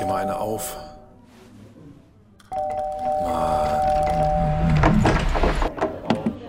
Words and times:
dir 0.00 0.06
mal 0.06 0.22
eine 0.22 0.38
auf. 0.38 0.76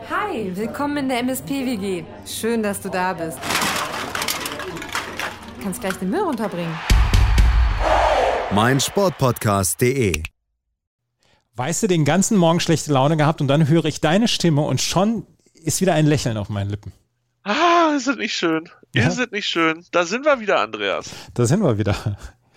Hi, 0.09 0.51
willkommen 0.55 0.97
in 0.97 1.09
der 1.09 1.19
MSP-WG. 1.19 2.03
Schön, 2.25 2.63
dass 2.63 2.81
du 2.81 2.89
da 2.89 3.13
bist. 3.13 3.37
Du 5.57 5.63
kannst 5.63 5.81
gleich 5.81 5.95
den 5.95 6.09
Müll 6.09 6.21
runterbringen. 6.21 6.77
mein 8.51 8.79
Sportpodcast.de. 8.79 10.23
Weißt 11.55 11.83
du, 11.83 11.87
den 11.87 12.05
ganzen 12.05 12.37
Morgen 12.37 12.59
schlechte 12.59 12.93
Laune 12.93 13.17
gehabt 13.17 13.41
und 13.41 13.47
dann 13.47 13.67
höre 13.67 13.85
ich 13.85 13.99
deine 13.99 14.27
Stimme 14.27 14.61
und 14.61 14.81
schon 14.81 15.25
ist 15.53 15.81
wieder 15.81 15.93
ein 15.93 16.05
Lächeln 16.05 16.37
auf 16.37 16.49
meinen 16.49 16.69
Lippen. 16.69 16.93
Ah, 17.43 17.93
ist 17.95 18.07
das 18.07 18.15
nicht 18.15 18.35
schön. 18.35 18.69
Ja. 18.93 19.07
Ist 19.07 19.19
das 19.19 19.31
nicht 19.31 19.47
schön. 19.47 19.85
Da 19.91 20.05
sind 20.05 20.25
wir 20.25 20.39
wieder, 20.39 20.61
Andreas. 20.61 21.09
Da 21.33 21.45
sind 21.45 21.61
wir 21.61 21.77
wieder. 21.77 21.95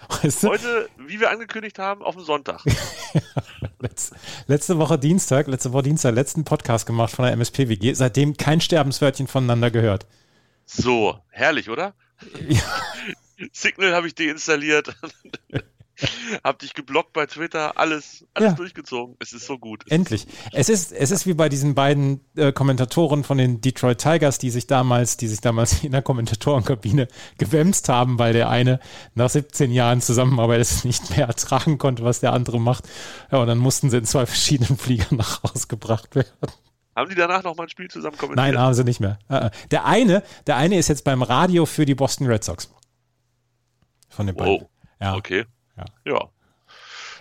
Weißt 0.09 0.43
du, 0.43 0.49
Heute, 0.49 0.89
wie 0.99 1.21
wir 1.21 1.31
angekündigt 1.31 1.79
haben, 1.79 2.03
auf 2.03 2.15
dem 2.15 2.25
Sonntag. 2.25 2.61
letz- 3.81 4.13
letzte 4.47 4.79
Woche 4.79 4.99
Dienstag, 4.99 5.47
letzte 5.47 5.73
Woche 5.73 5.85
Dienstag, 5.85 6.15
letzten 6.15 6.45
Podcast 6.45 6.87
gemacht 6.87 7.13
von 7.15 7.25
der 7.25 7.33
MSP-WG. 7.35 7.95
Seitdem 7.95 8.37
kein 8.37 8.61
Sterbenswörtchen 8.61 9.27
voneinander 9.27 9.71
gehört. 9.71 10.07
So, 10.67 11.19
herrlich, 11.31 11.71
oder? 11.71 11.95
Signal 13.53 13.95
habe 13.95 14.07
ich 14.07 14.15
deinstalliert. 14.15 14.95
hab 16.45 16.59
dich 16.59 16.75
geblockt 16.75 17.13
bei 17.13 17.27
Twitter. 17.27 17.79
Alles, 17.79 18.25
alles 18.35 18.51
Ja. 18.51 18.57
durchgezogen. 18.57 19.17
Es 19.19 19.33
ist 19.33 19.47
so 19.47 19.59
gut. 19.59 19.85
Es 19.87 19.93
Endlich. 19.93 20.27
Es 20.53 20.69
ist, 20.69 20.93
es 20.93 21.11
ist 21.11 21.27
wie 21.27 21.35
bei 21.35 21.49
diesen 21.49 21.75
beiden 21.75 22.21
äh, 22.37 22.53
Kommentatoren 22.53 23.25
von 23.25 23.39
den 23.39 23.61
Detroit 23.61 23.99
Tigers, 23.99 24.39
die 24.39 24.51
sich 24.51 24.67
damals, 24.67 25.17
die 25.17 25.29
sich 25.29 25.41
damals 25.41 25.85
in 25.85 25.93
der 25.93 26.03
Kommentatorenkabine 26.03 27.09
gewämst 27.39 27.89
haben, 27.89 28.19
weil 28.19 28.33
der 28.33 28.49
eine 28.49 28.81
nach 29.15 29.31
17 29.31 29.71
Jahren 29.71 30.01
Zusammenarbeit 30.01 30.61
es 30.61 30.85
nicht 30.85 31.17
mehr 31.17 31.27
ertragen 31.27 31.79
konnte, 31.79 32.05
was 32.05 32.21
der 32.21 32.33
andere 32.33 32.61
macht. 32.61 32.89
Ja, 33.31 33.39
und 33.39 33.47
dann 33.47 33.59
mussten 33.59 33.91
sie 33.91 33.99
in 33.99 34.05
zwei 34.05 34.27
verschiedenen 34.27 34.77
Fliegern 34.79 35.17
nach 35.17 35.43
Hause 35.43 35.67
gebracht 35.69 36.15
werden. 36.15 36.31
Haben 36.95 37.09
die 37.09 37.17
danach 37.17 37.43
noch 37.43 37.57
mal 37.57 37.63
ein 37.65 37.69
Spiel 37.71 37.89
zusammen 37.89 38.19
kommentiert? 38.19 38.37
Nein, 38.47 38.59
haben 38.59 38.75
sie 38.75 38.85
nicht 38.85 39.01
mehr. 39.01 39.19
Äh, 39.31 39.47
äh. 39.47 39.51
Der 39.71 39.87
eine, 39.87 40.23
der 40.47 40.57
eine 40.57 40.77
ist 40.77 40.89
jetzt 40.89 41.05
beim 41.05 41.23
Radio 41.23 41.65
für 41.65 41.87
die 41.87 41.95
Boston 41.95 42.27
Red 42.27 42.45
Sox. 42.45 42.71
Von 44.11 44.27
den 44.27 44.37
beiden. 44.37 44.61
Wow. 44.61 44.69
Ja. 45.01 45.15
Okay. 45.17 45.47
Ja. 45.77 45.85
Ja. 46.05 46.29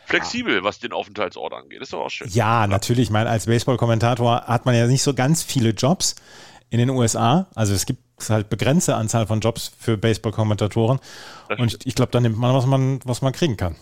Flexibel, 0.05 0.63
was 0.63 0.79
den 0.79 0.91
Aufenthaltsort 0.91 1.53
angeht. 1.53 1.81
Ist 1.81 1.93
doch 1.93 2.01
auch 2.01 2.09
schön. 2.09 2.27
Ja, 2.29 2.67
natürlich. 2.67 3.03
Ich 3.03 3.09
meine, 3.11 3.29
als 3.29 3.45
Baseball-Kommentator 3.45 4.41
hat 4.41 4.65
man 4.65 4.75
ja 4.75 4.87
nicht 4.87 5.03
so 5.03 5.13
ganz 5.13 5.41
viele 5.41 5.69
Jobs 5.69 6.15
in 6.69 6.79
den 6.79 6.89
USA. 6.89 7.47
Also 7.55 7.73
es 7.73 7.85
gibt 7.85 8.01
halt 8.27 8.49
begrenzte 8.49 8.95
Anzahl 8.95 9.25
von 9.25 9.39
Jobs 9.39 9.71
für 9.79 9.97
Baseball-Kommentatoren. 9.97 10.99
Und 11.57 11.69
stimmt. 11.69 11.85
ich 11.85 11.95
glaube, 11.95 12.11
da 12.11 12.19
nimmt 12.19 12.37
man, 12.37 12.53
was 12.53 12.65
man, 12.65 12.99
was 13.05 13.21
man 13.21 13.31
kriegen 13.31 13.57
kann. 13.57 13.75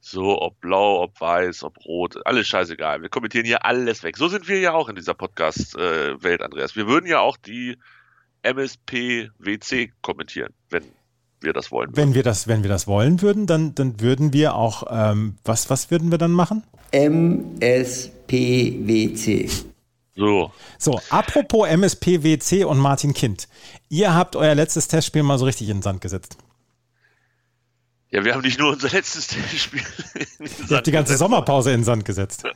So, 0.00 0.40
ob 0.40 0.60
blau, 0.60 1.02
ob 1.02 1.20
weiß, 1.20 1.62
ob 1.64 1.78
rot, 1.84 2.16
alles 2.26 2.46
scheißegal. 2.46 3.02
Wir 3.02 3.08
kommentieren 3.08 3.44
hier 3.44 3.64
alles 3.64 4.02
weg. 4.02 4.16
So 4.16 4.28
sind 4.28 4.48
wir 4.48 4.58
ja 4.58 4.72
auch 4.72 4.88
in 4.88 4.96
dieser 4.96 5.14
Podcast-Welt, 5.14 6.42
Andreas. 6.42 6.74
Wir 6.74 6.86
würden 6.86 7.06
ja 7.06 7.20
auch 7.20 7.36
die 7.36 7.76
MSP-WC 8.42 9.92
kommentieren, 10.00 10.54
wenn 10.70 10.84
wir 11.42 11.52
das 11.52 11.70
wollen. 11.70 11.90
Wenn 11.96 12.14
wir 12.14 12.22
das, 12.22 12.46
wenn 12.48 12.62
wir 12.62 12.70
das 12.70 12.86
wollen 12.86 13.22
würden, 13.22 13.46
dann, 13.46 13.74
dann 13.74 14.00
würden 14.00 14.32
wir 14.32 14.54
auch, 14.54 14.84
ähm, 14.90 15.36
was, 15.44 15.70
was 15.70 15.90
würden 15.90 16.10
wir 16.10 16.18
dann 16.18 16.32
machen? 16.32 16.62
MSPWC. 18.28 19.48
So, 20.16 20.52
So, 20.78 21.00
apropos 21.08 21.68
MSPWC 21.68 22.64
und 22.64 22.78
Martin 22.78 23.14
Kind. 23.14 23.48
Ihr 23.88 24.12
habt 24.14 24.36
euer 24.36 24.54
letztes 24.54 24.88
Testspiel 24.88 25.22
mal 25.22 25.38
so 25.38 25.44
richtig 25.46 25.68
in 25.68 25.78
den 25.78 25.82
Sand 25.82 26.00
gesetzt. 26.00 26.36
ja, 28.10 28.24
wir 28.24 28.34
haben 28.34 28.42
nicht 28.42 28.58
nur 28.58 28.72
unser 28.72 28.88
letztes 28.90 29.28
Spiel. 29.56 29.82
Ihr 30.68 30.76
habt 30.76 30.86
die 30.86 30.92
ganze 30.92 31.16
Sommerpause 31.16 31.70
in 31.70 31.80
den 31.80 31.84
Sand 31.84 32.04
gesetzt. 32.04 32.44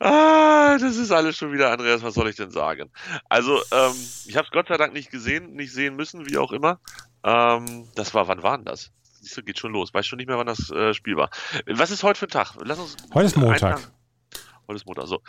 Ah, 0.00 0.78
das 0.78 0.96
ist 0.96 1.10
alles 1.10 1.36
schon 1.36 1.52
wieder, 1.52 1.70
Andreas, 1.70 2.02
was 2.02 2.14
soll 2.14 2.28
ich 2.28 2.36
denn 2.36 2.50
sagen? 2.50 2.90
Also, 3.28 3.56
ähm, 3.72 3.94
ich 4.26 4.36
habe 4.36 4.46
es 4.46 4.50
Gott 4.50 4.68
sei 4.68 4.76
Dank 4.76 4.92
nicht 4.92 5.10
gesehen, 5.10 5.54
nicht 5.54 5.72
sehen 5.72 5.96
müssen, 5.96 6.26
wie 6.28 6.38
auch 6.38 6.52
immer. 6.52 6.80
Ähm, 7.24 7.88
das 7.94 8.14
war, 8.14 8.28
wann 8.28 8.42
war 8.42 8.56
denn 8.58 8.64
das? 8.64 8.92
Siehst 9.02 9.36
du, 9.36 9.42
geht 9.42 9.58
schon 9.58 9.72
los. 9.72 9.92
Weiß 9.92 10.06
schon 10.06 10.18
nicht 10.18 10.28
mehr, 10.28 10.38
wann 10.38 10.46
das 10.46 10.70
äh, 10.70 10.94
Spiel 10.94 11.16
war. 11.16 11.30
Was 11.66 11.90
ist 11.90 12.02
heute 12.02 12.18
für 12.18 12.26
ein 12.26 12.30
Tag? 12.30 12.54
Lass 12.62 12.78
uns 12.78 12.96
Heute 13.14 13.26
ist 13.26 13.36
Montag. 13.36 13.90
Heute 14.68 14.76
ist 14.76 14.86
Montag. 14.86 15.06
So, 15.06 15.22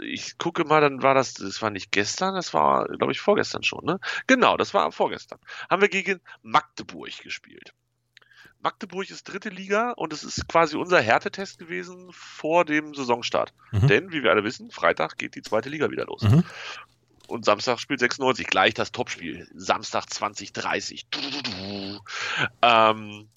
ich 0.00 0.38
gucke 0.38 0.64
mal, 0.64 0.80
dann 0.80 1.02
war 1.02 1.14
das, 1.14 1.34
das 1.34 1.62
war 1.62 1.70
nicht 1.70 1.92
gestern, 1.92 2.34
das 2.34 2.52
war, 2.54 2.86
glaube 2.86 3.12
ich, 3.12 3.20
vorgestern 3.20 3.62
schon, 3.62 3.84
ne? 3.84 4.00
Genau, 4.26 4.56
das 4.56 4.74
war 4.74 4.90
vorgestern. 4.92 5.38
Haben 5.70 5.82
wir 5.82 5.88
gegen 5.88 6.20
Magdeburg 6.42 7.18
gespielt. 7.22 7.74
Magdeburg 8.60 9.08
ist 9.10 9.24
dritte 9.24 9.50
Liga 9.50 9.92
und 9.92 10.12
es 10.12 10.24
ist 10.24 10.48
quasi 10.48 10.76
unser 10.76 11.00
Härtetest 11.00 11.58
gewesen 11.58 12.10
vor 12.12 12.64
dem 12.64 12.94
Saisonstart. 12.94 13.52
Mhm. 13.70 13.86
Denn, 13.86 14.12
wie 14.12 14.22
wir 14.22 14.30
alle 14.30 14.44
wissen, 14.44 14.70
Freitag 14.70 15.16
geht 15.16 15.34
die 15.34 15.42
zweite 15.42 15.68
Liga 15.68 15.90
wieder 15.90 16.06
los. 16.06 16.22
Mhm. 16.22 16.44
Und 17.28 17.44
Samstag 17.44 17.78
spielt 17.78 18.00
96, 18.00 18.46
gleich 18.46 18.74
das 18.74 18.90
Topspiel. 18.90 19.46
Samstag 19.54 20.10
2030. 20.10 21.06
Ähm, 22.62 23.28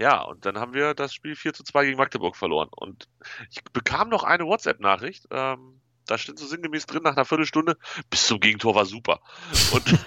ja, 0.00 0.20
und 0.22 0.44
dann 0.44 0.58
haben 0.58 0.74
wir 0.74 0.94
das 0.94 1.14
Spiel 1.14 1.36
4 1.36 1.54
zu 1.54 1.62
2 1.62 1.86
gegen 1.86 1.96
Magdeburg 1.96 2.36
verloren. 2.36 2.68
Und 2.70 3.08
ich 3.50 3.62
bekam 3.72 4.08
noch 4.08 4.24
eine 4.24 4.46
WhatsApp-Nachricht. 4.46 5.26
Ähm, 5.30 5.80
da 6.06 6.18
steht 6.18 6.38
so 6.38 6.46
sinngemäß 6.46 6.86
drin, 6.86 7.02
nach 7.02 7.16
einer 7.16 7.24
Viertelstunde, 7.24 7.76
bis 8.10 8.26
zum 8.26 8.40
Gegentor 8.40 8.74
war 8.74 8.86
super. 8.86 9.20
Und 9.72 9.84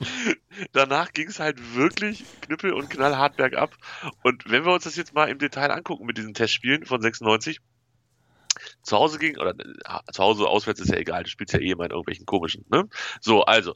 danach 0.72 1.12
ging 1.12 1.28
es 1.28 1.40
halt 1.40 1.74
wirklich 1.74 2.24
knüppel 2.42 2.72
und 2.72 2.90
knallhart 2.90 3.36
bergab. 3.36 3.76
Und 4.22 4.50
wenn 4.50 4.64
wir 4.64 4.72
uns 4.72 4.84
das 4.84 4.96
jetzt 4.96 5.14
mal 5.14 5.28
im 5.28 5.38
Detail 5.38 5.70
angucken 5.70 6.06
mit 6.06 6.18
diesen 6.18 6.34
Testspielen 6.34 6.86
von 6.86 7.00
96, 7.00 7.60
zu 8.82 8.96
Hause 8.96 9.18
ging, 9.18 9.38
oder 9.38 9.50
äh, 9.50 10.12
zu 10.12 10.22
Hause 10.22 10.46
auswärts 10.46 10.80
ist 10.80 10.90
ja 10.90 10.98
egal, 10.98 11.24
du 11.24 11.30
spielst 11.30 11.54
ja 11.54 11.60
eh 11.60 11.70
immer 11.70 11.84
in 11.84 11.90
irgendwelchen 11.90 12.26
komischen, 12.26 12.64
ne? 12.70 12.88
So, 13.20 13.42
also, 13.44 13.74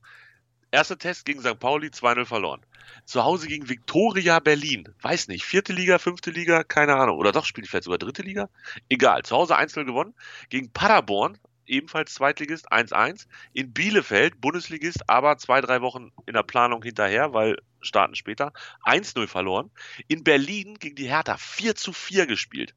erster 0.71 0.99
Test 0.99 1.25
gegen 1.25 1.41
St. 1.41 1.59
Pauli, 1.59 1.89
2-0 1.89 2.25
verloren. 2.25 2.61
Zu 3.05 3.25
Hause 3.25 3.47
gegen 3.47 3.69
Viktoria 3.69 4.41
Berlin, 4.41 4.89
weiß 5.01 5.29
nicht, 5.29 5.45
vierte 5.45 5.73
Liga, 5.73 5.99
fünfte 5.99 6.31
Liga, 6.31 6.65
keine 6.65 6.97
Ahnung, 6.97 7.19
oder 7.19 7.33
doch, 7.33 7.45
spielt 7.45 7.69
vielleicht 7.69 7.85
sogar 7.85 7.99
dritte 7.99 8.23
Liga? 8.23 8.49
Egal, 8.89 9.23
zu 9.23 9.37
Hause 9.37 9.57
1-0 9.57 9.85
gewonnen, 9.85 10.15
gegen 10.51 10.73
Paderborn, 10.73 11.39
ebenfalls 11.67 12.15
Zweitligist, 12.15 12.71
1-1, 12.73 13.27
in 13.53 13.73
Bielefeld, 13.73 14.41
Bundesligist, 14.41 15.09
aber 15.09 15.39
zwei, 15.39 15.61
drei 15.61 15.81
Wochen 15.81 16.13
in 16.27 16.35
der 16.35 16.43
Planung 16.43 16.83
hinterher, 16.83 17.33
weil 17.33 17.57
starten 17.81 18.15
später, 18.15 18.53
1-0 18.85 19.27
verloren, 19.27 19.71
in 20.09 20.25
Berlin 20.25 20.79
gegen 20.79 20.97
die 20.97 21.09
Hertha 21.09 21.35
4-4 21.35 22.27
gespielt. 22.27 22.75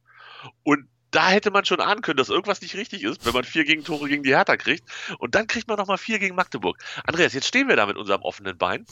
Und 0.64 0.88
da 1.12 1.30
hätte 1.30 1.52
man 1.52 1.66
schon 1.66 1.80
ahnen 1.80 2.02
können, 2.02 2.18
dass 2.18 2.30
irgendwas 2.30 2.62
nicht 2.62 2.76
richtig 2.76 3.04
ist, 3.04 3.26
wenn 3.26 3.34
man 3.34 3.44
vier 3.44 3.64
Gegentore 3.64 4.10
gegen 4.10 4.24
die 4.24 4.36
Hertha 4.36 4.58
kriegt. 4.58 4.88
Und 5.20 5.36
dann 5.36 5.48
kriegt 5.48 5.68
man 5.68 5.78
nochmal 5.78 5.98
vier 5.98 6.20
gegen 6.20 6.36
Magdeburg. 6.36 6.78
Andreas, 7.06 7.34
jetzt 7.34 7.48
stehen 7.48 7.70
wir 7.70 7.76
da 7.76 7.86
mit 7.86 7.98
unserem 7.98 8.22
offenen 8.22 8.58
Bein. 8.58 8.86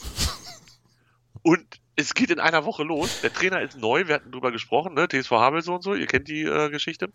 Und 1.42 1.64
es 1.94 2.14
geht 2.14 2.30
in 2.30 2.40
einer 2.40 2.64
Woche 2.64 2.82
los. 2.82 3.20
Der 3.20 3.32
Trainer 3.32 3.60
ist 3.60 3.76
neu, 3.76 4.08
wir 4.08 4.16
hatten 4.16 4.32
drüber 4.32 4.50
gesprochen, 4.50 4.94
ne? 4.94 5.08
TSV 5.08 5.30
Habel 5.32 5.62
so 5.62 5.74
und 5.74 5.82
so, 5.82 5.94
ihr 5.94 6.06
kennt 6.06 6.28
die 6.28 6.42
äh, 6.42 6.70
Geschichte. 6.70 7.12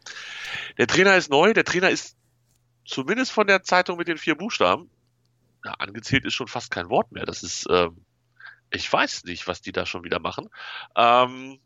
Der 0.78 0.88
Trainer 0.88 1.16
ist 1.18 1.30
neu, 1.30 1.54
der 1.54 1.66
Trainer 1.66 1.90
ist 1.90 2.16
zumindest 2.86 3.32
von 3.32 3.48
der 3.48 3.64
Zeitung 3.64 3.98
mit 3.98 4.08
den 4.08 4.18
vier 4.18 4.36
Buchstaben, 4.36 4.90
ja, 5.66 5.74
angezählt 5.74 6.26
ist 6.26 6.34
schon 6.34 6.48
fast 6.48 6.72
kein 6.72 6.90
Wort 6.90 7.12
mehr. 7.12 7.26
Das 7.26 7.44
ist, 7.44 7.68
ähm, 7.70 7.98
ich 8.72 8.92
weiß 8.92 9.26
nicht, 9.26 9.48
was 9.48 9.62
die 9.62 9.72
da 9.72 9.86
schon 9.86 10.04
wieder 10.04 10.20
machen. 10.20 10.50
Ähm, 10.96 11.60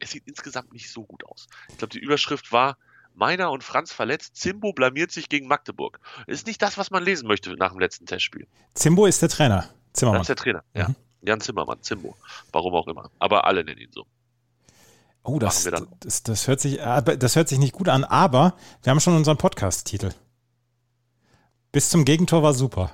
es 0.00 0.10
sieht 0.10 0.26
insgesamt 0.26 0.72
nicht 0.72 0.90
so 0.90 1.04
gut 1.04 1.24
aus. 1.26 1.46
Ich 1.68 1.78
glaube, 1.78 1.92
die 1.92 2.00
Überschrift 2.00 2.52
war 2.52 2.76
Meiner 3.14 3.52
und 3.52 3.62
Franz 3.62 3.92
verletzt, 3.92 4.36
Zimbo 4.36 4.72
blamiert 4.72 5.12
sich 5.12 5.28
gegen 5.28 5.46
Magdeburg. 5.46 6.00
Ist 6.26 6.46
nicht 6.48 6.60
das, 6.60 6.76
was 6.78 6.90
man 6.90 7.04
lesen 7.04 7.28
möchte 7.28 7.54
nach 7.54 7.70
dem 7.70 7.78
letzten 7.78 8.06
Testspiel. 8.06 8.48
Zimbo 8.74 9.06
ist 9.06 9.22
der 9.22 9.28
Trainer. 9.28 9.68
Das 9.92 10.00
Zimmermann. 10.00 10.22
ist 10.22 10.28
der 10.28 10.36
Trainer, 10.36 10.64
ja. 10.74 10.88
Mhm. 10.88 10.96
Jan 11.22 11.40
Zimmermann, 11.40 11.80
Zimbo. 11.82 12.16
Warum 12.52 12.74
auch 12.74 12.88
immer. 12.88 13.10
Aber 13.18 13.46
alle 13.46 13.64
nennen 13.64 13.80
ihn 13.80 13.92
so. 13.92 14.04
Oh, 15.22 15.38
das, 15.38 15.64
das, 16.00 16.22
das, 16.22 16.48
hört 16.48 16.60
sich, 16.60 16.82
aber 16.82 17.16
das 17.16 17.34
hört 17.34 17.48
sich 17.48 17.58
nicht 17.58 17.72
gut 17.72 17.88
an, 17.88 18.04
aber 18.04 18.56
wir 18.82 18.90
haben 18.90 19.00
schon 19.00 19.16
unseren 19.16 19.38
Podcast-Titel. 19.38 20.10
Bis 21.74 21.90
zum 21.90 22.04
Gegentor 22.04 22.42
war 22.44 22.54
super. 22.54 22.92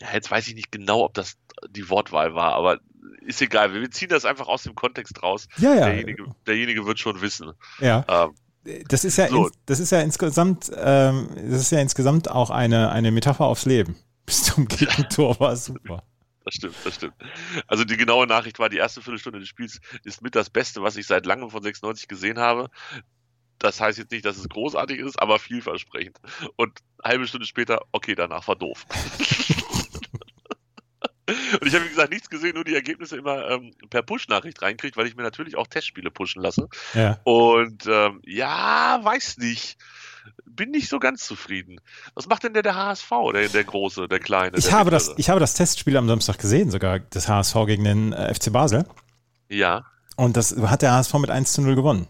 Ja, 0.00 0.08
jetzt 0.12 0.30
weiß 0.30 0.48
ich 0.48 0.54
nicht 0.54 0.72
genau, 0.72 1.04
ob 1.04 1.14
das 1.14 1.36
die 1.68 1.88
Wortwahl 1.88 2.34
war, 2.34 2.54
aber 2.54 2.80
ist 3.20 3.40
egal. 3.40 3.72
Wir 3.72 3.90
ziehen 3.90 4.08
das 4.08 4.24
einfach 4.24 4.48
aus 4.48 4.64
dem 4.64 4.74
Kontext 4.74 5.22
raus. 5.22 5.46
Ja, 5.58 5.74
ja. 5.74 5.86
Derjenige, 5.86 6.24
derjenige 6.46 6.86
wird 6.86 6.98
schon 6.98 7.20
wissen. 7.20 7.52
Ja. 7.78 8.04
Ähm, 8.64 8.84
Das 8.88 9.04
ist 9.04 9.16
ja, 9.16 9.28
So. 9.28 9.46
ins, 9.46 9.56
das 9.66 9.78
ist 9.78 9.92
ja 9.92 10.00
insgesamt, 10.00 10.70
ähm, 10.76 11.28
das 11.36 11.60
ist 11.60 11.70
ja 11.70 11.80
insgesamt 11.80 12.30
auch 12.30 12.50
eine, 12.50 12.90
eine 12.90 13.12
Metapher 13.12 13.44
aufs 13.44 13.64
Leben. 13.64 13.96
Bis 14.26 14.42
zum 14.44 14.66
Gegentor 14.66 15.38
war 15.38 15.54
super. 15.56 16.02
Das 16.44 16.54
stimmt, 16.54 16.74
das 16.84 16.94
stimmt. 16.96 17.14
Also 17.68 17.84
die 17.84 17.96
genaue 17.96 18.26
Nachricht 18.26 18.58
war, 18.58 18.68
die 18.70 18.78
erste 18.78 19.02
Viertelstunde 19.02 19.38
des 19.38 19.48
Spiels 19.48 19.80
ist 20.02 20.22
mit 20.22 20.34
das 20.34 20.50
Beste, 20.50 20.82
was 20.82 20.96
ich 20.96 21.06
seit 21.06 21.26
langem 21.26 21.50
von 21.50 21.62
96 21.62 22.08
gesehen 22.08 22.38
habe. 22.38 22.70
Das 23.60 23.80
heißt 23.80 23.98
jetzt 23.98 24.10
nicht, 24.10 24.24
dass 24.24 24.38
es 24.38 24.48
großartig 24.48 24.98
ist, 24.98 25.20
aber 25.20 25.38
vielversprechend. 25.38 26.18
Und 26.56 26.80
eine 26.98 27.12
halbe 27.12 27.26
Stunde 27.26 27.46
später, 27.46 27.82
okay, 27.92 28.14
danach 28.14 28.48
war 28.48 28.56
doof. 28.56 28.86
Und 31.60 31.66
ich 31.66 31.74
habe, 31.74 31.84
wie 31.84 31.90
gesagt, 31.90 32.10
nichts 32.10 32.28
gesehen, 32.28 32.54
nur 32.54 32.64
die 32.64 32.74
Ergebnisse 32.74 33.16
immer 33.16 33.48
ähm, 33.50 33.72
per 33.88 34.02
Push-Nachricht 34.02 34.62
reinkriegt, 34.62 34.96
weil 34.96 35.06
ich 35.06 35.14
mir 35.14 35.22
natürlich 35.22 35.56
auch 35.56 35.66
Testspiele 35.66 36.10
pushen 36.10 36.42
lasse. 36.42 36.68
Ja. 36.94 37.20
Und 37.24 37.86
ähm, 37.86 38.20
ja, 38.24 38.98
weiß 39.02 39.38
nicht. 39.38 39.76
Bin 40.44 40.70
nicht 40.70 40.88
so 40.88 40.98
ganz 40.98 41.24
zufrieden. 41.24 41.80
Was 42.14 42.26
macht 42.26 42.42
denn 42.42 42.52
der, 42.52 42.62
der 42.62 42.74
HSV, 42.74 43.10
der, 43.32 43.48
der 43.48 43.64
Große, 43.64 44.08
der 44.08 44.18
Kleine? 44.18 44.58
Ich 44.58 44.64
der 44.64 44.72
habe, 44.72 44.90
das, 44.90 45.14
ich 45.18 45.30
habe 45.30 45.38
das 45.38 45.54
Testspiel 45.54 45.96
am 45.96 46.08
Samstag 46.08 46.38
gesehen, 46.38 46.70
sogar 46.70 46.98
das 46.98 47.28
HSV 47.28 47.54
gegen 47.66 47.84
den 47.84 48.12
äh, 48.12 48.34
FC 48.34 48.52
Basel. 48.52 48.86
Ja. 49.48 49.84
Und 50.16 50.36
das 50.36 50.56
hat 50.56 50.82
der 50.82 50.92
HSV 50.92 51.14
mit 51.14 51.30
1 51.30 51.52
zu 51.52 51.62
0 51.62 51.76
gewonnen. 51.76 52.08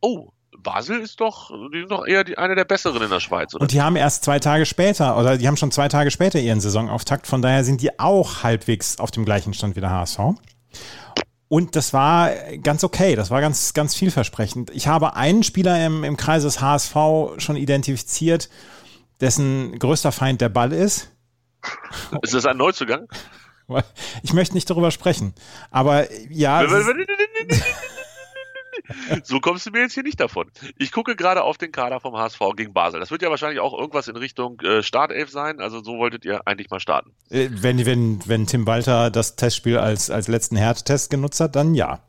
Oh, 0.00 0.30
Basel 0.64 1.00
ist 1.00 1.20
doch, 1.20 1.52
die 1.72 1.78
sind 1.78 1.92
doch 1.92 2.04
eher 2.04 2.24
die, 2.24 2.36
eine 2.36 2.56
der 2.56 2.64
besseren 2.64 3.00
in 3.00 3.10
der 3.10 3.20
Schweiz, 3.20 3.54
oder? 3.54 3.62
Und 3.62 3.70
die 3.70 3.80
haben 3.80 3.94
erst 3.94 4.24
zwei 4.24 4.40
Tage 4.40 4.66
später, 4.66 5.16
oder 5.16 5.38
die 5.38 5.46
haben 5.46 5.56
schon 5.56 5.70
zwei 5.70 5.88
Tage 5.88 6.10
später 6.10 6.40
ihren 6.40 6.60
Saisonauftakt, 6.60 7.28
von 7.28 7.40
daher 7.40 7.62
sind 7.62 7.80
die 7.80 8.00
auch 8.00 8.42
halbwegs 8.42 8.98
auf 8.98 9.12
dem 9.12 9.24
gleichen 9.24 9.54
Stand 9.54 9.76
wie 9.76 9.80
der 9.80 9.90
HSV. 9.90 10.18
Und 11.46 11.76
das 11.76 11.92
war 11.92 12.30
ganz 12.62 12.82
okay, 12.82 13.14
das 13.14 13.30
war 13.30 13.40
ganz, 13.40 13.74
ganz 13.74 13.94
vielversprechend. 13.94 14.70
Ich 14.70 14.88
habe 14.88 15.14
einen 15.14 15.44
Spieler 15.44 15.86
im, 15.86 16.02
im 16.02 16.16
Kreis 16.16 16.42
des 16.42 16.60
HSV 16.60 16.94
schon 17.38 17.54
identifiziert, 17.54 18.48
dessen 19.20 19.78
größter 19.78 20.10
Feind 20.10 20.40
der 20.40 20.48
Ball 20.48 20.72
ist. 20.72 21.12
ist 22.22 22.34
das 22.34 22.46
ein 22.46 22.56
Neuzugang? 22.56 23.06
Ich 24.22 24.32
möchte 24.32 24.54
nicht 24.54 24.68
darüber 24.68 24.90
sprechen. 24.90 25.34
Aber 25.70 26.10
ja, 26.30 26.60
So 29.22 29.40
kommst 29.40 29.64
du 29.66 29.70
mir 29.70 29.80
jetzt 29.80 29.94
hier 29.94 30.02
nicht 30.02 30.20
davon. 30.20 30.50
Ich 30.78 30.92
gucke 30.92 31.16
gerade 31.16 31.42
auf 31.42 31.56
den 31.56 31.72
Kader 31.72 32.00
vom 32.00 32.16
HSV 32.16 32.38
gegen 32.56 32.72
Basel. 32.74 33.00
Das 33.00 33.10
wird 33.10 33.22
ja 33.22 33.30
wahrscheinlich 33.30 33.60
auch 33.60 33.72
irgendwas 33.78 34.08
in 34.08 34.16
Richtung 34.16 34.60
äh, 34.60 34.82
Startelf 34.82 35.30
sein. 35.30 35.60
Also 35.60 35.82
so 35.82 35.96
wolltet 35.98 36.24
ihr 36.24 36.46
eigentlich 36.46 36.68
mal 36.70 36.80
starten. 36.80 37.12
äh, 37.30 37.48
wenn, 37.50 37.84
wenn, 37.86 38.20
wenn 38.26 38.46
Tim 38.46 38.66
Walter 38.66 39.10
das 39.10 39.36
Testspiel 39.36 39.78
als, 39.78 40.10
als 40.10 40.28
letzten 40.28 40.56
Härtetest 40.56 41.10
genutzt 41.10 41.40
hat, 41.40 41.56
dann 41.56 41.74
ja. 41.74 42.00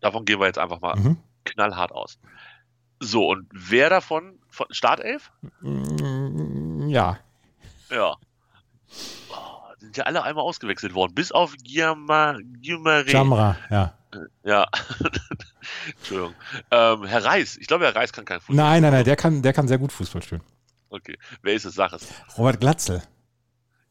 Davon 0.00 0.24
gehen 0.24 0.40
wir 0.40 0.46
jetzt 0.46 0.58
einfach 0.58 0.80
mal 0.80 0.96
Mhm. 0.96 1.18
knallhart 1.44 1.92
aus. 1.92 2.18
So, 3.00 3.28
und 3.28 3.46
wer 3.52 3.90
davon? 3.90 4.38
Von 4.48 4.66
Startelf? 4.70 5.30
Mm, 5.60 6.88
Ja. 6.88 7.18
Ja. 7.90 8.16
Oh, 9.30 9.34
sind 9.78 9.96
ja 9.96 10.04
alle 10.04 10.22
einmal 10.22 10.44
ausgewechselt 10.44 10.94
worden. 10.94 11.14
Bis 11.14 11.30
auf 11.32 11.54
Guillaume 11.62 12.38
Jamra, 13.06 13.56
ja. 13.70 13.92
Ja. 14.44 14.66
Entschuldigung. 15.98 16.34
Ähm, 16.70 17.04
Herr 17.04 17.24
Reis. 17.24 17.56
Ich 17.56 17.66
glaube, 17.66 17.84
Herr 17.84 17.96
Reis 17.96 18.12
kann 18.12 18.24
kein 18.24 18.40
Fußball. 18.40 18.56
Nein, 18.56 18.82
nein, 18.82 18.92
nein, 18.92 19.04
der 19.04 19.16
kann, 19.16 19.42
der 19.42 19.52
kann 19.52 19.68
sehr 19.68 19.78
gut 19.78 19.92
Fußball 19.92 20.22
spielen. 20.22 20.42
Okay. 20.90 21.18
Wer 21.42 21.54
ist 21.54 21.64
es? 21.64 21.74
Sag 21.74 21.92
es. 21.92 22.06
Robert 22.36 22.60
Glatzel. 22.60 23.02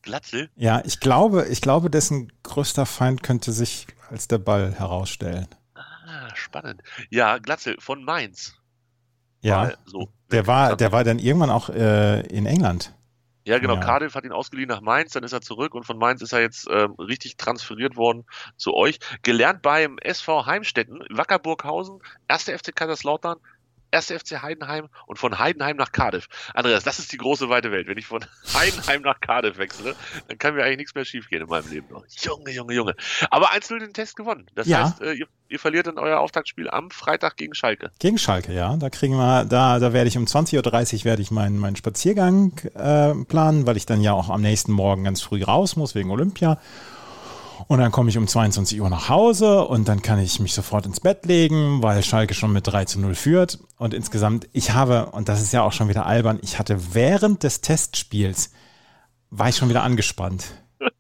Glatzel? 0.02 0.50
Ja, 0.56 0.82
ich 0.86 1.00
glaube, 1.00 1.48
ich 1.50 1.62
glaube, 1.62 1.90
dessen 1.90 2.32
größter 2.44 2.86
Feind 2.86 3.24
könnte 3.24 3.52
sich 3.52 3.88
als 4.10 4.28
der 4.28 4.40
Ball 4.40 4.74
herausstellen. 4.74 5.48
Ah, 5.74 6.36
spannend. 6.36 6.82
Ja, 7.10 7.38
Glatzel 7.38 7.78
von 7.80 8.04
Mainz. 8.04 8.56
Ja. 9.42 9.64
Mal 9.64 9.78
so. 9.86 10.10
Der 10.32 10.48
war, 10.48 10.76
der 10.76 10.92
war 10.92 11.04
dann 11.04 11.20
irgendwann 11.20 11.50
auch 11.50 11.70
äh, 11.70 12.22
in 12.28 12.46
England. 12.46 12.94
Ja, 13.44 13.58
genau. 13.58 13.76
Ja. 13.76 13.80
Cardiff 13.82 14.16
hat 14.16 14.24
ihn 14.24 14.32
ausgeliehen 14.32 14.70
nach 14.70 14.82
Mainz, 14.82 15.14
dann 15.14 15.24
ist 15.24 15.34
er 15.34 15.42
zurück 15.42 15.74
und 15.74 15.84
von 15.84 15.98
Mainz 15.98 16.22
ist 16.22 16.32
er 16.32 16.42
jetzt 16.42 16.68
ähm, 16.70 16.92
richtig 16.94 17.38
transferiert 17.38 17.96
worden 17.96 18.26
zu 18.56 18.74
euch. 18.76 19.00
Gelernt 19.24 19.62
beim 19.62 19.98
SV 19.98 20.46
Heimstetten, 20.46 21.04
Wackerburghausen, 21.10 22.02
1. 22.28 22.44
FC 22.44 22.76
Kaiserslautern, 22.76 23.38
1. 23.92 24.08
FC 24.12 24.42
Heidenheim 24.42 24.88
und 25.08 25.20
von 25.20 25.38
Heidenheim 25.40 25.78
nach 25.78 25.92
Cardiff. 25.92 26.28
Andreas, 26.54 26.84
das 26.84 27.00
ist 27.00 27.12
die 27.12 27.18
große 27.18 27.50
weite 27.50 27.72
Welt. 27.72 27.88
Wenn 27.88 27.98
ich 27.98 28.06
von 28.06 28.24
Heidenheim 28.54 29.02
nach 29.02 29.20
Cardiff 29.20 29.58
wechsle, 29.58 29.96
dann 30.28 30.38
kann 30.38 30.56
mir 30.56 30.64
eigentlich 30.64 30.78
nichts 30.78 30.96
mehr 30.96 31.06
schiefgehen 31.06 31.44
in 31.44 31.50
meinem 31.50 31.70
Leben 31.70 31.88
noch. 31.92 32.04
Junge, 32.22 32.52
Junge, 32.52 32.74
Junge. 32.74 32.96
Aber 33.30 33.52
1-0 33.52 33.80
den 33.80 33.94
Test 33.94 34.16
gewonnen. 34.16 34.48
Das 34.56 34.68
Ja. 34.68 34.86
heißt, 34.86 35.02
äh, 35.02 35.14
ihr, 35.14 35.28
ihr 35.50 35.60
verliert 35.60 35.88
dann 35.88 35.98
euer 35.98 36.20
Auftaktspiel 36.20 36.70
am 36.70 36.90
Freitag 36.92 37.36
gegen 37.38 37.54
Schalke. 37.54 37.92
Gegen 38.00 38.18
Schalke, 38.18 38.54
ja. 38.54 38.78
Da 38.78 38.90
kriegen 38.90 39.16
wir, 39.16 39.46
da, 39.46 39.80
da 39.80 39.94
werde 39.94 40.08
ich 40.08 40.18
um 40.18 40.26
20.30 40.26 41.00
Uhr 41.00 41.06
werde 41.06 41.22
ich 41.22 41.32
meinen, 41.32 41.58
meinen 41.58 41.76
Spaziergang 41.76 42.54
äh, 42.76 43.14
planen, 43.26 43.68
weil 43.68 43.78
ich 43.78 43.86
dann 43.86 44.02
ja 44.02 44.14
auch 44.14 44.30
am 44.30 44.42
nächsten 44.42 44.72
Morgen 44.72 45.04
ganz 45.04 45.22
früh 45.22 45.44
raus 45.44 45.76
muss 45.76 45.96
wegen 45.96 46.12
Olympia. 46.12 46.60
Und 47.68 47.80
dann 47.80 47.92
komme 47.92 48.10
ich 48.10 48.18
um 48.18 48.28
22 48.28 48.82
Uhr 48.82 48.90
nach 48.90 49.10
Hause 49.10 49.66
und 49.66 49.88
dann 49.88 50.02
kann 50.02 50.20
ich 50.20 50.40
mich 50.40 50.54
sofort 50.54 50.86
ins 50.86 51.00
Bett 51.00 51.26
legen, 51.26 51.82
weil 51.82 52.04
Schalke 52.04 52.34
schon 52.34 52.52
mit 52.54 52.68
3 52.68 52.86
zu 52.86 53.00
0 53.00 53.16
führt. 53.16 53.60
Und 53.78 53.94
insgesamt, 53.94 54.48
ich 54.54 54.72
habe, 54.72 55.08
und 55.08 55.30
das 55.30 55.42
ist 55.42 55.54
ja 55.54 55.62
auch 55.64 55.72
schon 55.74 55.90
wieder 55.90 56.06
albern, 56.06 56.40
ich 56.42 56.60
hatte 56.60 56.94
während 56.94 57.44
des 57.44 57.62
Testspiels, 57.62 58.52
war 59.30 59.50
ich 59.50 59.56
schon 59.58 59.70
wieder 59.70 59.84
angespannt. 59.84 60.46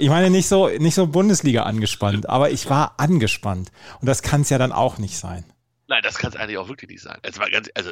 Ich 0.00 0.08
meine, 0.10 0.28
nicht 0.28 0.46
so, 0.48 0.68
nicht 0.68 0.94
so 0.94 1.06
Bundesliga 1.06 1.62
angespannt, 1.62 2.28
aber 2.28 2.50
ich 2.50 2.68
war 2.68 2.94
angespannt. 2.98 3.70
Und 4.00 4.06
das 4.06 4.20
kann 4.22 4.42
es 4.42 4.50
ja 4.50 4.58
dann 4.58 4.70
auch 4.70 4.98
nicht 4.98 5.16
sein. 5.16 5.44
Nein, 5.88 6.02
das 6.02 6.18
kann 6.18 6.30
es 6.30 6.36
eigentlich 6.36 6.58
auch 6.58 6.68
wirklich 6.68 6.90
nicht 6.90 7.02
sein. 7.02 7.16
Mal 7.38 7.50
ganz, 7.50 7.70
also, 7.74 7.90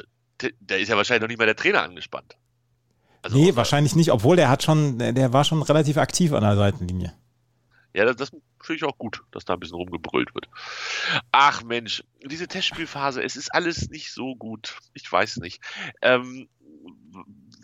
da 0.61 0.75
ist 0.77 0.89
ja 0.89 0.97
wahrscheinlich 0.99 1.23
noch 1.23 1.29
nicht 1.29 1.39
mal 1.39 1.47
der 1.47 1.57
Trainer 1.57 1.83
angespannt. 1.83 2.37
Also 3.23 3.39
Nee, 3.39 3.51
außer- 3.51 3.57
wahrscheinlich 3.57 3.97
nicht, 3.97 4.13
obwohl 4.13 4.37
der 4.37 4.51
hat 4.51 4.63
schon, 4.63 4.99
der 4.99 5.33
war 5.33 5.45
schon 5.45 5.63
relativ 5.63 5.97
aktiv 5.97 6.33
an 6.35 6.43
der 6.43 6.57
Seitenlinie. 6.57 7.15
Ja, 7.97 8.05
das, 8.05 8.17
das 8.17 8.31
finde 8.31 8.77
ich 8.77 8.85
auch 8.85 8.99
gut, 8.99 9.25
dass 9.31 9.47
da 9.47 9.55
ein 9.55 9.61
bisschen 9.61 9.77
rumgebrüllt 9.77 10.35
wird. 10.35 10.49
Ach 11.33 11.63
Mensch, 11.63 12.05
diese 12.23 12.47
Testspielphase, 12.47 13.23
es 13.23 13.37
ist 13.37 13.55
alles 13.55 13.89
nicht 13.89 14.13
so 14.13 14.37
gut. 14.37 14.77
Ich 14.93 15.11
weiß 15.11 15.39
nicht. 15.39 15.63
Ähm, 16.03 16.49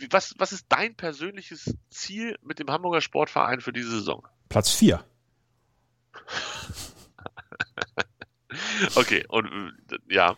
was, 0.08 0.34
was 0.38 0.52
ist 0.52 0.66
dein 0.70 0.94
persönliches 0.94 1.76
Ziel 1.90 2.38
mit 2.42 2.58
dem 2.58 2.70
Hamburger 2.70 3.02
Sportverein 3.02 3.60
für 3.60 3.74
diese 3.74 3.90
Saison? 3.90 4.26
Platz 4.48 4.70
4. 4.70 5.04
Okay, 8.96 9.24
und 9.28 9.46
äh, 9.90 10.14
ja. 10.14 10.36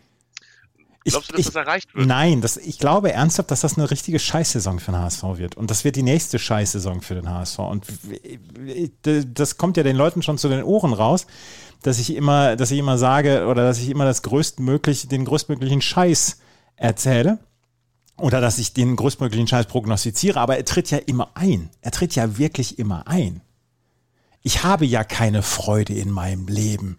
Ich, 1.06 1.12
Glaubst 1.12 1.28
du, 1.28 1.32
dass 1.32 1.40
ich, 1.40 1.46
das 1.46 1.54
erreicht 1.54 1.94
wird? 1.94 2.06
nein, 2.06 2.40
das, 2.40 2.56
ich 2.56 2.78
glaube 2.78 3.12
ernsthaft, 3.12 3.50
dass 3.50 3.60
das 3.60 3.76
eine 3.76 3.90
richtige 3.90 4.18
Scheißsaison 4.18 4.80
für 4.80 4.92
den 4.92 5.00
HSV 5.02 5.22
wird. 5.36 5.54
Und 5.54 5.70
das 5.70 5.84
wird 5.84 5.96
die 5.96 6.02
nächste 6.02 6.38
Scheißsaison 6.38 7.02
für 7.02 7.14
den 7.14 7.28
HSV. 7.28 7.58
Und 7.58 7.86
das 9.34 9.58
kommt 9.58 9.76
ja 9.76 9.82
den 9.82 9.96
Leuten 9.96 10.22
schon 10.22 10.38
zu 10.38 10.48
den 10.48 10.62
Ohren 10.62 10.94
raus, 10.94 11.26
dass 11.82 11.98
ich 11.98 12.14
immer, 12.14 12.56
dass 12.56 12.70
ich 12.70 12.78
immer 12.78 12.96
sage 12.96 13.46
oder 13.46 13.64
dass 13.64 13.78
ich 13.78 13.90
immer 13.90 14.06
das 14.06 14.22
größtmögliche, 14.22 15.06
den 15.06 15.26
größtmöglichen 15.26 15.82
Scheiß 15.82 16.38
erzähle. 16.76 17.38
Oder 18.16 18.40
dass 18.40 18.58
ich 18.58 18.72
den 18.72 18.96
größtmöglichen 18.96 19.48
Scheiß 19.48 19.67
prognostiziere, 19.67 20.40
aber 20.40 20.56
er 20.56 20.64
tritt 20.64 20.90
ja 20.90 20.98
immer 20.98 21.32
ein. 21.34 21.69
Er 21.82 21.90
tritt 21.90 22.14
ja 22.14 22.38
wirklich 22.38 22.79
immer 22.79 23.08
ein. 23.08 23.43
Ich 24.40 24.62
habe 24.62 24.86
ja 24.86 25.05
keine 25.05 25.43
Freude 25.43 25.94
in 25.94 26.10
meinem 26.10 26.46
Leben. 26.46 26.98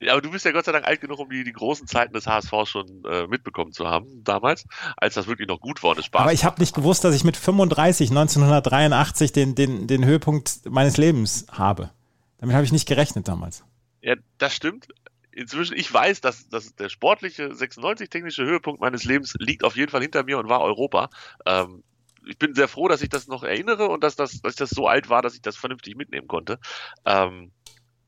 Ja, 0.00 0.12
aber 0.12 0.22
du 0.22 0.30
bist 0.30 0.44
ja 0.44 0.52
Gott 0.52 0.64
sei 0.64 0.72
Dank 0.72 0.86
alt 0.86 1.00
genug, 1.00 1.18
um 1.18 1.30
die, 1.30 1.44
die 1.44 1.52
großen 1.52 1.86
Zeiten 1.86 2.12
des 2.12 2.26
HSV 2.26 2.52
schon 2.64 3.04
äh, 3.04 3.26
mitbekommen 3.26 3.72
zu 3.72 3.86
haben, 3.86 4.24
damals, 4.24 4.66
als 4.96 5.14
das 5.14 5.26
wirklich 5.26 5.48
noch 5.48 5.60
gut 5.60 5.78
es 5.82 6.04
Spaß 6.06 6.20
Aber 6.20 6.32
ich 6.32 6.44
habe 6.44 6.60
nicht 6.60 6.74
gewusst, 6.74 7.04
dass 7.04 7.14
ich 7.14 7.24
mit 7.24 7.36
35, 7.36 8.10
1983 8.10 9.32
den, 9.32 9.54
den, 9.54 9.86
den 9.86 10.04
Höhepunkt 10.04 10.60
meines 10.66 10.96
Lebens 10.96 11.46
habe. 11.50 11.90
Damit 12.38 12.54
habe 12.54 12.64
ich 12.64 12.72
nicht 12.72 12.86
gerechnet 12.86 13.28
damals. 13.28 13.64
Ja, 14.00 14.14
das 14.38 14.54
stimmt. 14.54 14.88
Inzwischen, 15.32 15.76
ich 15.76 15.92
weiß, 15.92 16.20
dass, 16.20 16.48
dass 16.48 16.74
der 16.74 16.88
sportliche 16.88 17.48
96-technische 17.48 18.44
Höhepunkt 18.44 18.80
meines 18.80 19.04
Lebens 19.04 19.34
liegt 19.38 19.64
auf 19.64 19.76
jeden 19.76 19.90
Fall 19.90 20.02
hinter 20.02 20.24
mir 20.24 20.38
und 20.38 20.48
war 20.48 20.60
Europa. 20.60 21.10
Ähm, 21.46 21.84
ich 22.28 22.38
bin 22.38 22.54
sehr 22.54 22.68
froh, 22.68 22.88
dass 22.88 23.02
ich 23.02 23.08
das 23.08 23.26
noch 23.26 23.42
erinnere 23.42 23.88
und 23.88 24.04
dass, 24.04 24.14
das, 24.14 24.40
dass 24.42 24.52
ich 24.52 24.58
das 24.58 24.70
so 24.70 24.86
alt 24.86 25.08
war, 25.08 25.22
dass 25.22 25.34
ich 25.34 25.42
das 25.42 25.56
vernünftig 25.56 25.96
mitnehmen 25.96 26.28
konnte. 26.28 26.58
Ähm, 27.04 27.52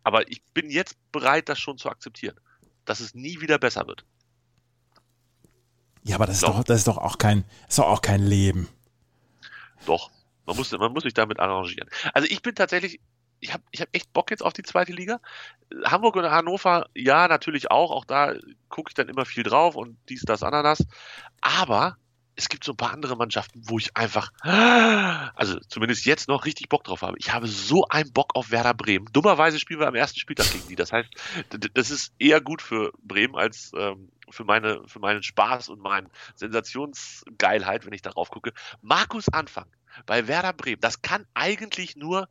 aber 0.02 0.30
ich 0.30 0.42
bin 0.54 0.70
jetzt 0.70 0.96
bereit, 1.12 1.48
das 1.48 1.58
schon 1.58 1.78
zu 1.78 1.88
akzeptieren, 1.88 2.38
dass 2.84 3.00
es 3.00 3.14
nie 3.14 3.40
wieder 3.40 3.58
besser 3.58 3.86
wird. 3.86 4.04
Ja, 6.02 6.16
aber 6.16 6.26
das 6.26 6.36
ist 6.36 6.42
Doch. 6.44 6.56
doch, 6.56 6.64
das 6.64 6.78
ist 6.78 6.88
doch 6.88 6.98
auch 6.98 7.18
kein, 7.18 7.44
ist 7.68 7.78
doch 7.78 7.86
auch 7.86 8.02
kein 8.02 8.22
Leben. 8.22 8.68
Doch, 9.86 10.10
man 10.46 10.56
muss, 10.56 10.72
man 10.72 10.92
muss 10.92 11.02
sich 11.02 11.14
damit 11.14 11.38
arrangieren. 11.38 11.88
Also 12.14 12.28
ich 12.30 12.42
bin 12.42 12.54
tatsächlich, 12.54 13.00
ich 13.40 13.52
habe 13.52 13.62
ich 13.70 13.80
hab 13.80 13.88
echt 13.92 14.12
Bock 14.12 14.30
jetzt 14.30 14.42
auf 14.42 14.52
die 14.52 14.62
zweite 14.62 14.92
Liga. 14.92 15.20
Hamburg 15.84 16.16
und 16.16 16.30
Hannover, 16.30 16.88
ja, 16.94 17.28
natürlich 17.28 17.70
auch. 17.70 17.90
Auch 17.90 18.04
da 18.04 18.34
gucke 18.68 18.90
ich 18.90 18.94
dann 18.94 19.08
immer 19.08 19.24
viel 19.24 19.42
drauf 19.42 19.76
und 19.76 19.98
dies, 20.08 20.22
das, 20.22 20.42
Ananas. 20.42 20.86
Aber 21.40 21.96
es 22.40 22.48
gibt 22.48 22.64
so 22.64 22.72
ein 22.72 22.76
paar 22.76 22.92
andere 22.92 23.16
Mannschaften, 23.16 23.60
wo 23.66 23.78
ich 23.78 23.94
einfach, 23.98 24.32
also 24.42 25.58
zumindest 25.68 26.06
jetzt 26.06 26.26
noch 26.26 26.46
richtig 26.46 26.70
Bock 26.70 26.84
drauf 26.84 27.02
habe. 27.02 27.18
Ich 27.18 27.34
habe 27.34 27.46
so 27.46 27.84
einen 27.88 28.12
Bock 28.12 28.34
auf 28.34 28.50
Werder 28.50 28.72
Bremen. 28.72 29.06
Dummerweise 29.12 29.58
spielen 29.58 29.78
wir 29.78 29.88
am 29.88 29.94
ersten 29.94 30.18
Spieltag 30.18 30.50
gegen 30.50 30.66
die. 30.66 30.76
Das 30.76 30.90
heißt, 30.90 31.10
das 31.74 31.90
ist 31.90 32.14
eher 32.18 32.40
gut 32.40 32.62
für 32.62 32.92
Bremen 33.02 33.36
als 33.36 33.72
ähm, 33.76 34.08
für, 34.30 34.44
meine, 34.44 34.80
für 34.86 35.00
meinen 35.00 35.22
Spaß 35.22 35.68
und 35.68 35.82
meine 35.82 36.08
Sensationsgeilheit, 36.34 37.84
wenn 37.84 37.92
ich 37.92 38.02
darauf 38.02 38.30
gucke. 38.30 38.54
Markus 38.80 39.28
Anfang 39.28 39.66
bei 40.06 40.26
Werder 40.26 40.54
Bremen, 40.54 40.80
das 40.80 41.02
kann 41.02 41.26
eigentlich 41.34 41.94
nur, 41.96 42.26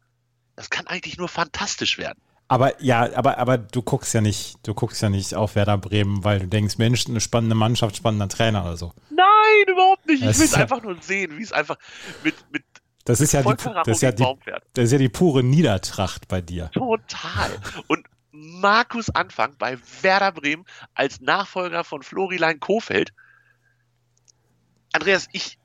das 0.56 0.72
kann 0.72 0.88
eigentlich 0.88 1.20
nur 1.20 1.28
fantastisch 1.28 2.00
werden. 2.00 2.20
Aber 2.52 2.82
ja, 2.82 3.16
aber, 3.16 3.38
aber 3.38 3.60
du 3.60 3.84
guckst 3.84 4.12
ja 4.16 4.22
nicht, 4.22 4.56
du 4.64 4.74
guckst 4.74 5.04
ja 5.04 5.10
nicht 5.10 5.36
auf 5.36 5.54
Werder 5.54 5.78
Bremen, 5.78 6.24
weil 6.24 6.40
du 6.40 6.48
denkst, 6.48 6.80
Mensch, 6.80 7.06
eine 7.08 7.22
spannende 7.22 7.54
Mannschaft, 7.54 7.96
spannender 7.96 8.28
Trainer 8.28 8.64
oder 8.66 8.76
so. 8.76 8.92
Nein, 9.12 9.29
überhaupt 9.68 10.06
nicht. 10.08 10.24
Ich 10.24 10.40
will 10.40 10.48
ja- 10.48 10.58
einfach 10.58 10.82
nur 10.82 11.02
sehen, 11.02 11.38
wie 11.38 11.44
es 11.44 11.52
einfach 11.52 11.78
mit, 12.24 12.36
mit 12.52 12.64
Das 13.06 13.22
ist 13.22 13.32
ja, 13.34 13.42
die, 13.42 13.56
das, 13.56 13.88
ist 13.88 14.02
ja 14.02 14.12
die, 14.12 14.26
das 14.74 14.86
ist 14.86 14.92
ja 14.92 14.98
die 14.98 15.10
pure 15.10 15.44
Niedertracht 15.44 16.28
bei 16.28 16.42
dir. 16.42 16.70
Total. 16.72 17.52
Und 17.88 18.06
Markus 18.32 19.10
Anfang 19.10 19.56
bei 19.58 19.78
Werder 20.02 20.32
Bremen 20.32 20.66
als 20.94 21.20
Nachfolger 21.20 21.84
von 21.84 22.04
Florilein 22.04 22.60
Kofeld. 22.60 23.12
Andreas, 24.94 25.28
ich, 25.34 25.58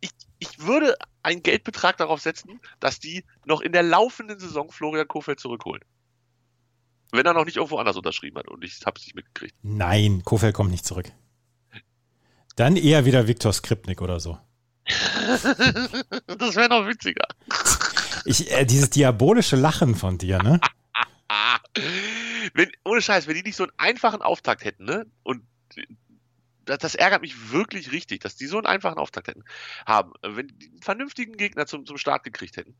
ich, 0.00 0.10
ich 0.38 0.58
würde 0.60 0.96
einen 1.22 1.42
Geldbetrag 1.42 1.96
darauf 1.96 2.20
setzen, 2.20 2.60
dass 2.80 2.98
die 3.00 3.24
noch 3.44 3.60
in 3.60 3.72
der 3.72 3.82
laufenden 3.82 4.38
Saison 4.38 4.70
Florian 4.70 5.08
Kofeld 5.08 5.40
zurückholen. 5.40 5.82
Wenn 7.12 7.24
er 7.24 7.34
noch 7.34 7.44
nicht 7.44 7.56
irgendwo 7.56 7.78
anders 7.78 7.96
unterschrieben 7.96 8.38
hat 8.38 8.48
und 8.48 8.64
ich 8.64 8.80
habe 8.84 8.98
es 8.98 9.04
nicht 9.06 9.14
mitgekriegt. 9.14 9.54
Nein, 9.62 10.22
Kofeld 10.24 10.54
kommt 10.54 10.70
nicht 10.70 10.84
zurück. 10.84 11.12
Dann 12.56 12.76
eher 12.76 13.04
wieder 13.04 13.28
Viktor 13.28 13.52
Skripnik 13.52 14.00
oder 14.00 14.18
so. 14.18 14.38
das 14.86 16.56
wäre 16.56 16.68
noch 16.68 16.86
witziger. 16.86 17.26
Ich, 18.24 18.50
äh, 18.50 18.64
dieses 18.64 18.90
diabolische 18.90 19.56
Lachen 19.56 19.94
von 19.94 20.16
dir, 20.16 20.42
ne? 20.42 20.60
wenn, 22.54 22.70
ohne 22.84 23.02
Scheiß, 23.02 23.26
wenn 23.26 23.34
die 23.34 23.42
nicht 23.42 23.56
so 23.56 23.64
einen 23.64 23.72
einfachen 23.76 24.22
Auftakt 24.22 24.64
hätten, 24.64 24.84
ne? 24.84 25.06
Und 25.22 25.42
das, 26.64 26.78
das, 26.78 26.94
ärgert 26.94 27.22
mich 27.22 27.52
wirklich 27.52 27.92
richtig, 27.92 28.20
dass 28.20 28.36
die 28.36 28.46
so 28.46 28.56
einen 28.56 28.66
einfachen 28.66 28.98
Auftakt 28.98 29.28
hätten, 29.28 29.44
haben. 29.84 30.12
Wenn 30.22 30.48
die 30.48 30.68
einen 30.68 30.82
vernünftigen 30.82 31.36
Gegner 31.36 31.66
zum, 31.66 31.84
zum 31.84 31.98
Start 31.98 32.24
gekriegt 32.24 32.56
hätten, 32.56 32.74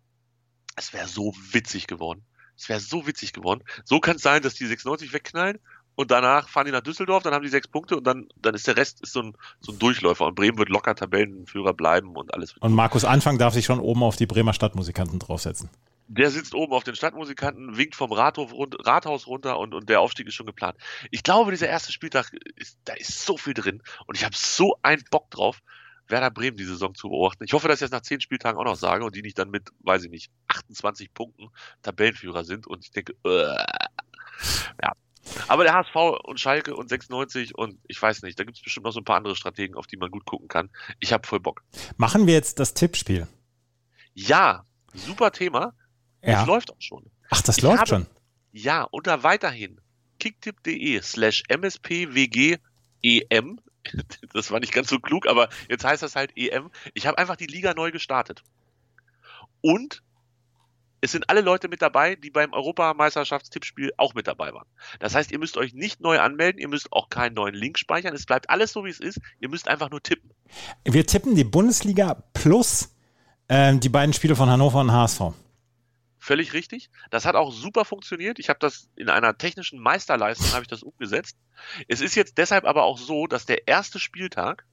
es 0.76 0.92
wäre 0.92 1.06
so 1.06 1.34
witzig 1.52 1.86
geworden. 1.86 2.24
Es 2.56 2.68
wäre 2.68 2.80
so 2.80 3.06
witzig 3.06 3.32
geworden. 3.32 3.62
So 3.84 4.00
kann 4.00 4.16
es 4.16 4.22
sein, 4.22 4.42
dass 4.42 4.54
die 4.54 4.66
96 4.66 5.12
wegknallen 5.12 5.58
und 5.96 6.10
danach 6.10 6.48
fahren 6.48 6.66
die 6.66 6.72
nach 6.72 6.82
Düsseldorf, 6.82 7.22
dann 7.22 7.34
haben 7.34 7.42
die 7.42 7.48
sechs 7.48 7.66
Punkte 7.66 7.96
und 7.96 8.06
dann, 8.06 8.28
dann 8.36 8.54
ist 8.54 8.66
der 8.66 8.76
Rest 8.76 9.00
ist 9.02 9.12
so 9.12 9.22
ein, 9.22 9.36
so 9.60 9.72
ein 9.72 9.78
Durchläufer 9.78 10.26
und 10.26 10.34
Bremen 10.34 10.58
wird 10.58 10.68
locker 10.68 10.94
Tabellenführer 10.94 11.72
bleiben 11.74 12.14
und 12.14 12.32
alles. 12.32 12.54
Und 12.60 12.74
Markus 12.74 13.04
Anfang 13.04 13.38
darf 13.38 13.54
sich 13.54 13.64
schon 13.64 13.80
oben 13.80 14.02
auf 14.02 14.16
die 14.16 14.26
Bremer 14.26 14.52
Stadtmusikanten 14.52 15.18
draufsetzen. 15.18 15.70
Der 16.08 16.30
sitzt 16.30 16.54
oben 16.54 16.72
auf 16.72 16.84
den 16.84 16.94
Stadtmusikanten, 16.94 17.76
winkt 17.76 17.96
vom 17.96 18.12
Rathof, 18.12 18.52
Rathaus 18.54 19.26
runter 19.26 19.58
und, 19.58 19.74
und 19.74 19.88
der 19.88 20.00
Aufstieg 20.00 20.28
ist 20.28 20.34
schon 20.34 20.46
geplant. 20.46 20.76
Ich 21.10 21.24
glaube, 21.24 21.50
dieser 21.50 21.68
erste 21.68 21.90
Spieltag, 21.90 22.30
ist, 22.54 22.78
da 22.84 22.92
ist 22.92 23.24
so 23.24 23.36
viel 23.36 23.54
drin 23.54 23.82
und 24.06 24.16
ich 24.16 24.24
habe 24.24 24.36
so 24.36 24.76
einen 24.82 25.02
Bock 25.10 25.30
drauf, 25.30 25.62
Werder 26.08 26.30
Bremen 26.30 26.56
die 26.56 26.64
Saison 26.64 26.94
zu 26.94 27.08
beobachten. 27.08 27.42
Ich 27.42 27.52
hoffe, 27.52 27.66
dass 27.66 27.80
ich 27.80 27.86
das 27.86 27.90
nach 27.90 28.02
zehn 28.02 28.20
Spieltagen 28.20 28.60
auch 28.60 28.64
noch 28.64 28.76
sage 28.76 29.04
und 29.04 29.16
die 29.16 29.22
nicht 29.22 29.38
dann 29.38 29.50
mit, 29.50 29.70
weiß 29.80 30.04
ich 30.04 30.10
nicht, 30.10 30.30
28 30.46 31.12
Punkten 31.12 31.48
Tabellenführer 31.82 32.44
sind 32.44 32.68
und 32.68 32.84
ich 32.84 32.92
denke, 32.92 33.14
äh, 33.24 33.64
ja. 34.82 34.92
Aber 35.48 35.64
der 35.64 35.74
HSV 35.74 35.94
und 36.24 36.38
Schalke 36.40 36.74
und 36.76 36.88
96 36.88 37.54
und 37.56 37.78
ich 37.86 38.00
weiß 38.00 38.22
nicht, 38.22 38.38
da 38.38 38.44
gibt 38.44 38.56
es 38.58 38.62
bestimmt 38.62 38.84
noch 38.84 38.92
so 38.92 39.00
ein 39.00 39.04
paar 39.04 39.16
andere 39.16 39.36
Strategen, 39.36 39.76
auf 39.76 39.86
die 39.86 39.96
man 39.96 40.10
gut 40.10 40.24
gucken 40.24 40.48
kann. 40.48 40.70
Ich 41.00 41.12
habe 41.12 41.26
voll 41.26 41.40
Bock. 41.40 41.62
Machen 41.96 42.26
wir 42.26 42.34
jetzt 42.34 42.58
das 42.58 42.74
Tippspiel? 42.74 43.26
Ja, 44.14 44.64
super 44.94 45.32
Thema. 45.32 45.74
Ja. 46.22 46.38
Das 46.40 46.46
läuft 46.46 46.70
auch 46.72 46.80
schon. 46.80 47.10
Ach, 47.30 47.42
das 47.42 47.58
Ich 47.58 47.62
läuft 47.62 47.78
habe- 47.80 47.88
schon. 47.88 48.06
Ja, 48.52 48.82
unter 48.84 49.22
weiterhin 49.22 49.80
kicktipp.de 50.18 51.00
slash 51.02 51.42
mspwgem. 51.50 52.58
Das 54.32 54.50
war 54.50 54.58
nicht 54.58 54.72
ganz 54.72 54.88
so 54.88 54.98
klug, 54.98 55.28
aber 55.28 55.48
jetzt 55.68 55.84
heißt 55.84 56.02
das 56.02 56.16
halt 56.16 56.32
EM. 56.36 56.70
Ich 56.94 57.06
habe 57.06 57.18
einfach 57.18 57.36
die 57.36 57.46
Liga 57.46 57.72
neu 57.74 57.92
gestartet. 57.92 58.42
Und 59.60 60.02
es 61.06 61.12
sind 61.12 61.30
alle 61.30 61.40
Leute 61.40 61.68
mit 61.68 61.82
dabei, 61.82 62.16
die 62.16 62.30
beim 62.30 62.52
Europameisterschaftstippspiel 62.52 63.92
auch 63.96 64.14
mit 64.14 64.26
dabei 64.26 64.52
waren. 64.52 64.66
Das 64.98 65.14
heißt, 65.14 65.30
ihr 65.30 65.38
müsst 65.38 65.56
euch 65.56 65.72
nicht 65.72 66.00
neu 66.00 66.18
anmelden, 66.18 66.60
ihr 66.60 66.66
müsst 66.66 66.92
auch 66.92 67.10
keinen 67.10 67.34
neuen 67.34 67.54
Link 67.54 67.78
speichern. 67.78 68.12
Es 68.12 68.26
bleibt 68.26 68.50
alles 68.50 68.72
so, 68.72 68.84
wie 68.84 68.90
es 68.90 68.98
ist. 68.98 69.20
Ihr 69.38 69.48
müsst 69.48 69.68
einfach 69.68 69.88
nur 69.88 70.02
tippen. 70.02 70.32
Wir 70.84 71.06
tippen 71.06 71.36
die 71.36 71.44
Bundesliga 71.44 72.24
plus 72.34 72.96
ähm, 73.48 73.78
die 73.78 73.88
beiden 73.88 74.14
Spiele 74.14 74.34
von 74.34 74.50
Hannover 74.50 74.80
und 74.80 74.90
HSV. 74.90 75.20
Völlig 76.18 76.54
richtig. 76.54 76.90
Das 77.10 77.24
hat 77.24 77.36
auch 77.36 77.52
super 77.52 77.84
funktioniert. 77.84 78.40
Ich 78.40 78.48
habe 78.48 78.58
das 78.58 78.88
in 78.96 79.08
einer 79.08 79.38
technischen 79.38 79.78
Meisterleistung 79.78 80.50
habe 80.54 80.62
ich 80.62 80.68
das 80.68 80.82
umgesetzt. 80.82 81.36
Es 81.86 82.00
ist 82.00 82.16
jetzt 82.16 82.36
deshalb 82.36 82.64
aber 82.64 82.82
auch 82.82 82.98
so, 82.98 83.28
dass 83.28 83.46
der 83.46 83.68
erste 83.68 84.00
Spieltag 84.00 84.66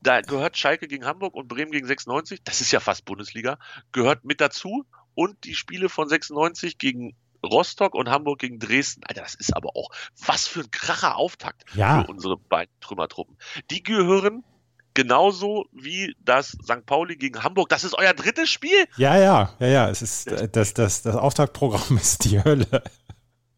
da 0.00 0.20
gehört 0.20 0.56
Schalke 0.56 0.88
gegen 0.88 1.04
Hamburg 1.04 1.34
und 1.34 1.48
Bremen 1.48 1.72
gegen 1.72 1.86
96, 1.86 2.40
das 2.44 2.60
ist 2.60 2.70
ja 2.72 2.80
fast 2.80 3.04
Bundesliga, 3.04 3.58
gehört 3.92 4.24
mit 4.24 4.40
dazu 4.40 4.84
und 5.14 5.44
die 5.44 5.54
Spiele 5.54 5.88
von 5.88 6.08
96 6.08 6.78
gegen 6.78 7.16
Rostock 7.44 7.94
und 7.94 8.10
Hamburg 8.10 8.38
gegen 8.38 8.58
Dresden. 8.58 9.02
Alter, 9.04 9.22
das 9.22 9.34
ist 9.34 9.56
aber 9.56 9.70
auch 9.74 9.90
was 10.26 10.46
für 10.46 10.60
ein 10.60 10.70
kracher 10.70 11.16
Auftakt 11.16 11.64
Ja. 11.74 12.04
für 12.04 12.10
unsere 12.10 12.36
beiden 12.36 12.72
Trümmertruppen. 12.80 13.36
Die 13.70 13.82
gehören 13.82 14.44
genauso 14.92 15.66
wie 15.72 16.14
das 16.20 16.48
St. 16.62 16.84
Pauli 16.84 17.16
gegen 17.16 17.42
Hamburg. 17.42 17.68
Das 17.68 17.84
ist 17.84 17.94
euer 17.94 18.12
drittes 18.12 18.50
Spiel. 18.50 18.86
Ja, 18.96 19.16
ja, 19.18 19.54
ja, 19.58 19.66
ja. 19.66 19.88
Es 19.88 20.02
ist 20.02 20.26
äh, 20.26 20.48
das, 20.48 20.74
das, 20.74 21.02
das 21.02 21.16
Auftaktprogramm 21.16 21.96
ist 22.00 22.24
die 22.24 22.42
Hölle. 22.42 22.82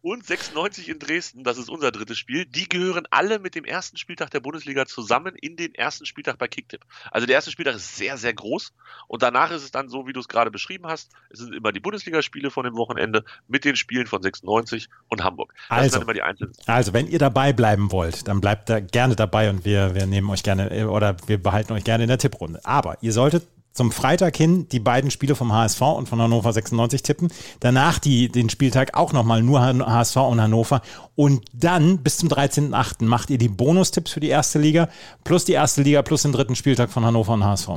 Und 0.03 0.25
96 0.25 0.89
in 0.89 0.99
Dresden, 0.99 1.45
das 1.45 1.57
ist 1.57 1.69
unser 1.69 1.91
drittes 1.91 2.17
Spiel, 2.17 2.45
die 2.45 2.67
gehören 2.67 3.07
alle 3.09 3.39
mit 3.39 3.55
dem 3.55 3.63
ersten 3.63 3.95
Spieltag 3.95 4.29
der 4.31 4.41
Bundesliga 4.41 4.85
zusammen 4.85 5.33
in 5.35 5.55
den 5.55 5.73
ersten 5.73 6.05
Spieltag 6.05 6.37
bei 6.37 6.49
Kicktipp. 6.49 6.81
Also 7.09 7.25
der 7.25 7.35
erste 7.35 7.51
Spieltag 7.51 7.75
ist 7.75 7.95
sehr, 7.95 8.17
sehr 8.17 8.33
groß 8.33 8.73
und 9.07 9.23
danach 9.23 9.49
ist 9.51 9.63
es 9.63 9.71
dann 9.71 9.87
so, 9.87 10.05
wie 10.05 10.11
du 10.11 10.19
es 10.19 10.27
gerade 10.27 10.51
beschrieben 10.51 10.87
hast, 10.87 11.13
es 11.29 11.39
sind 11.39 11.55
immer 11.55 11.71
die 11.71 11.79
Bundesligaspiele 11.79 12.51
von 12.51 12.65
dem 12.65 12.75
Wochenende 12.75 13.23
mit 13.47 13.63
den 13.63 13.77
Spielen 13.77 14.05
von 14.05 14.21
96 14.21 14.89
und 15.07 15.23
Hamburg. 15.23 15.53
Das 15.69 15.77
sind 15.77 15.77
Also. 15.77 15.93
dann 15.93 16.01
immer 16.03 16.13
die 16.13 16.21
einzelnen. 16.21 16.53
Also, 16.65 16.91
wenn 16.93 17.07
ihr 17.07 17.19
dabei 17.19 17.53
bleiben 17.53 17.91
wollt, 17.93 18.27
dann 18.27 18.41
bleibt 18.41 18.69
da 18.69 18.81
gerne 18.81 19.15
dabei 19.15 19.49
und 19.49 19.63
wir, 19.63 19.95
wir 19.95 20.05
nehmen 20.05 20.29
euch 20.29 20.43
gerne 20.43 20.69
äh, 20.69 20.83
oder 20.83 21.15
wir 21.27 21.41
behalten 21.41 21.71
euch 21.71 21.85
gerne 21.85 22.03
in 22.03 22.09
der 22.09 22.17
Tipprunde. 22.17 22.59
Aber 22.65 22.97
ihr 23.01 23.13
solltet 23.13 23.47
zum 23.73 23.91
Freitag 23.91 24.37
hin 24.37 24.67
die 24.69 24.79
beiden 24.79 25.11
Spiele 25.11 25.35
vom 25.35 25.51
HSV 25.51 25.81
und 25.81 26.07
von 26.07 26.21
Hannover 26.21 26.53
96 26.53 27.01
tippen. 27.03 27.31
Danach 27.59 27.99
die, 27.99 28.29
den 28.29 28.49
Spieltag 28.49 28.95
auch 28.95 29.13
nochmal 29.13 29.41
nur 29.41 29.61
HSV 29.61 30.15
und 30.17 30.41
Hannover. 30.41 30.81
Und 31.15 31.43
dann 31.53 31.97
bis 31.99 32.17
zum 32.17 32.29
13.8. 32.29 33.03
macht 33.05 33.29
ihr 33.29 33.37
die 33.37 33.49
Bonustipps 33.49 34.11
für 34.11 34.19
die 34.19 34.29
erste 34.29 34.59
Liga 34.59 34.89
plus 35.23 35.45
die 35.45 35.53
erste 35.53 35.81
Liga 35.81 36.01
plus 36.03 36.21
den 36.21 36.31
dritten 36.31 36.55
Spieltag 36.55 36.91
von 36.91 37.03
Hannover 37.03 37.33
und 37.33 37.43
HSV. 37.43 37.69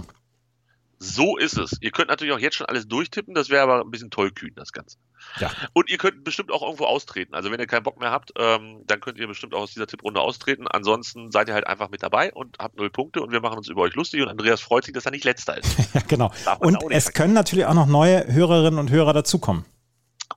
So 0.99 1.37
ist 1.37 1.59
es. 1.59 1.77
Ihr 1.81 1.91
könnt 1.91 2.09
natürlich 2.09 2.35
auch 2.35 2.39
jetzt 2.39 2.57
schon 2.57 2.67
alles 2.67 2.89
durchtippen, 2.89 3.35
das 3.35 3.51
wäre 3.51 3.63
aber 3.63 3.83
ein 3.83 3.91
bisschen 3.91 4.11
tollkühn, 4.11 4.53
das 4.55 4.73
Ganze. 4.73 4.97
Ja. 5.39 5.51
Und 5.73 5.91
ihr 5.91 5.99
könnt 5.99 6.25
bestimmt 6.25 6.51
auch 6.51 6.63
irgendwo 6.63 6.85
austreten. 6.85 7.35
Also 7.35 7.51
wenn 7.51 7.61
ihr 7.61 7.67
keinen 7.67 7.83
Bock 7.83 7.99
mehr 8.01 8.11
habt, 8.11 8.33
ähm, 8.39 8.83
dann 8.87 9.01
könnt 9.01 9.19
ihr 9.19 9.27
bestimmt 9.27 9.55
auch 9.55 9.63
aus 9.63 9.73
dieser 9.73 9.87
Tipprunde 9.87 10.21
austreten. 10.21 10.67
Ansonsten 10.69 11.31
seid 11.31 11.49
ihr 11.49 11.55
halt 11.55 11.67
einfach 11.67 11.91
mit 11.91 12.03
dabei 12.03 12.33
und 12.33 12.59
habt 12.59 12.77
null 12.77 12.91
Punkte 12.91 13.23
und 13.23 13.33
wir 13.33 13.41
machen 13.41 13.59
uns 13.59 13.69
über 13.69 13.83
euch 13.83 13.95
lustig 13.95 14.23
und 14.23 14.29
Andreas 14.29 14.61
freut 14.61 14.85
sich, 14.85 14.95
dass 14.95 15.05
er 15.05 15.13
nicht 15.13 15.25
letzter 15.25 15.59
ist. 15.59 15.77
Ja, 15.95 16.03
genau. 16.09 16.31
Und 16.59 16.75
es 16.75 16.81
vergessen. 16.81 17.13
können 17.15 17.33
natürlich 17.33 17.65
auch 17.65 17.75
noch 17.75 17.87
neue 17.87 18.27
Hörerinnen 18.31 18.79
und 18.79 18.91
Hörer 18.91 19.13
dazukommen. 19.15 19.65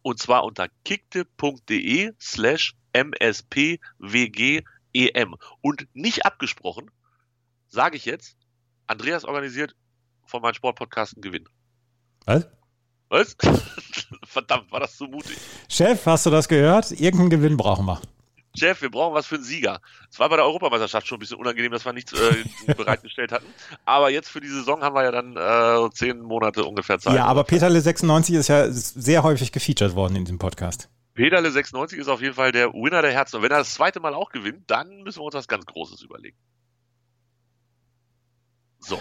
Und 0.02 0.20
zwar 0.20 0.44
unter 0.44 0.68
kicktipp.de 0.86 2.14
slash 2.20 2.76
mspwgem. 2.94 4.66
Und 5.62 5.88
nicht 5.94 6.26
abgesprochen, 6.26 6.90
sage 7.68 7.98
ich 7.98 8.06
jetzt, 8.06 8.38
Andreas 8.88 9.26
organisiert 9.26 9.76
von 10.26 10.42
meinem 10.42 10.54
Sportpodcast 10.54 11.16
einen 11.16 11.22
Gewinn. 11.22 11.50
Was? 12.26 12.48
Was? 13.10 13.36
Verdammt, 14.26 14.72
war 14.72 14.80
das 14.80 14.98
so 14.98 15.08
mutig. 15.08 15.38
Chef, 15.68 16.06
hast 16.06 16.26
du 16.26 16.30
das 16.30 16.48
gehört? 16.48 16.92
Irgendeinen 16.92 17.30
Gewinn 17.30 17.58
brauchen 17.58 17.86
wir. 17.86 18.00
Chef, 18.56 18.82
wir 18.82 18.90
brauchen 18.90 19.14
was 19.14 19.28
für 19.28 19.36
einen 19.36 19.44
Sieger. 19.44 19.80
Es 20.12 20.20
war 20.20 20.30
bei 20.30 20.36
der 20.36 20.46
Europameisterschaft 20.46 21.08
schon 21.08 21.18
ein 21.18 21.20
bisschen 21.20 21.38
unangenehm, 21.38 21.72
dass 21.72 21.86
wir 21.86 21.94
nichts 21.94 22.14
äh, 22.14 22.74
bereitgestellt 22.74 23.32
hatten. 23.32 23.46
Aber 23.86 24.10
jetzt 24.10 24.30
für 24.30 24.42
die 24.42 24.48
Saison 24.48 24.82
haben 24.82 24.96
wir 24.96 25.04
ja 25.04 25.12
dann 25.12 25.36
äh, 25.38 25.90
zehn 25.92 26.22
Monate 26.22 26.66
ungefähr 26.66 27.00
Zeit. 27.00 27.16
Ja, 27.16 27.26
aber 27.26 27.44
Peterle 27.44 27.80
96 27.80 28.36
ist 28.36 28.48
ja 28.48 28.70
sehr 28.70 29.24
häufig 29.24 29.52
gefeatured 29.52 29.96
worden 29.96 30.16
in 30.16 30.26
diesem 30.26 30.40
Podcast. 30.40 30.90
Peterle 31.14 31.52
96 31.52 32.00
ist 32.00 32.08
auf 32.08 32.22
jeden 32.22 32.36
Fall 32.36 32.52
der 32.52 32.74
Winner 32.74 33.02
der 33.02 33.12
Herzen. 33.12 33.38
Und 33.38 33.44
wenn 33.44 33.52
er 33.52 33.60
das 33.60 33.74
zweite 33.74 34.00
Mal 34.00 34.14
auch 34.14 34.30
gewinnt, 34.30 34.64
dann 34.68 35.04
müssen 35.04 35.20
wir 35.20 35.26
uns 35.26 35.36
was 35.36 35.48
ganz 35.48 35.66
Großes 35.66 36.02
überlegen. 36.02 36.38
So. 38.80 39.00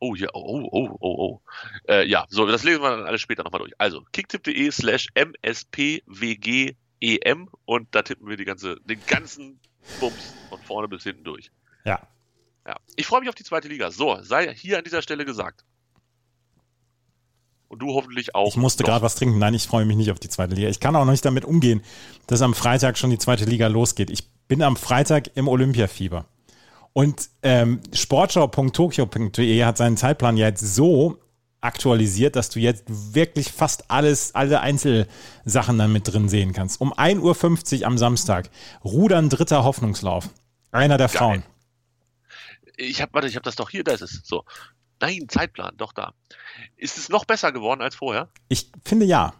Oh, 0.00 0.14
hier, 0.14 0.28
oh, 0.34 0.40
oh, 0.44 0.68
oh, 0.70 0.96
oh, 1.00 1.16
oh. 1.18 1.40
Äh, 1.88 2.06
ja, 2.06 2.24
so, 2.28 2.46
das 2.46 2.62
lesen 2.62 2.82
wir 2.82 2.90
dann 2.90 3.04
alles 3.04 3.20
später 3.20 3.42
nochmal 3.42 3.60
durch. 3.60 3.72
Also, 3.78 4.04
kicktipp.de 4.12 4.70
slash 4.70 5.08
mspwgem 5.14 6.76
und 7.64 7.88
da 7.92 8.02
tippen 8.02 8.28
wir 8.28 8.36
die 8.36 8.44
ganze, 8.44 8.76
den 8.84 9.00
ganzen 9.06 9.58
Bums 10.00 10.34
von 10.48 10.60
vorne 10.60 10.88
bis 10.88 11.02
hinten 11.02 11.24
durch. 11.24 11.50
Ja. 11.84 12.00
Ja. 12.66 12.76
Ich 12.96 13.06
freue 13.06 13.20
mich 13.20 13.28
auf 13.28 13.34
die 13.34 13.44
zweite 13.44 13.68
Liga. 13.68 13.90
So, 13.90 14.18
sei 14.22 14.54
hier 14.54 14.78
an 14.78 14.84
dieser 14.84 15.02
Stelle 15.02 15.24
gesagt. 15.24 15.64
Und 17.68 17.80
du 17.80 17.94
hoffentlich 17.94 18.34
auch. 18.34 18.48
Ich 18.48 18.56
musste 18.56 18.82
gerade 18.82 19.02
was 19.02 19.14
trinken. 19.14 19.38
Nein, 19.38 19.54
ich 19.54 19.66
freue 19.66 19.84
mich 19.84 19.96
nicht 19.96 20.10
auf 20.10 20.18
die 20.18 20.28
zweite 20.28 20.54
Liga. 20.54 20.68
Ich 20.68 20.80
kann 20.80 20.96
auch 20.96 21.04
noch 21.04 21.12
nicht 21.12 21.24
damit 21.24 21.44
umgehen, 21.44 21.82
dass 22.26 22.40
am 22.40 22.54
Freitag 22.54 22.96
schon 22.96 23.10
die 23.10 23.18
zweite 23.18 23.44
Liga 23.44 23.66
losgeht. 23.66 24.10
Ich 24.10 24.30
bin 24.48 24.62
am 24.62 24.76
Freitag 24.76 25.36
im 25.36 25.48
Olympiafieber. 25.48 26.26
Und 26.92 27.30
ähm, 27.42 27.80
sportschau.tokio.de 27.92 29.64
hat 29.64 29.76
seinen 29.76 29.96
Zeitplan 29.96 30.36
ja 30.36 30.48
jetzt 30.48 30.74
so 30.74 31.18
aktualisiert, 31.60 32.36
dass 32.36 32.50
du 32.50 32.60
jetzt 32.60 32.84
wirklich 32.86 33.52
fast 33.52 33.90
alles, 33.90 34.34
alle 34.34 34.60
Einzelsachen 34.60 35.78
dann 35.78 35.92
mit 35.92 36.12
drin 36.12 36.28
sehen 36.28 36.52
kannst. 36.52 36.80
Um 36.80 36.92
1.50 36.92 37.80
Uhr 37.80 37.86
am 37.86 37.98
Samstag. 37.98 38.50
Rudern 38.84 39.28
dritter 39.28 39.64
Hoffnungslauf. 39.64 40.30
Einer 40.70 40.98
der 40.98 41.08
Geil. 41.08 41.16
Frauen. 41.16 41.42
Ich 42.76 43.02
habe, 43.02 43.12
warte, 43.14 43.26
ich 43.26 43.34
habe 43.34 43.44
das 43.44 43.56
doch 43.56 43.70
hier, 43.70 43.82
da 43.82 43.92
ist 43.92 44.02
es. 44.02 44.20
So. 44.24 44.44
Nein, 45.00 45.26
Zeitplan, 45.28 45.74
doch 45.76 45.92
da. 45.92 46.14
Ist 46.76 46.98
es 46.98 47.08
noch 47.08 47.24
besser 47.24 47.52
geworden 47.52 47.82
als 47.82 47.96
vorher? 47.96 48.28
Ich 48.48 48.70
finde 48.84 49.06
ja. 49.06 49.34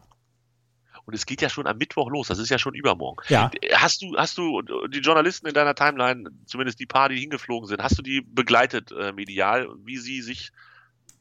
Und 1.09 1.15
es 1.15 1.25
geht 1.25 1.41
ja 1.41 1.49
schon 1.49 1.67
am 1.67 1.79
Mittwoch 1.79 2.11
los, 2.11 2.29
das 2.29 2.39
ist 2.39 2.51
ja 2.51 2.59
schon 2.59 2.75
übermorgen. 2.75 3.23
Ja. 3.31 3.51
Hast 3.73 4.03
du, 4.03 4.15
hast 4.19 4.37
du 4.37 4.61
die 4.93 4.99
Journalisten 4.99 5.47
in 5.47 5.55
deiner 5.55 5.75
Timeline, 5.75 6.29
zumindest 6.45 6.81
die 6.81 6.85
paar, 6.85 7.09
die 7.09 7.19
hingeflogen 7.19 7.67
sind, 7.67 7.83
hast 7.83 7.97
du 7.97 8.03
die 8.03 8.21
begleitet 8.21 8.93
äh, 8.93 9.13
medial, 9.13 9.71
wie 9.87 9.97
sie 9.97 10.21
sich 10.21 10.53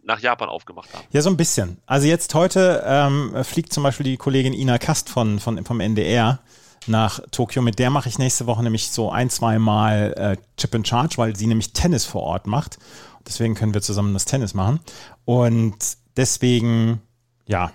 nach 0.03 0.20
Japan 0.20 0.50
aufgemacht 0.50 0.94
haben? 0.94 1.06
Ja, 1.12 1.22
so 1.22 1.29
ein 1.29 1.38
bisschen. 1.38 1.77
Also 1.86 2.06
jetzt 2.06 2.36
heute 2.36 2.84
ähm, 2.86 3.34
fliegt 3.46 3.72
zum 3.72 3.84
Beispiel 3.84 4.03
die 4.03 4.17
Kollegin 4.17 4.51
Ina 4.51 4.77
Kast 4.77 5.10
von, 5.10 5.39
von, 5.39 5.63
vom 5.63 5.79
NDR 5.79 6.41
nach 6.86 7.22
Tokio. 7.32 7.62
Mit 7.62 7.79
der 7.79 7.89
mache 7.89 8.10
ich 8.10 8.20
nächste 8.20 8.46
Woche 8.46 8.63
nämlich 8.63 8.91
so 8.91 9.10
ein, 9.10 9.29
zwei 9.29 9.58
Mal 9.58 10.13
äh, 10.17 10.38
Chip 10.58 10.75
and 10.75 10.86
Charge, 10.86 11.17
weil 11.17 11.38
sie 11.38 11.48
nämlich 11.48 11.72
Tennis 11.72 12.03
vor 12.03 12.24
Ort 12.24 12.46
macht. 12.46 12.77
Deswegen 13.25 13.56
können 13.56 13.74
wir 13.74 13.82
zusammen 13.82 14.13
das 14.13 14.25
Tennis 14.25 14.53
machen. 14.53 14.82
Und 15.24 15.77
deswegen, 16.17 17.01
ja, 17.46 17.72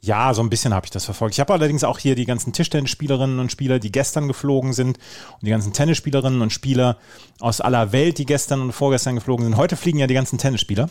ja, 0.00 0.32
so 0.32 0.42
ein 0.42 0.50
bisschen 0.50 0.72
habe 0.72 0.86
ich 0.86 0.90
das 0.90 1.04
verfolgt. 1.04 1.34
Ich 1.34 1.40
habe 1.40 1.52
allerdings 1.52 1.82
auch 1.82 1.98
hier 1.98 2.14
die 2.14 2.24
ganzen 2.24 2.52
Tischtennisspielerinnen 2.52 3.40
und 3.40 3.50
Spieler, 3.50 3.78
die 3.78 3.90
gestern 3.90 4.28
geflogen 4.28 4.72
sind 4.72 4.98
und 5.34 5.42
die 5.42 5.50
ganzen 5.50 5.72
Tennisspielerinnen 5.72 6.40
und 6.40 6.52
Spieler 6.52 6.98
aus 7.40 7.60
aller 7.60 7.92
Welt, 7.92 8.18
die 8.18 8.26
gestern 8.26 8.60
und 8.60 8.72
vorgestern 8.72 9.16
geflogen 9.16 9.44
sind. 9.44 9.56
Heute 9.56 9.76
fliegen 9.76 9.98
ja 9.98 10.06
die 10.06 10.14
ganzen 10.14 10.38
Tennisspieler. 10.38 10.88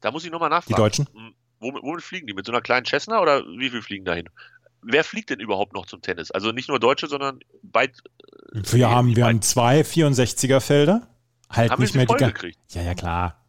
Da 0.00 0.12
muss 0.12 0.24
ich 0.24 0.30
nochmal 0.30 0.50
nachfragen. 0.50 0.74
Die 0.74 0.80
Deutschen. 0.80 1.08
Hm, 1.12 1.34
womit, 1.58 1.82
womit 1.82 2.02
fliegen 2.02 2.26
die? 2.26 2.34
Mit 2.34 2.46
so 2.46 2.52
einer 2.52 2.60
kleinen 2.60 2.86
Cessna 2.86 3.20
oder 3.20 3.42
wie 3.44 3.70
viel 3.70 3.82
fliegen 3.82 4.04
dahin? 4.04 4.28
Wer 4.82 5.04
fliegt 5.04 5.30
denn 5.30 5.40
überhaupt 5.40 5.72
noch 5.74 5.86
zum 5.86 6.00
Tennis? 6.00 6.30
Also 6.30 6.52
nicht 6.52 6.68
nur 6.68 6.78
Deutsche, 6.80 7.08
sondern 7.08 7.40
weit. 7.62 8.02
Wir 8.52 8.90
haben, 8.90 9.14
wir 9.16 9.26
haben 9.26 9.42
zwei 9.42 9.82
64er 9.82 10.60
Felder. 10.60 11.08
Halt 11.48 11.70
Haben 11.70 11.82
nicht 11.82 11.94
wir 11.94 12.06
mehr 12.06 12.32
die. 12.32 12.54
Ja, 12.70 12.82
ja, 12.82 12.94
klar. 12.94 13.41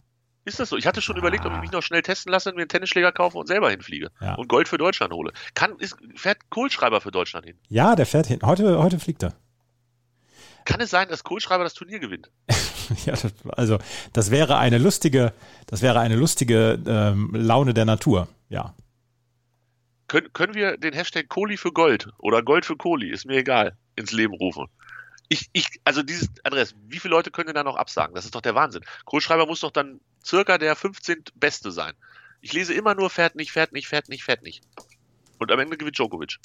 Ist 0.46 0.60
das 0.60 0.70
so? 0.70 0.78
Ich 0.78 0.86
hatte 0.86 1.02
schon 1.02 1.16
Ja. 1.16 1.20
überlegt, 1.22 1.46
ob 1.46 1.54
ich 1.54 1.60
mich 1.62 1.72
noch 1.72 1.82
schnell 1.84 2.02
testen 2.02 2.32
lasse, 2.32 2.52
mir 2.52 2.62
einen 2.62 2.68
Tennisschläger 2.70 3.12
kaufe 3.12 3.38
und 3.38 3.48
selber 3.48 3.70
hinfliege. 3.70 4.10
Ja. 4.20 4.36
Und 4.36 4.48
Gold 4.50 4.68
für 4.68 4.78
Deutschland 4.78 5.14
hole. 5.14 5.32
Kann, 5.54 5.78
ist, 5.80 5.96
fährt 6.16 6.50
Kohlschreiber 6.50 7.00
für 7.02 7.12
Deutschland 7.12 7.46
hin? 7.46 7.58
Ja, 7.70 7.96
der 7.96 8.06
fährt 8.06 8.28
hin. 8.28 8.40
Heute, 8.44 8.78
heute 8.82 9.00
fliegt 9.00 9.24
er. 9.24 9.34
Kann 10.66 10.80
es 10.82 10.90
sein, 10.90 11.08
dass 11.10 11.24
Kohlschreiber 11.24 11.64
das 11.64 11.74
Turnier 11.74 12.00
gewinnt? 12.00 12.30
Ja, 13.06 13.14
das, 13.14 13.34
also 13.48 13.78
das 14.12 14.30
wäre 14.30 14.58
eine 14.58 14.78
lustige, 14.78 15.32
das 15.68 15.82
wäre 15.82 16.02
eine 16.02 16.18
lustige 16.18 16.78
ähm, 16.86 17.32
Laune 17.34 17.74
der 17.74 17.86
Natur. 17.86 18.28
Ja. 18.50 18.76
Können, 20.10 20.32
können 20.34 20.54
wir 20.54 20.76
den 20.78 20.94
Hashtag 20.94 21.30
Kohli 21.30 21.56
für 21.56 21.72
Gold 21.72 22.10
oder 22.20 22.44
Gold 22.44 22.66
für 22.66 22.76
Kohli, 22.76 23.10
ist 23.10 23.26
mir 23.26 23.38
egal, 23.38 23.78
ins 23.96 24.12
Leben 24.12 24.34
rufen? 24.34 24.68
Ich, 25.34 25.50
ich, 25.52 25.66
also 25.84 26.04
dieses 26.04 26.30
Adress, 26.44 26.76
wie 26.86 27.00
viele 27.00 27.16
Leute 27.16 27.32
können 27.32 27.48
denn 27.48 27.56
da 27.56 27.64
noch 27.64 27.76
absagen? 27.76 28.14
Das 28.14 28.24
ist 28.24 28.36
doch 28.36 28.42
der 28.42 28.54
Wahnsinn. 28.54 28.86
Kohlschreiber 29.06 29.48
muss 29.48 29.62
doch 29.62 29.72
dann 29.72 30.00
circa 30.24 30.60
der 30.60 30.76
15. 30.76 31.24
Beste 31.34 31.72
sein. 31.72 31.96
Ich 32.42 32.54
lese 32.54 32.76
immer 32.76 32.94
nur 32.94 33.10
fährt 33.10 33.34
nicht, 33.36 33.52
fährt 33.52 33.72
nicht, 33.72 33.88
fährt 33.88 34.10
nicht, 34.10 34.24
fährt 34.24 34.44
nicht. 34.44 34.62
Und 35.40 35.52
am 35.52 35.60
Ende 35.60 35.76
gewinnt 35.76 35.98
Djokovic. 35.98 36.38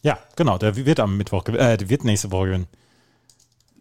Ja, 0.00 0.18
genau. 0.34 0.56
Der 0.56 0.76
wird 0.76 0.98
am 0.98 1.18
Mittwoch, 1.18 1.46
äh, 1.48 1.76
der 1.76 1.90
wird 1.90 2.04
nächste 2.04 2.32
Woche 2.32 2.46
gewinnen. 2.46 2.68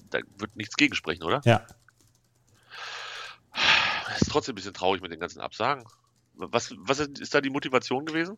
Da 0.09 0.19
wird 0.37 0.57
nichts 0.57 0.75
gegensprechen, 0.75 1.23
oder? 1.23 1.39
Ja. 1.45 1.65
Das 3.53 4.21
ist 4.21 4.31
trotzdem 4.31 4.51
ein 4.51 4.55
bisschen 4.55 4.73
traurig 4.73 5.01
mit 5.01 5.13
den 5.13 5.19
ganzen 5.21 5.39
Absagen. 5.39 5.85
Was, 6.33 6.73
was 6.77 6.99
ist 6.99 7.33
da 7.33 7.39
die 7.39 7.49
Motivation 7.49 8.05
gewesen? 8.05 8.37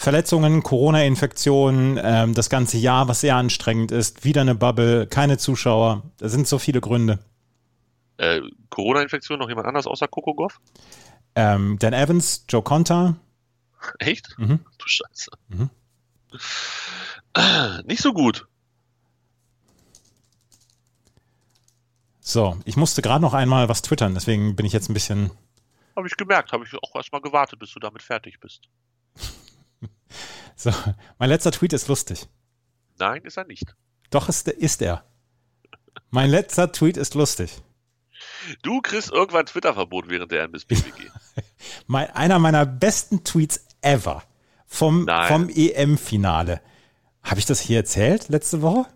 Verletzungen, 0.00 0.62
Corona-Infektionen, 0.62 1.98
ähm, 2.00 2.32
das 2.32 2.48
ganze 2.48 2.78
Jahr, 2.78 3.08
was 3.08 3.20
sehr 3.20 3.34
anstrengend 3.34 3.90
ist, 3.90 4.24
wieder 4.24 4.42
eine 4.42 4.54
Bubble, 4.54 5.08
keine 5.08 5.38
Zuschauer. 5.38 6.04
Da 6.18 6.28
sind 6.28 6.46
so 6.46 6.58
viele 6.58 6.80
Gründe. 6.80 7.18
Äh, 8.16 8.40
Corona-Infektion, 8.70 9.40
noch 9.40 9.48
jemand 9.48 9.66
anders 9.66 9.88
außer 9.88 10.06
Kokogov? 10.06 10.60
Ähm, 11.34 11.78
Dan 11.80 11.92
Evans, 11.92 12.44
Joe 12.48 12.62
Conta, 12.62 13.16
Echt? 13.98 14.34
Mhm. 14.38 14.60
Du 14.78 14.86
Scheiße. 14.86 15.30
Mhm. 15.48 15.70
Nicht 17.86 18.02
so 18.02 18.12
gut. 18.12 18.46
So, 22.20 22.58
ich 22.64 22.76
musste 22.76 23.00
gerade 23.00 23.22
noch 23.22 23.34
einmal 23.34 23.68
was 23.68 23.82
twittern, 23.82 24.14
deswegen 24.14 24.54
bin 24.54 24.66
ich 24.66 24.72
jetzt 24.72 24.90
ein 24.90 24.94
bisschen. 24.94 25.30
Habe 25.96 26.06
ich 26.06 26.16
gemerkt, 26.16 26.52
habe 26.52 26.64
ich 26.64 26.74
auch 26.74 26.94
erstmal 26.94 27.22
gewartet, 27.22 27.58
bis 27.58 27.72
du 27.72 27.80
damit 27.80 28.02
fertig 28.02 28.38
bist. 28.40 28.68
So, 30.56 30.72
mein 31.18 31.28
letzter 31.28 31.52
Tweet 31.52 31.72
ist 31.72 31.86
lustig. 31.86 32.26
Nein, 32.98 33.22
ist 33.22 33.36
er 33.36 33.44
nicht. 33.44 33.76
Doch 34.10 34.28
ist, 34.28 34.48
ist 34.48 34.82
er. 34.82 35.04
Mein 36.10 36.30
letzter 36.30 36.72
Tweet 36.72 36.96
ist 36.96 37.14
lustig. 37.14 37.62
Du 38.62 38.80
kriegst 38.80 39.12
irgendwann 39.12 39.46
Twitter-Verbot 39.46 40.08
während 40.08 40.32
der 40.32 40.42
MSPWG. 40.44 41.10
Mein, 41.86 42.10
einer 42.10 42.40
meiner 42.40 42.66
besten 42.66 43.22
Tweets 43.22 43.64
ever 43.82 44.24
vom, 44.66 45.04
Nein. 45.04 45.28
vom 45.28 45.48
EM-Finale. 45.48 46.60
Habe 47.22 47.38
ich 47.38 47.46
das 47.46 47.60
hier 47.60 47.78
erzählt 47.78 48.28
letzte 48.28 48.62
Woche? 48.62 48.86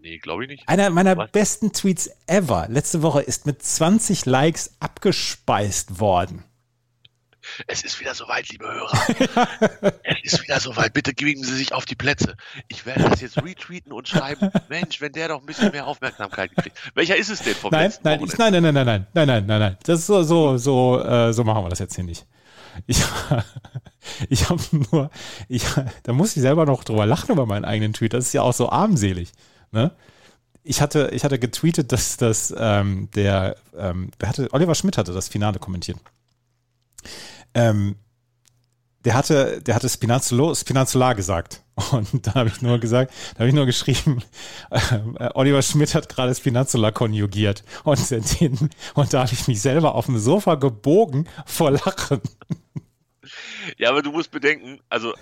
Nee, 0.00 0.18
glaube 0.18 0.44
ich 0.44 0.50
nicht. 0.50 0.68
Einer 0.68 0.90
meiner 0.90 1.16
Was? 1.16 1.30
besten 1.30 1.72
Tweets 1.72 2.10
ever 2.26 2.66
letzte 2.68 3.02
Woche 3.02 3.22
ist 3.22 3.46
mit 3.46 3.62
20 3.62 4.26
Likes 4.26 4.74
abgespeist 4.80 6.00
worden. 6.00 6.44
Es 7.66 7.82
ist 7.82 8.00
wieder 8.00 8.14
soweit, 8.14 8.48
liebe 8.48 8.66
Hörer. 8.66 9.92
es 10.02 10.32
ist 10.32 10.42
wieder 10.42 10.60
soweit. 10.60 10.92
Bitte 10.92 11.14
geben 11.14 11.42
Sie 11.42 11.54
sich 11.54 11.72
auf 11.72 11.84
die 11.84 11.94
Plätze. 11.94 12.36
Ich 12.68 12.86
werde 12.86 13.08
das 13.08 13.20
jetzt 13.20 13.42
retweeten 13.42 13.92
und 13.92 14.08
schreiben, 14.08 14.50
Mensch, 14.68 15.00
wenn 15.00 15.12
der 15.12 15.28
doch 15.28 15.40
ein 15.40 15.46
bisschen 15.46 15.72
mehr 15.72 15.86
Aufmerksamkeit 15.86 16.54
kriegt. 16.56 16.78
Welcher 16.94 17.16
ist 17.16 17.30
es 17.30 17.40
denn 17.40 17.54
vom 17.54 17.70
Nein, 17.70 17.84
letzten 17.84 18.04
nein, 18.04 18.20
ich, 18.22 18.32
Wochenende? 18.32 18.60
nein, 18.60 18.74
nein, 18.74 18.86
nein, 18.86 19.06
nein, 19.14 19.26
nein, 19.26 19.26
nein, 19.26 19.46
nein, 19.46 19.60
nein. 19.60 19.76
Das 19.84 20.00
ist 20.00 20.06
so, 20.06 20.22
so, 20.22 20.56
so, 20.56 21.02
äh, 21.02 21.32
so 21.32 21.44
machen 21.44 21.64
wir 21.64 21.68
das 21.68 21.78
jetzt 21.78 21.94
hier 21.94 22.04
nicht. 22.04 22.26
Ich, 22.86 23.02
ich 24.28 24.48
habe 24.48 24.62
nur, 24.70 25.10
ich, 25.48 25.64
da 26.02 26.12
muss 26.12 26.36
ich 26.36 26.42
selber 26.42 26.66
noch 26.66 26.84
drüber 26.84 27.06
lachen 27.06 27.32
über 27.32 27.46
meinen 27.46 27.64
eigenen 27.64 27.92
Tweet. 27.92 28.14
Das 28.14 28.26
ist 28.26 28.32
ja 28.32 28.42
auch 28.42 28.54
so 28.54 28.70
armselig. 28.70 29.32
Ne? 29.72 29.92
Ich 30.62 30.80
hatte, 30.80 31.10
ich 31.12 31.24
hatte 31.24 31.38
getweetet, 31.38 31.92
dass 31.92 32.16
das 32.16 32.54
ähm, 32.56 33.08
der, 33.14 33.56
ähm, 33.76 34.10
wer 34.18 34.28
hatte, 34.28 34.48
Oliver 34.52 34.74
Schmidt 34.74 34.98
hatte 34.98 35.12
das 35.12 35.28
Finale 35.28 35.58
kommentiert. 35.58 35.98
Ähm, 37.54 37.96
der 39.04 39.14
hatte, 39.14 39.62
der 39.62 39.74
hatte 39.74 39.88
Spinazzola, 39.88 40.54
Spinazzola 40.54 41.14
gesagt. 41.14 41.62
Und 41.92 42.26
da 42.26 42.34
habe 42.34 42.48
ich 42.48 42.60
nur 42.60 42.78
gesagt, 42.78 43.12
da 43.34 43.40
habe 43.40 43.48
ich 43.48 43.54
nur 43.54 43.66
geschrieben, 43.66 44.22
äh, 44.70 45.30
Oliver 45.34 45.62
Schmidt 45.62 45.94
hat 45.94 46.08
gerade 46.08 46.34
Spinazzola 46.34 46.90
konjugiert. 46.90 47.64
Und, 47.84 48.10
den, 48.40 48.70
und 48.94 49.12
da 49.12 49.22
habe 49.22 49.32
ich 49.32 49.48
mich 49.48 49.62
selber 49.62 49.94
auf 49.94 50.06
dem 50.06 50.18
Sofa 50.18 50.56
gebogen 50.56 51.28
vor 51.46 51.70
Lachen. 51.70 52.20
Ja, 53.78 53.90
aber 53.90 54.02
du 54.02 54.12
musst 54.12 54.30
bedenken, 54.30 54.80
also 54.88 55.14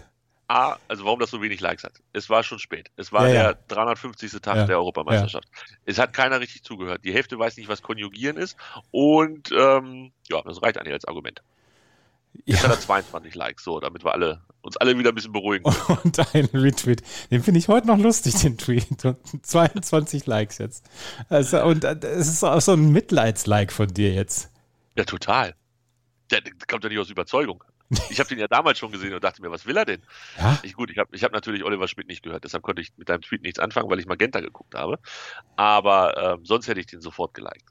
A, 0.48 0.76
also 0.88 1.04
warum 1.04 1.20
das 1.20 1.30
so 1.30 1.42
wenig 1.42 1.60
Likes 1.60 1.84
hat. 1.84 1.92
Es 2.14 2.30
war 2.30 2.42
schon 2.42 2.58
spät. 2.58 2.90
Es 2.96 3.12
war 3.12 3.28
Ja, 3.28 3.34
ja. 3.34 3.42
der 3.52 3.58
350. 3.68 4.32
Tag 4.40 4.56
Ja, 4.56 4.64
der 4.64 4.78
Europameisterschaft. 4.78 5.46
Es 5.84 5.98
hat 5.98 6.14
keiner 6.14 6.40
richtig 6.40 6.64
zugehört. 6.64 7.04
Die 7.04 7.12
Hälfte 7.12 7.38
weiß 7.38 7.58
nicht, 7.58 7.68
was 7.68 7.82
Konjugieren 7.82 8.38
ist. 8.38 8.56
Und 8.90 9.52
ähm, 9.52 10.10
ja, 10.28 10.40
das 10.42 10.62
reicht 10.62 10.78
eigentlich 10.78 10.94
als 10.94 11.04
Argument. 11.04 11.42
Jetzt 12.44 12.62
hat 12.62 12.70
Ja, 12.70 12.76
er 12.76 12.80
22 12.80 13.34
Likes, 13.34 13.64
so, 13.64 13.80
damit 13.80 14.04
wir 14.04 14.12
alle 14.12 14.42
uns 14.68 14.76
alle 14.76 14.98
wieder 14.98 15.10
ein 15.10 15.14
bisschen 15.14 15.32
beruhigen. 15.32 15.64
und 16.04 16.34
ein 16.34 16.44
Retweet. 16.46 17.02
Den 17.30 17.42
finde 17.42 17.58
ich 17.58 17.68
heute 17.68 17.86
noch 17.86 17.98
lustig, 17.98 18.34
den 18.36 18.58
Tweet. 18.58 19.04
Und 19.04 19.46
22 19.46 20.26
Likes 20.26 20.58
jetzt. 20.58 20.84
Also, 21.28 21.62
und 21.62 21.84
äh, 21.84 21.96
es 22.02 22.28
ist 22.28 22.44
auch 22.44 22.60
so 22.60 22.72
ein 22.72 22.92
Mitleidslike 22.92 23.72
von 23.72 23.88
dir 23.88 24.12
jetzt. 24.12 24.50
Ja, 24.96 25.04
total. 25.04 25.54
Der, 26.30 26.40
der 26.42 26.52
kommt 26.68 26.84
ja 26.84 26.90
nicht 26.90 26.98
aus 26.98 27.10
Überzeugung. 27.10 27.64
Ich 28.10 28.20
habe 28.20 28.28
den 28.28 28.38
ja 28.38 28.48
damals 28.48 28.78
schon 28.78 28.92
gesehen 28.92 29.14
und 29.14 29.24
dachte 29.24 29.40
mir, 29.40 29.50
was 29.50 29.64
will 29.64 29.76
er 29.76 29.86
denn? 29.86 30.02
Ja? 30.36 30.58
Ich, 30.62 30.74
gut, 30.74 30.90
ich 30.90 30.98
habe 30.98 31.08
ich 31.16 31.24
hab 31.24 31.32
natürlich 31.32 31.64
Oliver 31.64 31.88
Schmidt 31.88 32.06
nicht 32.08 32.22
gehört, 32.22 32.44
deshalb 32.44 32.62
konnte 32.62 32.82
ich 32.82 32.92
mit 32.98 33.08
deinem 33.08 33.22
Tweet 33.22 33.40
nichts 33.40 33.58
anfangen, 33.58 33.88
weil 33.88 33.98
ich 33.98 34.04
Magenta 34.04 34.40
geguckt 34.40 34.74
habe. 34.74 34.98
Aber 35.56 36.34
ähm, 36.34 36.44
sonst 36.44 36.68
hätte 36.68 36.80
ich 36.80 36.86
den 36.86 37.00
sofort 37.00 37.32
geliked. 37.32 37.64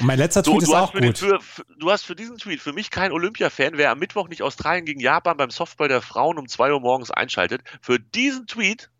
Und 0.00 0.06
mein 0.06 0.18
letzter 0.18 0.44
So, 0.44 0.52
Tweet 0.52 0.62
ist 0.64 0.74
auch 0.74 0.92
für 0.92 1.00
den, 1.00 1.12
gut. 1.12 1.18
für, 1.18 1.40
für, 1.40 1.64
du 1.78 1.90
hast 1.90 2.04
für 2.04 2.14
diesen 2.16 2.38
Tweet 2.38 2.60
für 2.60 2.72
mich 2.72 2.90
kein 2.90 3.12
Olympia-Fan, 3.12 3.76
wer 3.76 3.90
am 3.90 3.98
Mittwoch 3.98 4.28
nicht 4.28 4.42
Australien 4.42 4.84
gegen 4.84 5.00
Japan 5.00 5.36
beim 5.36 5.50
Softball 5.50 5.88
der 5.88 6.02
Frauen 6.02 6.38
um 6.38 6.48
2 6.48 6.72
Uhr 6.72 6.80
morgens 6.80 7.10
einschaltet. 7.10 7.62
Für 7.80 7.98
diesen 7.98 8.46
Tweet 8.46 8.90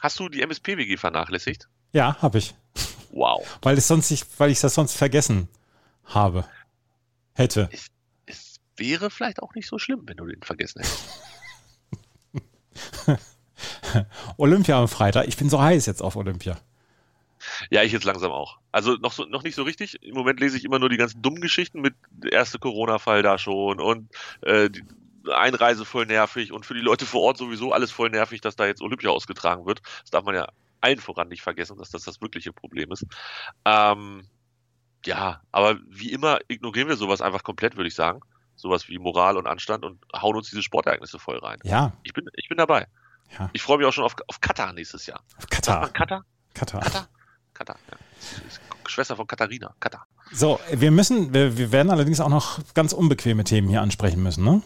hast 0.00 0.18
du 0.18 0.28
die 0.28 0.42
MSP-WG 0.42 0.96
vernachlässigt. 0.96 1.68
Ja, 1.92 2.16
habe 2.22 2.38
ich. 2.38 2.54
Wow. 3.10 3.46
Weil 3.62 3.78
ich 3.78 3.84
sonst 3.84 4.10
nicht, 4.10 4.26
weil 4.38 4.50
ich 4.50 4.60
das 4.60 4.74
sonst 4.74 4.96
vergessen 4.96 5.48
habe. 6.04 6.44
Hätte. 7.34 7.68
Es 8.26 8.60
wäre 8.76 9.10
vielleicht 9.10 9.42
auch 9.42 9.54
nicht 9.54 9.68
so 9.68 9.78
schlimm, 9.78 10.02
wenn 10.06 10.16
du 10.16 10.26
den 10.26 10.42
vergessen 10.42 10.82
hättest. 10.82 11.22
Olympia 14.36 14.80
am 14.80 14.88
Freitag. 14.88 15.28
Ich 15.28 15.36
bin 15.36 15.50
so 15.50 15.60
heiß 15.60 15.86
jetzt 15.86 16.02
auf 16.02 16.16
Olympia. 16.16 16.56
Ja, 17.70 17.82
ich 17.82 17.92
jetzt 17.92 18.04
langsam 18.04 18.32
auch. 18.32 18.58
Also 18.72 18.94
noch, 18.94 19.12
so, 19.12 19.24
noch 19.24 19.42
nicht 19.42 19.54
so 19.54 19.62
richtig. 19.62 20.02
Im 20.02 20.14
Moment 20.14 20.40
lese 20.40 20.56
ich 20.56 20.64
immer 20.64 20.78
nur 20.78 20.88
die 20.88 20.96
ganzen 20.96 21.20
dummen 21.20 21.40
Geschichten 21.40 21.80
mit 21.80 21.94
der 22.10 22.32
erste 22.32 22.58
Corona-Fall 22.58 23.22
da 23.22 23.38
schon 23.38 23.80
und 23.80 24.08
äh, 24.42 24.70
die 24.70 24.84
Einreise 25.30 25.84
voll 25.84 26.06
nervig 26.06 26.52
und 26.52 26.64
für 26.64 26.74
die 26.74 26.80
Leute 26.80 27.06
vor 27.06 27.22
Ort 27.22 27.36
sowieso 27.36 27.72
alles 27.72 27.90
voll 27.90 28.10
nervig, 28.10 28.40
dass 28.40 28.56
da 28.56 28.66
jetzt 28.66 28.82
Olympia 28.82 29.10
ausgetragen 29.10 29.66
wird. 29.66 29.82
Das 30.02 30.10
darf 30.10 30.24
man 30.24 30.34
ja 30.34 30.48
allen 30.80 30.98
voran 30.98 31.28
nicht 31.28 31.42
vergessen, 31.42 31.78
dass 31.78 31.90
das 31.90 32.04
das 32.04 32.20
wirkliche 32.20 32.52
Problem 32.52 32.90
ist. 32.92 33.04
Ähm, 33.64 34.26
ja, 35.04 35.42
aber 35.52 35.78
wie 35.88 36.12
immer 36.12 36.38
ignorieren 36.48 36.88
wir 36.88 36.96
sowas 36.96 37.20
einfach 37.20 37.42
komplett, 37.42 37.76
würde 37.76 37.88
ich 37.88 37.94
sagen. 37.94 38.20
Sowas 38.56 38.88
wie 38.88 38.98
Moral 38.98 39.36
und 39.36 39.46
Anstand 39.46 39.84
und 39.84 40.04
hauen 40.14 40.36
uns 40.36 40.50
diese 40.50 40.62
Sportereignisse 40.62 41.18
voll 41.18 41.38
rein. 41.38 41.58
Ja. 41.64 41.92
Ich 42.02 42.12
bin, 42.12 42.26
ich 42.34 42.48
bin 42.48 42.58
dabei. 42.58 42.86
Ja. 43.38 43.48
Ich 43.52 43.62
freue 43.62 43.78
mich 43.78 43.86
auch 43.86 43.92
schon 43.92 44.04
auf, 44.04 44.16
auf 44.26 44.40
Katar 44.40 44.72
nächstes 44.72 45.06
Jahr. 45.06 45.22
Katar. 45.48 45.88
Katar? 45.90 46.24
Katar. 46.52 46.80
Katar? 46.80 47.08
Katar, 47.60 47.76
ja. 47.90 47.98
Schwester 48.88 49.16
von 49.16 49.26
Katharina, 49.26 49.74
Katar. 49.80 50.06
So, 50.32 50.58
wir 50.72 50.90
müssen, 50.90 51.34
wir, 51.34 51.58
wir 51.58 51.72
werden 51.72 51.90
allerdings 51.90 52.18
auch 52.20 52.30
noch 52.30 52.58
ganz 52.72 52.94
unbequeme 52.94 53.44
Themen 53.44 53.68
hier 53.68 53.82
ansprechen 53.82 54.22
müssen, 54.22 54.44
ne? 54.44 54.62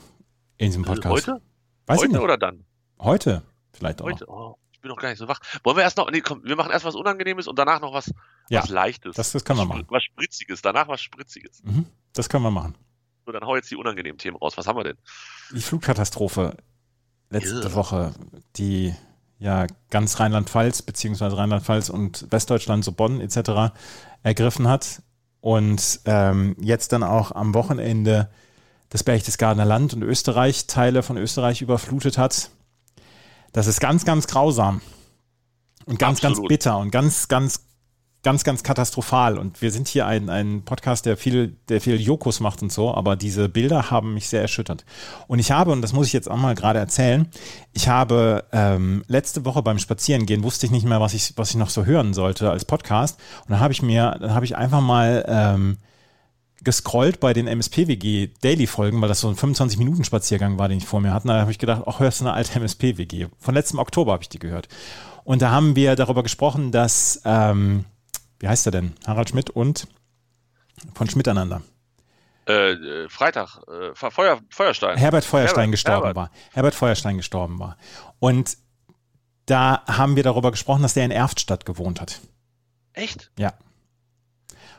In 0.59 0.67
diesem 0.69 0.85
Podcast. 0.85 1.13
Heute? 1.13 1.43
Weiß 1.87 1.99
Heute 1.99 2.07
ich 2.07 2.13
nicht. 2.13 2.23
oder 2.23 2.39
dann? 2.39 2.65
Heute 3.01 3.43
vielleicht 3.73 4.01
auch. 4.01 4.05
Heute? 4.07 4.29
Oh, 4.29 4.57
ich 4.71 4.81
bin 4.81 4.91
noch 4.91 4.97
gar 4.97 5.09
nicht 5.09 5.19
so 5.19 5.27
wach. 5.27 5.41
Wollen 5.65 5.77
wir 5.77 5.83
erst 5.83 5.97
noch, 5.97 6.09
nee, 6.09 6.21
komm, 6.21 6.45
wir 6.45 6.55
machen 6.55 6.71
erst 6.71 6.85
was 6.85 6.95
Unangenehmes 6.95 7.49
und 7.49 7.59
danach 7.59 7.81
noch 7.81 7.93
was, 7.93 8.13
Ja, 8.49 8.63
was 8.63 8.69
Leichtes. 8.71 9.17
das- 9.17 9.33
das 9.33 9.45
können 9.45 9.59
wir 9.59 9.67
machen. 9.67 9.85
Was 9.89 10.05
Spritziges, 10.05 10.63
danach 10.63 10.87
was 10.87 11.01
Spritziges. 11.03 11.65
Mhm. 11.65 11.87
Das 12.13 12.29
können 12.29 12.45
wir 12.45 12.53
machen. 12.53 12.77
So, 13.27 13.33
dann 13.33 13.43
hau 13.45 13.57
jetzt 13.57 13.71
die 13.73 13.77
unangenehmen 13.77 14.19
Themen 14.19 14.37
raus. 14.37 14.57
Was 14.57 14.69
haben 14.69 14.77
wir 14.79 14.85
denn? 14.85 14.99
Die 15.53 15.61
Flugkatastrophe 15.63 16.57
letzte 17.31 17.61
Ja. 17.63 17.75
Woche, 17.75 18.15
die 18.57 18.95
ja 19.39 19.67
ganz 19.91 20.21
Rheinland-Pfalz 20.21 20.83
beziehungsweise 20.83 21.37
Rheinland-Pfalz 21.37 21.91
und 21.91 22.27
Westdeutschland, 22.31 22.85
so 22.85 22.93
Bonn 22.93 23.21
etc. 23.21 23.75
ergriffen 24.23 24.69
hat 24.69 25.03
und 25.41 26.01
ähm, 26.07 26.57
jetzt 26.61 26.93
dann 26.93 27.03
auch 27.03 27.33
am 27.33 27.55
Wochenende 27.55 28.31
das 28.89 29.03
Berchtesgadener 29.03 29.65
Land 29.65 29.93
und 29.93 30.03
Österreich, 30.03 30.67
Teile 30.67 31.03
von 31.03 31.17
Österreich 31.17 31.63
überflutet 31.63 32.17
hat. 32.17 32.51
Das 33.53 33.67
ist 33.67 33.81
ganz, 33.81 34.05
ganz 34.05 34.27
grausam 34.27 34.81
und 35.87 35.99
ganz, 35.99 36.21
ganz 36.21 36.33
Absolut. 36.33 36.49
bitter 36.49 36.79
und 36.79 36.91
ganz, 36.91 37.29
ganz, 37.29 37.67
ganz, 38.25 38.43
ganz 38.43 38.65
katastrophal. 38.65 39.39
Und 39.39 39.63
wir 39.63 39.71
sind 39.71 39.87
hier 39.87 40.07
ein, 40.07 40.29
ein 40.29 40.63
Podcast, 40.63 41.07
der 41.07 41.17
viel, 41.17 41.57
der 41.69 41.81
viel 41.81 42.01
Jokus 42.01 42.41
macht 42.41 42.63
und 42.63 42.73
so, 42.73 42.93
aber 42.93 43.15
diese 43.15 43.49
Bilder 43.49 43.91
haben 43.91 44.15
mich 44.15 44.29
sehr 44.29 44.43
erschüttert. 44.43 44.85
Und 45.29 45.39
ich 45.39 45.53
habe, 45.53 45.71
und 45.71 45.83
das 45.83 45.93
muss 45.93 46.09
ich 46.09 46.13
jetzt 46.13 46.29
auch 46.29 46.37
mal 46.37 46.55
gerade 46.55 46.81
erzählen, 46.81 47.29
ich 47.73 47.89
habe 47.89 48.45
ähm, 48.53 49.05
letzte 49.07 49.45
Woche 49.45 49.63
beim 49.63 49.79
Spazierengehen 49.79 50.43
wusste 50.43 50.67
ich 50.67 50.73
nicht 50.73 50.87
mehr, 50.87 51.01
was 51.01 51.15
ich, 51.15 51.35
was 51.37 51.51
ich 51.51 51.57
noch 51.57 51.71
so 51.71 51.85
hören 51.85 52.15
sollte 52.15 52.51
als 52.51 52.65
Podcast. 52.65 53.21
Und 53.43 53.53
dann 53.53 53.61
habe 53.61 53.73
ich 53.73 53.83
mir, 53.83 54.17
dann 54.19 54.35
habe 54.35 54.47
ich 54.47 54.57
einfach 54.57 54.81
mal 54.81 55.25
ähm, 55.29 55.77
gescrollt 56.65 57.21
bei 57.21 57.35
den 57.35 57.47
MSP-WG 57.47 58.31
Daily-Folgen, 58.41 59.01
weil 59.03 59.09
das 59.09 59.21
so 59.21 59.29
ein 59.29 59.37
25-Minuten-Spaziergang 59.37 60.59
war, 60.59 60.69
den 60.69 60.79
ich 60.79 60.87
vor 60.87 61.01
mir 61.01 61.13
hatte. 61.13 61.29
Da 61.29 61.41
habe 61.41 61.51
ich 61.51 61.59
gedacht, 61.59 61.83
ach, 61.87 62.01
hörst 62.01 62.21
du 62.21 62.25
eine 62.25 62.33
alte 62.33 62.59
MSP-WG? 62.59 63.27
Von 63.39 63.55
letztem 63.55 63.79
Oktober 63.79 64.13
habe 64.13 64.23
ich 64.23 64.31
die 64.31 64.39
gehört. 64.39 64.69
Und 65.25 65.43
da 65.43 65.51
haben 65.51 65.77
wir 65.77 65.95
darüber 65.95 66.23
gesprochen, 66.23 66.73
dass, 66.73 67.21
ähm, 67.25 67.85
wie 68.45 68.49
heißt 68.49 68.67
er 68.67 68.73
denn? 68.73 68.93
Harald 69.07 69.31
Schmidt 69.31 69.49
und 69.49 69.89
von 70.95 71.09
Schmiteinander. 71.09 71.63
Äh, 72.47 72.73
äh, 72.73 73.09
Freitag, 73.09 73.57
äh, 73.69 73.95
Fe- 73.95 74.11
Feuer, 74.11 74.39
Feuerstein. 74.51 74.99
Herbert 74.99 75.25
Feuerstein 75.25 75.61
Herbert, 75.63 75.71
gestorben 75.71 76.05
Herbert. 76.05 76.17
war. 76.17 76.31
Herbert 76.53 76.75
Feuerstein 76.75 77.17
gestorben 77.17 77.59
war. 77.59 77.79
Und 78.19 78.59
da 79.47 79.83
haben 79.87 80.17
wir 80.17 80.23
darüber 80.23 80.51
gesprochen, 80.51 80.83
dass 80.83 80.93
der 80.93 81.07
in 81.07 81.11
Erftstadt 81.11 81.65
gewohnt 81.65 82.03
hat. 82.03 82.21
Echt? 82.93 83.31
Ja. 83.39 83.55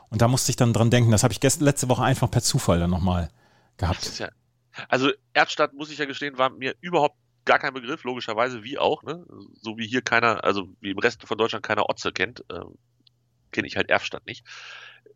Und 0.10 0.22
da 0.22 0.28
musste 0.28 0.52
ich 0.52 0.58
dann 0.58 0.72
dran 0.72 0.92
denken, 0.92 1.10
das 1.10 1.24
habe 1.24 1.34
ich 1.34 1.40
gest 1.40 1.60
letzte 1.60 1.90
Woche 1.90 2.04
einfach 2.04 2.30
per 2.30 2.44
Zufall 2.44 2.78
dann 2.80 2.92
nochmal 2.92 3.32
gehabt. 3.78 4.20
ja, 4.20 4.30
also 4.90 5.10
Erdstadt, 5.34 5.74
muss 5.74 5.90
ich 5.90 5.98
ja 5.98 6.06
gestehen, 6.06 6.38
war 6.38 6.52
mir 6.52 6.76
überhaupt 6.82 7.18
gar 7.46 7.58
kein 7.58 7.74
Begriff, 7.74 8.04
logischerweise, 8.04 8.64
wie 8.64 8.78
auch, 8.78 9.02
ne? 9.02 9.26
So 9.60 9.76
wie 9.80 9.88
hier 9.88 10.04
keiner, 10.04 10.44
also 10.44 10.68
wie 10.82 10.92
im 10.92 11.00
Rest 11.00 11.24
von 11.28 11.36
Deutschland 11.40 11.66
keiner 11.66 11.90
Otze 11.90 12.12
kennt, 12.12 12.44
ähm, 12.52 12.76
kenne 13.52 13.68
ich 13.68 13.78
halt 13.78 13.90
Erfstadt 13.90 14.26
nicht. 14.26 14.46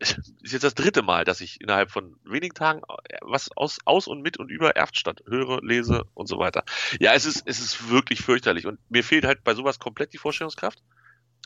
Ist 0.00 0.52
jetzt 0.52 0.64
das 0.64 0.74
dritte 0.74 1.02
Mal, 1.02 1.24
dass 1.24 1.40
ich 1.40 1.60
innerhalb 1.60 1.90
von 1.90 2.16
wenigen 2.24 2.54
Tagen 2.54 2.82
äh, 3.08 3.18
was 3.22 3.50
aus, 3.56 3.78
aus 3.84 4.06
und 4.06 4.22
mit 4.22 4.38
und 4.38 4.50
über 4.50 4.76
Erftstadt 4.76 5.22
höre, 5.26 5.60
lese 5.62 6.04
und 6.14 6.26
so 6.26 6.38
weiter. 6.38 6.64
Ja, 7.00 7.12
es 7.12 7.26
ist, 7.26 7.42
es 7.46 7.60
ist 7.60 7.90
wirklich 7.90 8.22
fürchterlich 8.22 8.66
und 8.66 8.78
mir 8.88 9.04
fehlt 9.04 9.24
halt 9.24 9.44
bei 9.44 9.54
sowas 9.54 9.78
komplett 9.78 10.12
die 10.12 10.18
Vorstellungskraft. 10.18 10.82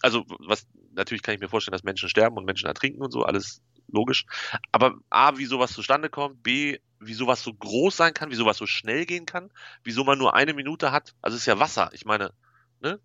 Also, 0.03 0.25
was, 0.39 0.67
natürlich 0.93 1.23
kann 1.23 1.35
ich 1.35 1.41
mir 1.41 1.49
vorstellen, 1.49 1.73
dass 1.73 1.83
Menschen 1.83 2.09
sterben 2.09 2.37
und 2.37 2.45
Menschen 2.45 2.67
ertrinken 2.67 3.03
und 3.03 3.11
so, 3.11 3.23
alles 3.23 3.63
logisch. 3.89 4.27
Aber 4.73 4.97
A, 5.11 5.37
wie 5.39 5.47
sowas 5.47 5.73
zustande 5.73 6.11
kommt, 6.11 6.43
B, 6.43 6.79
wie 7.01 7.15
sowas 7.15 7.43
so 7.43 7.53
groß 7.53 7.97
sein 7.97 8.15
kann, 8.15 8.31
wie 8.31 8.37
sowas 8.37 8.57
so 8.57 8.67
schnell 8.67 9.07
gehen 9.07 9.27
kann, 9.27 9.51
wieso 9.83 10.05
man 10.05 10.19
nur 10.19 10.35
eine 10.35 10.55
Minute 10.55 10.93
hat. 10.93 11.15
Also 11.23 11.37
es 11.37 11.43
ist 11.43 11.47
ja 11.47 11.59
Wasser. 11.59 11.91
Ich 11.93 12.05
meine, 12.05 12.33
ne? 12.81 13.01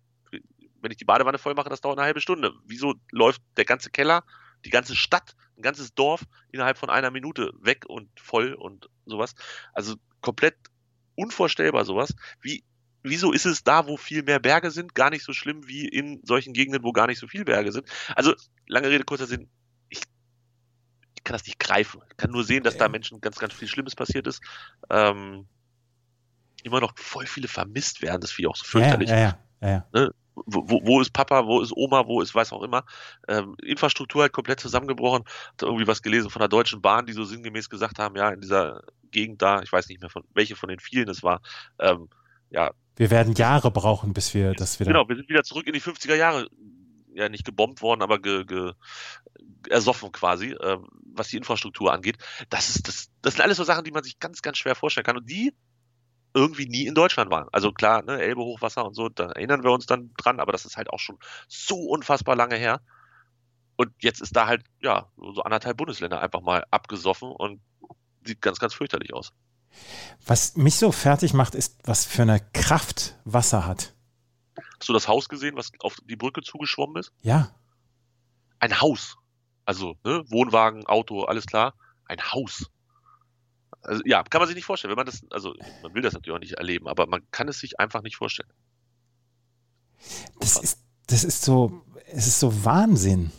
Wenn 0.80 0.90
ich 0.90 0.96
die 0.96 1.04
Badewanne 1.04 1.38
voll 1.38 1.54
mache, 1.54 1.68
das 1.68 1.80
dauert 1.80 1.98
eine 1.98 2.06
halbe 2.06 2.20
Stunde. 2.20 2.52
Wieso 2.64 2.94
läuft 3.10 3.42
der 3.56 3.64
ganze 3.64 3.90
Keller, 3.90 4.24
die 4.64 4.70
ganze 4.70 4.96
Stadt, 4.96 5.34
ein 5.56 5.62
ganzes 5.62 5.94
Dorf 5.94 6.24
innerhalb 6.50 6.78
von 6.78 6.90
einer 6.90 7.10
Minute 7.10 7.52
weg 7.60 7.84
und 7.86 8.08
voll 8.18 8.54
und 8.54 8.88
sowas? 9.06 9.34
Also 9.72 9.96
komplett 10.20 10.56
unvorstellbar 11.14 11.84
sowas. 11.84 12.14
Wie, 12.40 12.64
wieso 13.02 13.32
ist 13.32 13.46
es 13.46 13.62
da, 13.62 13.86
wo 13.86 13.96
viel 13.96 14.22
mehr 14.22 14.38
Berge 14.38 14.70
sind, 14.70 14.94
gar 14.94 15.10
nicht 15.10 15.24
so 15.24 15.32
schlimm 15.32 15.66
wie 15.66 15.86
in 15.86 16.20
solchen 16.24 16.52
Gegenden, 16.52 16.82
wo 16.82 16.92
gar 16.92 17.06
nicht 17.06 17.18
so 17.18 17.26
viel 17.26 17.44
Berge 17.44 17.72
sind? 17.72 17.88
Also, 18.14 18.34
lange 18.66 18.88
Rede, 18.88 19.04
kurzer 19.04 19.26
Sinn, 19.26 19.48
ich, 19.88 20.00
ich 21.14 21.24
kann 21.24 21.34
das 21.34 21.46
nicht 21.46 21.58
greifen. 21.58 22.00
Ich 22.10 22.16
kann 22.16 22.30
nur 22.30 22.44
sehen, 22.44 22.62
dass 22.62 22.76
da 22.76 22.88
Menschen 22.88 23.20
ganz, 23.20 23.38
ganz 23.38 23.54
viel 23.54 23.68
Schlimmes 23.68 23.94
passiert 23.94 24.26
ist. 24.26 24.42
Ähm, 24.88 25.46
immer 26.62 26.80
noch 26.80 26.92
voll 26.96 27.26
viele 27.26 27.48
vermisst 27.48 28.02
werden, 28.02 28.20
das 28.20 28.32
finde 28.32 28.48
ich 28.48 28.50
auch 28.50 28.56
so 28.56 28.64
fürchterlich. 28.64 29.08
ja, 29.10 29.38
ja, 29.62 29.68
ja. 29.68 29.86
Wo, 29.92 30.08
wo, 30.46 30.80
wo 30.84 31.00
ist 31.00 31.12
Papa, 31.12 31.46
wo 31.46 31.60
ist 31.60 31.72
Oma, 31.74 32.06
wo 32.06 32.20
ist 32.20 32.34
weiß 32.34 32.52
auch 32.52 32.62
immer. 32.62 32.84
Ähm, 33.28 33.56
Infrastruktur 33.62 34.22
halt 34.22 34.32
komplett 34.32 34.60
zusammengebrochen. 34.60 35.24
Hat 35.52 35.62
irgendwie 35.62 35.86
was 35.86 36.02
gelesen 36.02 36.30
von 36.30 36.40
der 36.40 36.48
Deutschen 36.48 36.80
Bahn, 36.80 37.06
die 37.06 37.12
so 37.12 37.24
sinngemäß 37.24 37.68
gesagt 37.68 37.98
haben, 37.98 38.16
ja, 38.16 38.30
in 38.30 38.40
dieser 38.40 38.82
Gegend 39.10 39.42
da, 39.42 39.62
ich 39.62 39.72
weiß 39.72 39.88
nicht 39.88 40.00
mehr 40.00 40.10
von 40.10 40.22
welche 40.34 40.56
von 40.56 40.68
den 40.68 40.78
vielen 40.78 41.08
es 41.08 41.22
war, 41.22 41.40
ähm, 41.78 42.08
ja, 42.50 42.70
Wir 42.96 43.10
werden 43.10 43.34
Jahre 43.34 43.70
brauchen, 43.70 44.12
bis 44.12 44.34
wir 44.34 44.52
das 44.52 44.80
wieder. 44.80 44.92
Genau, 44.92 45.08
wir 45.08 45.16
sind 45.16 45.28
wieder 45.28 45.42
zurück 45.42 45.66
in 45.66 45.72
die 45.72 45.80
50er 45.80 46.14
Jahre. 46.14 46.48
Ja, 47.12 47.28
nicht 47.28 47.44
gebombt 47.44 47.82
worden, 47.82 48.02
aber 48.02 48.20
ge, 48.20 48.44
ge, 48.44 48.72
ersoffen 49.68 50.12
quasi, 50.12 50.52
äh, 50.52 50.78
was 51.12 51.28
die 51.28 51.36
Infrastruktur 51.36 51.92
angeht. 51.92 52.18
Das 52.50 52.68
ist, 52.68 52.86
das, 52.86 53.10
das 53.20 53.34
sind 53.34 53.42
alles 53.42 53.56
so 53.56 53.64
Sachen, 53.64 53.84
die 53.84 53.90
man 53.90 54.04
sich 54.04 54.18
ganz, 54.20 54.42
ganz 54.42 54.58
schwer 54.58 54.76
vorstellen 54.76 55.04
kann 55.04 55.16
und 55.16 55.28
die 55.28 55.52
irgendwie 56.34 56.66
nie 56.66 56.86
in 56.86 56.94
Deutschland 56.94 57.30
waren. 57.30 57.48
Also 57.52 57.72
klar, 57.72 58.02
ne, 58.02 58.20
Elbe 58.20 58.42
Hochwasser 58.42 58.84
und 58.84 58.94
so, 58.94 59.08
da 59.08 59.26
erinnern 59.26 59.62
wir 59.62 59.70
uns 59.70 59.86
dann 59.86 60.12
dran, 60.16 60.40
aber 60.40 60.52
das 60.52 60.64
ist 60.64 60.76
halt 60.76 60.90
auch 60.90 60.98
schon 60.98 61.18
so 61.48 61.76
unfassbar 61.76 62.36
lange 62.36 62.56
her. 62.56 62.80
Und 63.76 63.90
jetzt 64.00 64.20
ist 64.20 64.36
da 64.36 64.46
halt, 64.46 64.64
ja, 64.80 65.06
so 65.16 65.42
anderthalb 65.42 65.76
Bundesländer 65.76 66.20
einfach 66.20 66.42
mal 66.42 66.64
abgesoffen 66.70 67.30
und 67.30 67.60
sieht 68.24 68.42
ganz, 68.42 68.58
ganz 68.58 68.74
fürchterlich 68.74 69.14
aus. 69.14 69.32
Was 70.26 70.56
mich 70.56 70.76
so 70.76 70.92
fertig 70.92 71.32
macht, 71.32 71.54
ist, 71.54 71.78
was 71.84 72.04
für 72.04 72.22
eine 72.22 72.40
Kraft 72.52 73.16
Wasser 73.24 73.66
hat. 73.66 73.94
Hast 74.78 74.88
du 74.88 74.92
das 74.92 75.08
Haus 75.08 75.28
gesehen, 75.28 75.56
was 75.56 75.70
auf 75.78 75.96
die 76.04 76.16
Brücke 76.16 76.42
zugeschwommen 76.42 76.96
ist? 76.96 77.12
Ja, 77.22 77.54
ein 78.60 78.80
Haus. 78.80 79.16
Also, 79.64 79.96
ne, 80.04 80.22
Wohnwagen, 80.28 80.86
Auto, 80.86 81.24
alles 81.24 81.46
klar. 81.46 81.74
Ein 82.04 82.20
Haus. 82.32 82.70
Also, 83.82 84.02
ja, 84.04 84.22
kann 84.22 84.40
man 84.40 84.48
sich 84.48 84.56
nicht 84.56 84.64
vorstellen. 84.64 84.90
Wenn 84.90 84.96
man 84.96 85.06
das, 85.06 85.24
also, 85.30 85.54
man 85.82 85.94
will 85.94 86.02
das 86.02 86.12
natürlich 86.12 86.36
auch 86.36 86.40
nicht 86.40 86.54
erleben, 86.54 86.88
aber 86.88 87.06
man 87.06 87.22
kann 87.30 87.48
es 87.48 87.58
sich 87.58 87.80
einfach 87.80 88.02
nicht 88.02 88.16
vorstellen. 88.16 88.50
das 90.38 90.56
ist, 90.56 90.78
das 91.06 91.24
ist 91.24 91.42
so, 91.42 91.82
es 92.06 92.26
ist 92.26 92.40
so 92.40 92.64
Wahnsinn. 92.64 93.32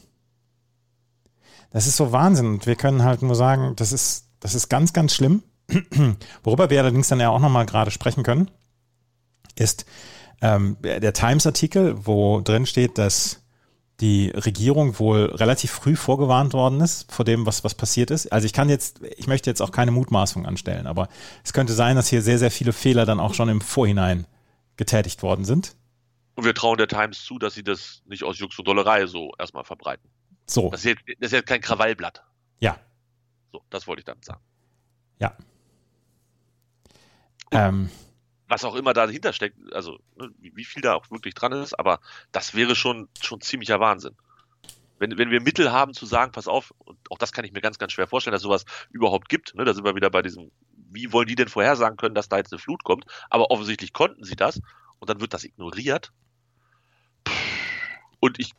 Das 1.71 1.87
ist 1.87 1.97
so 1.97 2.11
Wahnsinn. 2.11 2.47
Und 2.47 2.65
wir 2.65 2.75
können 2.75 3.03
halt 3.03 3.21
nur 3.21 3.35
sagen, 3.35 3.75
das 3.75 3.91
ist, 3.91 4.29
das 4.39 4.55
ist 4.55 4.69
ganz, 4.69 4.93
ganz 4.93 5.13
schlimm. 5.13 5.43
Worüber 6.43 6.69
wir 6.69 6.81
allerdings 6.81 7.07
dann 7.07 7.19
ja 7.19 7.29
auch 7.29 7.39
nochmal 7.39 7.65
gerade 7.65 7.91
sprechen 7.91 8.23
können, 8.23 8.51
ist 9.55 9.85
ähm, 10.41 10.77
der 10.81 11.13
Times-Artikel, 11.13 12.05
wo 12.05 12.41
drin 12.41 12.65
steht, 12.65 12.97
dass 12.97 13.40
die 14.01 14.29
Regierung 14.31 14.97
wohl 14.99 15.25
relativ 15.25 15.71
früh 15.71 15.95
vorgewarnt 15.95 16.53
worden 16.53 16.81
ist 16.81 17.11
vor 17.11 17.23
dem, 17.23 17.45
was, 17.45 17.63
was 17.63 17.75
passiert 17.75 18.11
ist. 18.11 18.31
Also 18.33 18.45
ich 18.45 18.53
kann 18.53 18.67
jetzt, 18.67 19.01
ich 19.17 19.27
möchte 19.27 19.49
jetzt 19.49 19.61
auch 19.61 19.71
keine 19.71 19.91
Mutmaßung 19.91 20.45
anstellen, 20.45 20.87
aber 20.87 21.07
es 21.43 21.53
könnte 21.53 21.73
sein, 21.73 21.95
dass 21.95 22.07
hier 22.07 22.21
sehr, 22.21 22.39
sehr 22.39 22.51
viele 22.51 22.73
Fehler 22.73 23.05
dann 23.05 23.19
auch 23.19 23.33
schon 23.35 23.47
im 23.47 23.61
Vorhinein 23.61 24.25
getätigt 24.75 25.21
worden 25.21 25.45
sind. 25.45 25.75
Und 26.35 26.45
wir 26.45 26.55
trauen 26.55 26.77
der 26.77 26.87
Times 26.87 27.23
zu, 27.23 27.37
dass 27.37 27.53
sie 27.53 27.63
das 27.63 28.01
nicht 28.05 28.23
aus 28.23 28.39
Jux 28.39 28.57
und 28.57 28.67
Dollerei 28.67 29.05
so 29.05 29.31
erstmal 29.37 29.63
verbreiten. 29.63 30.09
So, 30.47 30.69
Das 30.71 30.79
ist 30.81 30.85
jetzt, 30.85 31.01
das 31.19 31.27
ist 31.27 31.33
jetzt 31.33 31.47
kein 31.47 31.61
Krawallblatt. 31.61 32.23
ja, 32.59 32.77
So, 33.51 33.61
das 33.69 33.85
wollte 33.87 33.99
ich 33.99 34.05
damit 34.05 34.25
sagen. 34.25 34.41
ja. 35.19 35.33
Ähm, 37.53 37.89
Was 38.51 38.65
auch 38.65 38.75
immer 38.75 38.91
dahinter 38.91 39.31
steckt, 39.31 39.55
also 39.73 39.99
ne, 40.17 40.29
wie 40.41 40.65
viel 40.65 40.81
da 40.81 40.95
auch 40.95 41.09
wirklich 41.09 41.33
dran 41.35 41.53
ist, 41.53 41.73
aber 41.79 42.01
das 42.33 42.53
wäre 42.53 42.75
schon, 42.75 43.07
schon 43.21 43.39
ziemlicher 43.39 43.79
Wahnsinn. 43.79 44.13
Wenn, 44.99 45.17
wenn 45.17 45.29
wir 45.29 45.39
Mittel 45.39 45.71
haben 45.71 45.93
zu 45.93 46.05
sagen, 46.05 46.33
pass 46.33 46.49
auf, 46.49 46.73
und 46.79 46.99
auch 47.09 47.17
das 47.17 47.31
kann 47.31 47.45
ich 47.45 47.53
mir 47.53 47.61
ganz, 47.61 47.77
ganz 47.77 47.93
schwer 47.93 48.07
vorstellen, 48.07 48.33
dass 48.33 48.41
sowas 48.41 48.65
überhaupt 48.89 49.29
gibt. 49.29 49.55
Ne? 49.55 49.63
Da 49.63 49.73
sind 49.73 49.85
wir 49.85 49.95
wieder 49.95 50.09
bei 50.09 50.21
diesem, 50.21 50.51
wie 50.73 51.13
wollen 51.13 51.29
die 51.29 51.35
denn 51.35 51.47
vorhersagen 51.47 51.95
können, 51.95 52.13
dass 52.13 52.27
da 52.27 52.39
jetzt 52.39 52.51
eine 52.51 52.59
Flut 52.59 52.83
kommt? 52.83 53.05
Aber 53.29 53.51
offensichtlich 53.51 53.93
konnten 53.93 54.25
sie 54.25 54.35
das 54.35 54.59
und 54.99 55.09
dann 55.09 55.21
wird 55.21 55.33
das 55.33 55.45
ignoriert. 55.45 56.11
Und 58.19 58.37
ich 58.37 58.51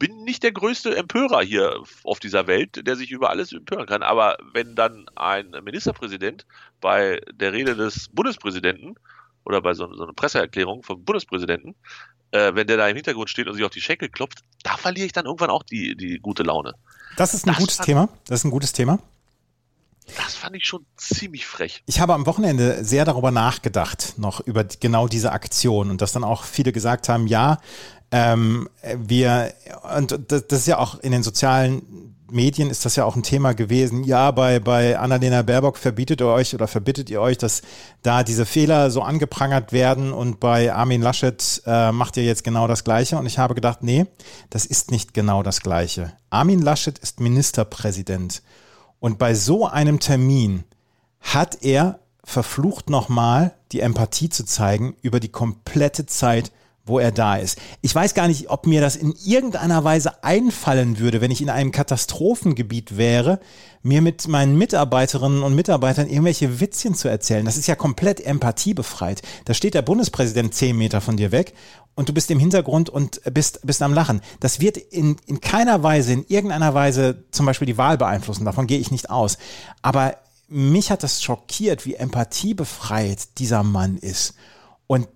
bin 0.00 0.24
nicht 0.24 0.42
der 0.42 0.50
größte 0.50 0.96
Empörer 0.96 1.42
hier 1.42 1.80
auf 2.02 2.18
dieser 2.18 2.48
Welt, 2.48 2.84
der 2.84 2.96
sich 2.96 3.12
über 3.12 3.30
alles 3.30 3.52
empören 3.52 3.86
kann. 3.86 4.02
Aber 4.02 4.38
wenn 4.52 4.74
dann 4.74 5.06
ein 5.14 5.50
Ministerpräsident 5.62 6.46
bei 6.80 7.20
der 7.32 7.52
Rede 7.52 7.76
des 7.76 8.08
Bundespräsidenten 8.08 8.96
oder 9.44 9.60
bei 9.60 9.74
so, 9.74 9.92
so 9.94 10.02
einer 10.02 10.14
Presseerklärung 10.14 10.82
vom 10.82 11.04
Bundespräsidenten, 11.04 11.76
äh, 12.32 12.54
wenn 12.54 12.66
der 12.66 12.78
da 12.78 12.88
im 12.88 12.96
Hintergrund 12.96 13.28
steht 13.28 13.46
und 13.46 13.54
sich 13.54 13.64
auf 13.64 13.70
die 13.70 13.82
Schenkel 13.82 14.08
klopft, 14.08 14.40
da 14.62 14.76
verliere 14.76 15.06
ich 15.06 15.12
dann 15.12 15.26
irgendwann 15.26 15.50
auch 15.50 15.62
die, 15.62 15.94
die 15.94 16.18
gute 16.18 16.42
Laune. 16.42 16.74
Das 17.16 17.34
ist 17.34 17.44
ein 17.46 17.50
das 17.50 17.58
gutes 17.58 17.76
Thema. 17.78 18.08
Das 18.26 18.40
ist 18.40 18.44
ein 18.44 18.50
gutes 18.50 18.72
Thema. 18.72 18.98
Das 20.16 20.34
fand 20.34 20.56
ich 20.56 20.64
schon 20.64 20.84
ziemlich 20.96 21.46
frech. 21.46 21.82
Ich 21.86 22.00
habe 22.00 22.14
am 22.14 22.26
Wochenende 22.26 22.84
sehr 22.84 23.04
darüber 23.04 23.30
nachgedacht, 23.30 24.14
noch 24.16 24.40
über 24.40 24.64
genau 24.64 25.08
diese 25.08 25.32
Aktion 25.32 25.90
und 25.90 26.00
dass 26.00 26.12
dann 26.12 26.24
auch 26.24 26.44
viele 26.44 26.72
gesagt 26.72 27.08
haben, 27.08 27.26
ja, 27.26 27.58
ähm, 28.10 28.68
wir, 28.96 29.52
und 29.96 30.18
das, 30.28 30.42
ist 30.50 30.66
ja 30.66 30.78
auch 30.78 30.98
in 30.98 31.12
den 31.12 31.22
sozialen 31.22 32.10
Medien 32.32 32.70
ist 32.70 32.84
das 32.84 32.96
ja 32.96 33.04
auch 33.04 33.16
ein 33.16 33.22
Thema 33.22 33.54
gewesen. 33.54 34.04
Ja, 34.04 34.30
bei, 34.30 34.60
bei 34.60 34.98
Annalena 34.98 35.42
Baerbock 35.42 35.76
verbietet 35.76 36.20
ihr 36.20 36.26
euch 36.26 36.54
oder 36.54 36.68
verbittet 36.68 37.10
ihr 37.10 37.20
euch, 37.20 37.38
dass 37.38 37.62
da 38.02 38.22
diese 38.22 38.46
Fehler 38.46 38.90
so 38.90 39.02
angeprangert 39.02 39.72
werden 39.72 40.12
und 40.12 40.40
bei 40.40 40.72
Armin 40.72 41.02
Laschet 41.02 41.62
äh, 41.66 41.92
macht 41.92 42.16
ihr 42.16 42.24
jetzt 42.24 42.44
genau 42.44 42.66
das 42.66 42.84
Gleiche. 42.84 43.16
Und 43.18 43.26
ich 43.26 43.38
habe 43.38 43.54
gedacht, 43.54 43.82
nee, 43.82 44.06
das 44.48 44.64
ist 44.64 44.90
nicht 44.90 45.14
genau 45.14 45.42
das 45.42 45.60
Gleiche. 45.60 46.12
Armin 46.30 46.62
Laschet 46.62 46.98
ist 46.98 47.20
Ministerpräsident. 47.20 48.42
Und 49.00 49.18
bei 49.18 49.34
so 49.34 49.66
einem 49.66 49.98
Termin 49.98 50.64
hat 51.20 51.62
er 51.62 51.98
verflucht 52.22 52.90
nochmal 52.90 53.54
die 53.72 53.80
Empathie 53.80 54.28
zu 54.28 54.44
zeigen 54.44 54.94
über 55.02 55.20
die 55.20 55.30
komplette 55.30 56.06
Zeit, 56.06 56.52
wo 56.84 56.98
er 56.98 57.12
da 57.12 57.36
ist. 57.36 57.58
Ich 57.82 57.94
weiß 57.94 58.14
gar 58.14 58.26
nicht, 58.28 58.50
ob 58.50 58.66
mir 58.66 58.80
das 58.80 58.96
in 58.96 59.14
irgendeiner 59.24 59.84
Weise 59.84 60.24
einfallen 60.24 60.98
würde, 60.98 61.20
wenn 61.20 61.30
ich 61.30 61.40
in 61.40 61.50
einem 61.50 61.72
Katastrophengebiet 61.72 62.96
wäre, 62.96 63.40
mir 63.82 64.02
mit 64.02 64.28
meinen 64.28 64.56
Mitarbeiterinnen 64.58 65.42
und 65.42 65.54
Mitarbeitern 65.54 66.08
irgendwelche 66.08 66.60
Witzchen 66.60 66.94
zu 66.94 67.08
erzählen. 67.08 67.44
Das 67.44 67.56
ist 67.56 67.68
ja 67.68 67.76
komplett 67.76 68.20
empathiebefreit. 68.20 69.22
Da 69.44 69.54
steht 69.54 69.74
der 69.74 69.82
Bundespräsident 69.82 70.54
zehn 70.54 70.76
Meter 70.76 71.00
von 71.00 71.16
dir 71.16 71.32
weg 71.32 71.54
und 71.94 72.08
du 72.08 72.12
bist 72.14 72.30
im 72.30 72.38
Hintergrund 72.38 72.88
und 72.88 73.20
bist, 73.32 73.60
bist 73.66 73.82
am 73.82 73.92
Lachen. 73.92 74.22
Das 74.40 74.60
wird 74.60 74.76
in, 74.76 75.16
in 75.26 75.40
keiner 75.40 75.82
Weise, 75.82 76.12
in 76.12 76.24
irgendeiner 76.28 76.74
Weise 76.74 77.24
zum 77.30 77.46
Beispiel 77.46 77.66
die 77.66 77.78
Wahl 77.78 77.98
beeinflussen. 77.98 78.44
Davon 78.44 78.66
gehe 78.66 78.78
ich 78.78 78.90
nicht 78.90 79.10
aus. 79.10 79.38
Aber 79.82 80.16
mich 80.48 80.90
hat 80.90 81.02
das 81.02 81.22
schockiert, 81.22 81.86
wie 81.86 81.94
empathiebefreit 81.94 83.38
dieser 83.38 83.62
Mann 83.62 83.96
ist. 83.98 84.34
Und 84.86 85.08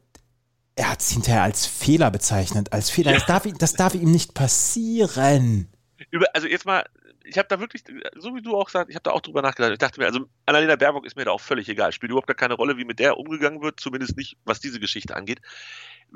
er 0.76 0.90
hat 0.90 1.00
es 1.00 1.10
hinterher 1.10 1.42
als 1.42 1.66
Fehler 1.66 2.10
bezeichnet, 2.10 2.72
als 2.72 2.90
Fehler. 2.90 3.12
Ja. 3.12 3.18
Das, 3.18 3.26
darf, 3.26 3.46
das 3.58 3.72
darf 3.74 3.94
ihm 3.94 4.10
nicht 4.10 4.34
passieren. 4.34 5.68
Über, 6.10 6.26
also 6.34 6.46
jetzt 6.46 6.66
mal, 6.66 6.84
ich 7.24 7.38
habe 7.38 7.48
da 7.48 7.58
wirklich, 7.58 7.84
so 8.16 8.34
wie 8.34 8.42
du 8.42 8.56
auch 8.56 8.68
sagst, 8.68 8.90
ich 8.90 8.96
habe 8.96 9.04
da 9.04 9.12
auch 9.12 9.20
drüber 9.20 9.42
nachgedacht. 9.42 9.72
Ich 9.72 9.78
dachte 9.78 10.00
mir, 10.00 10.06
also 10.06 10.26
Annalena 10.46 10.76
Baerbock 10.76 11.06
ist 11.06 11.16
mir 11.16 11.24
da 11.24 11.30
auch 11.30 11.40
völlig 11.40 11.68
egal. 11.68 11.92
Spielt 11.92 12.10
überhaupt 12.10 12.26
gar 12.26 12.36
keine 12.36 12.54
Rolle, 12.54 12.76
wie 12.76 12.84
mit 12.84 12.98
der 12.98 13.16
umgegangen 13.18 13.62
wird, 13.62 13.80
zumindest 13.80 14.16
nicht, 14.16 14.36
was 14.44 14.60
diese 14.60 14.80
Geschichte 14.80 15.16
angeht. 15.16 15.40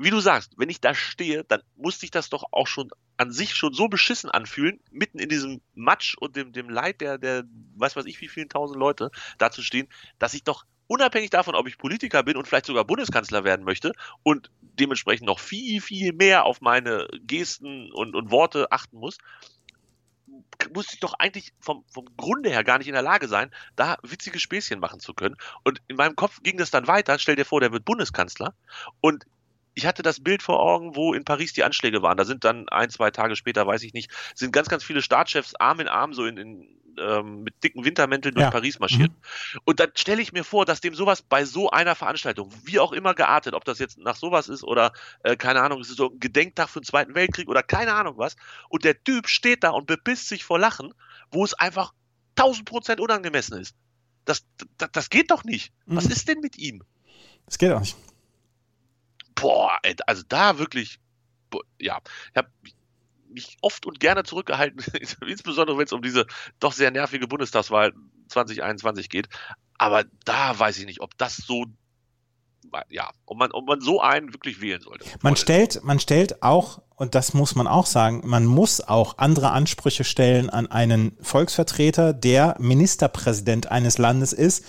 Wie 0.01 0.11
du 0.11 0.21
sagst, 0.21 0.53
wenn 0.55 0.69
ich 0.69 0.79
da 0.79 0.93
stehe, 0.93 1.43
dann 1.43 1.61
muss 1.75 1.99
sich 1.99 2.09
das 2.09 2.29
doch 2.29 2.45
auch 2.51 2.67
schon 2.67 2.89
an 3.17 3.33
sich 3.33 3.53
schon 3.53 3.73
so 3.73 3.89
beschissen 3.89 4.31
anfühlen, 4.31 4.79
mitten 4.91 5.19
in 5.19 5.27
diesem 5.27 5.59
Matsch 5.75 6.15
und 6.17 6.37
dem, 6.37 6.53
dem 6.53 6.69
Leid 6.69 7.01
der, 7.01 7.17
der, 7.17 7.43
weiß 7.75 7.97
was 7.97 8.05
ich, 8.05 8.21
wie 8.21 8.29
vielen 8.29 8.47
tausend 8.47 8.79
Leute 8.79 9.11
da 9.39 9.51
zu 9.51 9.61
stehen, 9.61 9.89
dass 10.17 10.33
ich 10.33 10.45
doch 10.45 10.63
unabhängig 10.87 11.31
davon, 11.31 11.53
ob 11.53 11.67
ich 11.67 11.77
Politiker 11.77 12.23
bin 12.23 12.37
und 12.37 12.47
vielleicht 12.47 12.67
sogar 12.67 12.85
Bundeskanzler 12.85 13.43
werden 13.43 13.65
möchte 13.65 13.91
und 14.23 14.49
dementsprechend 14.61 15.27
noch 15.27 15.39
viel, 15.39 15.81
viel 15.81 16.13
mehr 16.13 16.45
auf 16.45 16.61
meine 16.61 17.09
Gesten 17.23 17.91
und, 17.91 18.15
und 18.15 18.31
Worte 18.31 18.71
achten 18.71 18.99
muss, 18.99 19.17
muss 20.73 20.93
ich 20.93 21.01
doch 21.01 21.13
eigentlich 21.19 21.51
vom, 21.59 21.83
vom 21.93 22.05
Grunde 22.15 22.49
her 22.51 22.63
gar 22.63 22.77
nicht 22.77 22.87
in 22.87 22.93
der 22.93 23.03
Lage 23.03 23.27
sein, 23.27 23.51
da 23.75 23.97
witzige 24.03 24.39
Späßchen 24.39 24.79
machen 24.79 25.01
zu 25.01 25.13
können. 25.13 25.35
Und 25.65 25.81
in 25.89 25.97
meinem 25.97 26.15
Kopf 26.15 26.41
ging 26.41 26.57
das 26.57 26.71
dann 26.71 26.87
weiter. 26.87 27.19
Stell 27.19 27.35
dir 27.35 27.45
vor, 27.45 27.59
der 27.59 27.73
wird 27.73 27.83
Bundeskanzler. 27.83 28.53
Und 29.01 29.25
ich 29.79 29.85
hatte 29.85 30.03
das 30.03 30.19
Bild 30.19 30.43
vor 30.43 30.59
Augen, 30.59 30.95
wo 30.95 31.13
in 31.13 31.23
Paris 31.23 31.53
die 31.53 31.63
Anschläge 31.63 32.01
waren. 32.01 32.17
Da 32.17 32.25
sind 32.25 32.43
dann 32.43 32.67
ein, 32.67 32.89
zwei 32.89 33.11
Tage 33.11 33.37
später, 33.37 33.65
weiß 33.65 33.83
ich 33.83 33.93
nicht, 33.93 34.11
sind 34.35 34.51
ganz, 34.51 34.67
ganz 34.67 34.83
viele 34.83 35.01
Staatschefs 35.01 35.55
Arm 35.55 35.79
in 35.79 35.87
Arm 35.87 36.13
so 36.13 36.25
in, 36.25 36.37
in 36.37 36.79
ähm, 36.99 37.43
mit 37.43 37.63
dicken 37.63 37.85
Wintermänteln 37.85 38.35
durch 38.35 38.43
ja. 38.43 38.51
Paris 38.51 38.79
marschiert. 38.79 39.11
Mhm. 39.11 39.59
Und 39.63 39.79
dann 39.79 39.91
stelle 39.95 40.21
ich 40.21 40.33
mir 40.33 40.43
vor, 40.43 40.65
dass 40.65 40.81
dem 40.81 40.93
sowas 40.93 41.21
bei 41.21 41.45
so 41.45 41.69
einer 41.69 41.95
Veranstaltung, 41.95 42.51
wie 42.65 42.79
auch 42.79 42.91
immer 42.91 43.13
geartet, 43.13 43.53
ob 43.53 43.63
das 43.63 43.79
jetzt 43.79 43.97
nach 43.97 44.17
sowas 44.17 44.49
ist 44.49 44.65
oder 44.65 44.91
äh, 45.23 45.37
keine 45.37 45.61
Ahnung, 45.61 45.79
es 45.79 45.89
ist 45.89 45.97
so 45.97 46.09
ein 46.09 46.19
Gedenktag 46.19 46.67
für 46.67 46.81
den 46.81 46.85
Zweiten 46.85 47.15
Weltkrieg 47.15 47.47
oder 47.47 47.63
keine 47.63 47.93
Ahnung 47.93 48.17
was. 48.17 48.35
Und 48.67 48.83
der 48.83 49.01
Typ 49.01 49.29
steht 49.29 49.63
da 49.63 49.69
und 49.69 49.87
bepisst 49.87 50.27
sich 50.27 50.43
vor 50.43 50.59
Lachen, 50.59 50.93
wo 51.31 51.45
es 51.45 51.53
einfach 51.53 51.93
1000 52.35 52.65
Prozent 52.65 52.99
unangemessen 52.99 53.57
ist. 53.59 53.75
Das, 54.25 54.45
das, 54.77 54.89
das 54.91 55.09
geht 55.09 55.31
doch 55.31 55.45
nicht. 55.45 55.71
Mhm. 55.85 55.95
Was 55.95 56.05
ist 56.05 56.27
denn 56.27 56.41
mit 56.41 56.57
ihm? 56.57 56.83
Das 57.45 57.57
geht 57.57 57.71
auch 57.71 57.79
nicht. 57.79 57.95
Boah, 59.41 59.79
also 60.05 60.23
da 60.27 60.59
wirklich, 60.59 60.99
ja, 61.79 61.99
ich 62.31 62.37
habe 62.37 62.49
mich 63.29 63.57
oft 63.61 63.85
und 63.85 63.99
gerne 63.99 64.23
zurückgehalten, 64.23 64.83
insbesondere 65.27 65.77
wenn 65.77 65.85
es 65.85 65.93
um 65.93 66.01
diese 66.01 66.25
doch 66.59 66.73
sehr 66.73 66.91
nervige 66.91 67.27
Bundestagswahl 67.27 67.93
2021 68.29 69.09
geht. 69.09 69.29
Aber 69.77 70.03
da 70.25 70.57
weiß 70.57 70.77
ich 70.79 70.85
nicht, 70.85 71.01
ob 71.01 71.17
das 71.17 71.37
so 71.37 71.65
ja, 72.89 73.09
ob 73.25 73.37
man, 73.37 73.51
ob 73.51 73.67
man 73.67 73.81
so 73.81 74.01
einen 74.01 74.33
wirklich 74.33 74.61
wählen 74.61 74.81
sollte. 74.81 75.05
Man 75.21 75.35
stellt, 75.35 75.83
man 75.83 75.99
stellt 75.99 76.43
auch, 76.43 76.81
und 76.95 77.15
das 77.15 77.33
muss 77.33 77.55
man 77.55 77.67
auch 77.67 77.85
sagen, 77.85 78.21
man 78.25 78.45
muss 78.45 78.81
auch 78.81 79.17
andere 79.17 79.51
Ansprüche 79.51 80.03
stellen 80.03 80.49
an 80.49 80.67
einen 80.67 81.17
Volksvertreter, 81.21 82.13
der 82.13 82.55
Ministerpräsident 82.59 83.71
eines 83.71 83.97
Landes 83.97 84.33
ist 84.33 84.65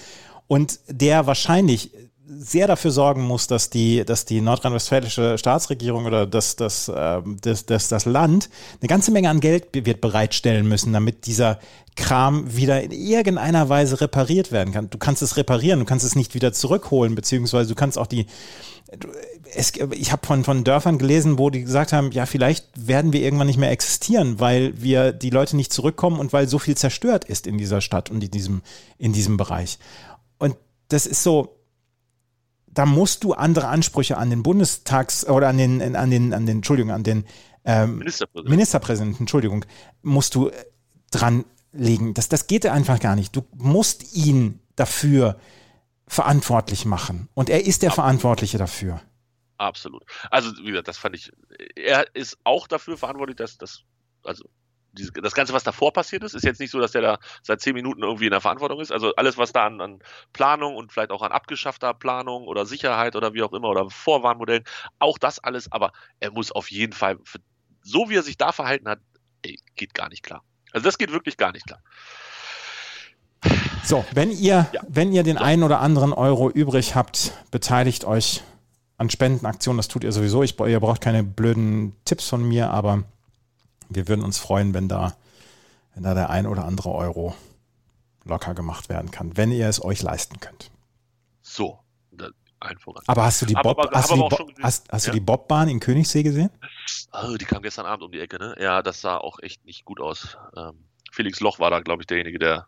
und 0.46 0.78
der 0.86 1.26
wahrscheinlich 1.26 1.92
sehr 2.38 2.66
dafür 2.66 2.90
sorgen 2.90 3.22
muss, 3.22 3.46
dass 3.46 3.70
die, 3.70 4.04
dass 4.04 4.24
die 4.24 4.40
nordrhein-westfälische 4.40 5.36
Staatsregierung 5.36 6.06
oder 6.06 6.26
das, 6.26 6.56
das, 6.56 6.88
äh, 6.88 7.22
das, 7.42 7.66
das, 7.66 7.88
das 7.88 8.04
Land 8.04 8.48
eine 8.80 8.88
ganze 8.88 9.10
Menge 9.10 9.30
an 9.30 9.40
Geld 9.40 9.68
wird 9.72 10.00
bereitstellen 10.00 10.68
müssen, 10.68 10.92
damit 10.92 11.26
dieser 11.26 11.58
Kram 11.96 12.56
wieder 12.56 12.82
in 12.82 12.92
irgendeiner 12.92 13.68
Weise 13.68 14.00
repariert 14.00 14.52
werden 14.52 14.72
kann. 14.72 14.90
Du 14.90 14.98
kannst 14.98 15.22
es 15.22 15.36
reparieren, 15.36 15.80
du 15.80 15.84
kannst 15.84 16.04
es 16.04 16.14
nicht 16.14 16.34
wieder 16.34 16.52
zurückholen, 16.52 17.14
beziehungsweise 17.14 17.68
du 17.68 17.74
kannst 17.74 17.98
auch 17.98 18.06
die, 18.06 18.26
es, 19.54 19.72
ich 19.92 20.12
habe 20.12 20.26
von, 20.26 20.44
von 20.44 20.62
Dörfern 20.62 20.98
gelesen, 20.98 21.38
wo 21.38 21.50
die 21.50 21.62
gesagt 21.62 21.92
haben, 21.92 22.12
ja, 22.12 22.26
vielleicht 22.26 22.66
werden 22.76 23.12
wir 23.12 23.22
irgendwann 23.22 23.48
nicht 23.48 23.58
mehr 23.58 23.70
existieren, 23.70 24.38
weil 24.38 24.80
wir 24.80 25.12
die 25.12 25.30
Leute 25.30 25.56
nicht 25.56 25.72
zurückkommen 25.72 26.20
und 26.20 26.32
weil 26.32 26.48
so 26.48 26.58
viel 26.58 26.76
zerstört 26.76 27.24
ist 27.24 27.46
in 27.46 27.58
dieser 27.58 27.80
Stadt 27.80 28.10
und 28.10 28.22
in 28.22 28.30
diesem, 28.30 28.62
in 28.98 29.12
diesem 29.12 29.36
Bereich. 29.36 29.78
Und 30.38 30.56
das 30.88 31.06
ist 31.06 31.22
so, 31.22 31.59
da 32.72 32.86
musst 32.86 33.24
du 33.24 33.32
andere 33.32 33.68
Ansprüche 33.68 34.16
an 34.16 34.30
den 34.30 34.42
Bundestags 34.42 35.26
oder 35.26 35.48
an 35.48 35.58
den, 35.58 35.96
an 35.96 36.10
den, 36.10 36.32
an 36.32 36.46
den, 36.46 36.58
Entschuldigung, 36.58 36.92
an 36.92 37.02
den 37.02 37.24
ähm, 37.64 37.98
Ministerpräsidenten. 37.98 38.50
Ministerpräsidenten, 38.50 39.22
Entschuldigung, 39.22 39.64
musst 40.02 40.34
du 40.34 40.48
äh, 40.48 40.64
dran 41.10 41.44
legen. 41.72 42.14
Das, 42.14 42.28
das 42.28 42.46
geht 42.46 42.66
einfach 42.66 43.00
gar 43.00 43.16
nicht. 43.16 43.34
Du 43.34 43.44
musst 43.56 44.14
ihn 44.14 44.60
dafür 44.76 45.38
verantwortlich 46.06 46.84
machen. 46.86 47.28
Und 47.34 47.50
er 47.50 47.64
ist 47.64 47.82
der 47.82 47.90
Absolut. 47.90 48.04
Verantwortliche 48.04 48.58
dafür. 48.58 49.00
Absolut. 49.58 50.04
Also, 50.30 50.50
wie 50.62 50.70
gesagt, 50.70 50.88
das 50.88 50.96
fand 50.96 51.14
ich, 51.14 51.30
er 51.76 52.06
ist 52.14 52.38
auch 52.44 52.66
dafür 52.66 52.96
verantwortlich, 52.96 53.36
dass 53.36 53.58
das, 53.58 53.82
also 54.24 54.48
diese, 54.92 55.12
das 55.12 55.34
Ganze, 55.34 55.52
was 55.52 55.64
davor 55.64 55.92
passiert 55.92 56.22
ist, 56.24 56.34
ist 56.34 56.44
jetzt 56.44 56.60
nicht 56.60 56.70
so, 56.70 56.80
dass 56.80 56.92
der 56.92 57.02
da 57.02 57.18
seit 57.42 57.60
zehn 57.60 57.74
Minuten 57.74 58.02
irgendwie 58.02 58.26
in 58.26 58.30
der 58.30 58.40
Verantwortung 58.40 58.80
ist. 58.80 58.92
Also 58.92 59.14
alles, 59.14 59.38
was 59.38 59.52
da 59.52 59.66
an, 59.66 59.80
an 59.80 59.98
Planung 60.32 60.76
und 60.76 60.92
vielleicht 60.92 61.10
auch 61.10 61.22
an 61.22 61.32
abgeschaffter 61.32 61.94
Planung 61.94 62.46
oder 62.46 62.66
Sicherheit 62.66 63.16
oder 63.16 63.34
wie 63.34 63.42
auch 63.42 63.52
immer 63.52 63.68
oder 63.68 63.88
Vorwarnmodellen, 63.90 64.64
auch 64.98 65.18
das 65.18 65.38
alles, 65.38 65.70
aber 65.72 65.92
er 66.18 66.32
muss 66.32 66.52
auf 66.52 66.70
jeden 66.70 66.92
Fall, 66.92 67.18
für, 67.24 67.38
so 67.82 68.08
wie 68.10 68.16
er 68.16 68.22
sich 68.22 68.36
da 68.36 68.52
verhalten 68.52 68.88
hat, 68.88 69.00
ey, 69.42 69.58
geht 69.76 69.94
gar 69.94 70.08
nicht 70.08 70.22
klar. 70.22 70.42
Also 70.72 70.84
das 70.84 70.98
geht 70.98 71.12
wirklich 71.12 71.36
gar 71.36 71.52
nicht 71.52 71.66
klar. 71.66 71.80
So, 73.82 74.04
wenn 74.12 74.30
ihr, 74.30 74.68
ja. 74.72 74.80
wenn 74.88 75.12
ihr 75.12 75.22
den 75.22 75.38
so. 75.38 75.44
einen 75.44 75.62
oder 75.62 75.80
anderen 75.80 76.12
Euro 76.12 76.50
übrig 76.50 76.94
habt, 76.94 77.32
beteiligt 77.50 78.04
euch 78.04 78.42
an 78.98 79.08
Spendenaktionen. 79.08 79.78
Das 79.78 79.88
tut 79.88 80.04
ihr 80.04 80.12
sowieso. 80.12 80.42
Ich, 80.42 80.60
ihr 80.60 80.80
braucht 80.80 81.00
keine 81.00 81.24
blöden 81.24 81.96
Tipps 82.04 82.28
von 82.28 82.46
mir, 82.46 82.70
aber 82.70 83.04
wir 83.90 84.08
würden 84.08 84.24
uns 84.24 84.38
freuen, 84.38 84.74
wenn 84.74 84.88
da, 84.88 85.16
wenn 85.94 86.02
da 86.02 86.14
der 86.14 86.30
ein 86.30 86.46
oder 86.46 86.64
andere 86.64 86.92
Euro 86.92 87.34
locker 88.24 88.54
gemacht 88.54 88.88
werden 88.88 89.10
kann, 89.10 89.36
wenn 89.36 89.50
ihr 89.52 89.68
es 89.68 89.82
euch 89.82 90.02
leisten 90.02 90.40
könnt. 90.40 90.70
So, 91.42 91.80
einfach. 92.60 92.94
Aber 93.06 93.24
hast 93.24 93.42
du 93.42 93.46
die, 93.46 93.54
Bob, 93.54 93.78
aber, 93.78 93.90
hast, 93.96 94.10
du 94.10 94.14
die, 94.14 94.20
Bo 94.20 94.48
hast, 94.62 94.90
hast 94.92 95.06
ja. 95.06 95.12
du 95.12 95.18
die 95.18 95.24
Bobbahn 95.24 95.68
in 95.68 95.80
Königssee 95.80 96.22
gesehen? 96.22 96.50
Oh, 97.12 97.36
die 97.36 97.44
kam 97.44 97.62
gestern 97.62 97.86
Abend 97.86 98.04
um 98.04 98.12
die 98.12 98.20
Ecke, 98.20 98.38
ne? 98.38 98.54
Ja, 98.58 98.82
das 98.82 99.00
sah 99.00 99.16
auch 99.16 99.38
echt 99.40 99.64
nicht 99.64 99.84
gut 99.84 100.00
aus. 100.00 100.36
Ähm, 100.56 100.84
Felix 101.10 101.40
Loch 101.40 101.58
war 101.58 101.70
da, 101.70 101.80
glaube 101.80 102.02
ich, 102.02 102.06
derjenige, 102.06 102.38
der 102.38 102.66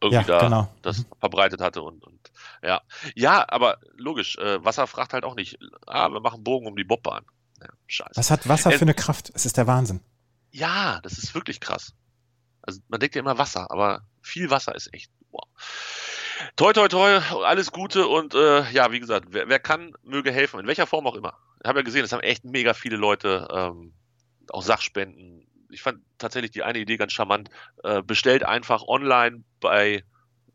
irgendwie 0.00 0.30
ja, 0.30 0.38
da 0.38 0.44
genau. 0.44 0.68
das 0.82 0.98
mhm. 0.98 1.06
verbreitet 1.20 1.60
hatte 1.60 1.82
und, 1.82 2.02
und 2.04 2.32
ja. 2.62 2.80
Ja, 3.14 3.44
aber 3.48 3.78
logisch, 3.96 4.36
äh, 4.38 4.64
Wasser 4.64 4.86
fragt 4.86 5.12
halt 5.12 5.24
auch 5.24 5.36
nicht, 5.36 5.58
ah, 5.86 6.08
wir 6.08 6.20
machen 6.20 6.42
Bogen 6.42 6.66
um 6.66 6.76
die 6.76 6.84
Bobbahn. 6.84 7.24
Ja, 7.60 7.68
scheiße. 7.86 8.12
Was 8.16 8.30
hat 8.30 8.48
Wasser 8.48 8.72
Äh, 8.72 8.78
für 8.78 8.82
eine 8.82 8.94
Kraft? 8.94 9.30
Es 9.34 9.46
ist 9.46 9.56
der 9.56 9.66
Wahnsinn. 9.66 10.00
Ja, 10.52 11.00
das 11.02 11.18
ist 11.18 11.34
wirklich 11.34 11.60
krass. 11.60 11.94
Also 12.62 12.80
man 12.88 13.00
denkt 13.00 13.14
ja 13.14 13.20
immer 13.20 13.38
Wasser, 13.38 13.70
aber 13.70 14.02
viel 14.20 14.50
Wasser 14.50 14.74
ist 14.74 14.92
echt 14.94 15.10
wow. 15.30 15.48
Toi, 16.56 16.72
toi, 16.72 16.88
toi, 16.88 17.18
alles 17.44 17.72
Gute 17.72 18.06
und 18.06 18.34
äh, 18.34 18.70
ja, 18.70 18.92
wie 18.92 19.00
gesagt, 19.00 19.28
wer, 19.30 19.48
wer 19.48 19.58
kann, 19.58 19.94
möge 20.02 20.30
helfen, 20.30 20.60
in 20.60 20.66
welcher 20.66 20.86
Form 20.86 21.06
auch 21.06 21.14
immer. 21.14 21.38
Ich 21.62 21.68
habe 21.68 21.78
ja 21.78 21.84
gesehen, 21.84 22.04
es 22.04 22.12
haben 22.12 22.20
echt 22.20 22.44
mega 22.44 22.74
viele 22.74 22.96
Leute 22.96 23.48
ähm, 23.50 23.94
auch 24.50 24.62
Sachspenden. 24.62 25.46
Ich 25.70 25.82
fand 25.82 26.02
tatsächlich 26.18 26.50
die 26.50 26.62
eine 26.62 26.78
Idee 26.78 26.96
ganz 26.96 27.12
charmant. 27.12 27.48
Äh, 27.82 28.02
bestellt 28.02 28.44
einfach 28.44 28.82
online 28.82 29.44
bei, 29.60 30.04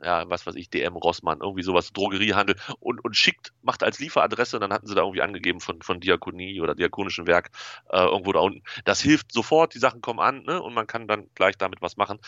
ja, 0.04 0.30
was 0.30 0.46
weiß 0.46 0.56
ich, 0.56 0.70
DM, 0.70 0.96
Rossmann, 0.96 1.40
irgendwie 1.42 1.64
sowas, 1.64 1.92
Drogeriehandel 1.92 2.56
und, 2.80 3.04
und 3.04 3.16
schickt, 3.16 3.54
macht 3.62 3.84
als 3.84 4.00
Lieferadresse 4.00 4.58
und 4.58 4.62
dann 4.62 4.74
hatten 4.74 4.88
sie 4.88 4.96
da 4.96 5.02
irgendwie 5.02 5.22
angegeben 5.22 5.60
von, 5.60 5.82
von 5.82 6.00
Diakonie 6.00 6.62
oder 6.62 6.76
Diakonischen 6.76 7.28
Werk 7.28 7.50
äh, 7.90 8.04
irgendwo 8.04 8.32
da 8.32 8.40
unten. 8.40 8.62
Das 8.86 9.02
hilft 9.02 9.32
sofort, 9.32 9.74
die 9.74 9.80
Sachen 9.80 10.02
kommen 10.02 10.20
an 10.20 10.44
ne, 10.44 10.62
und 10.62 10.74
man 10.74 10.88
kann 10.88 11.08
dann 11.08 11.28
gleich 11.34 11.58
damit 11.58 11.82
was 11.82 11.98
machen. 11.98 12.20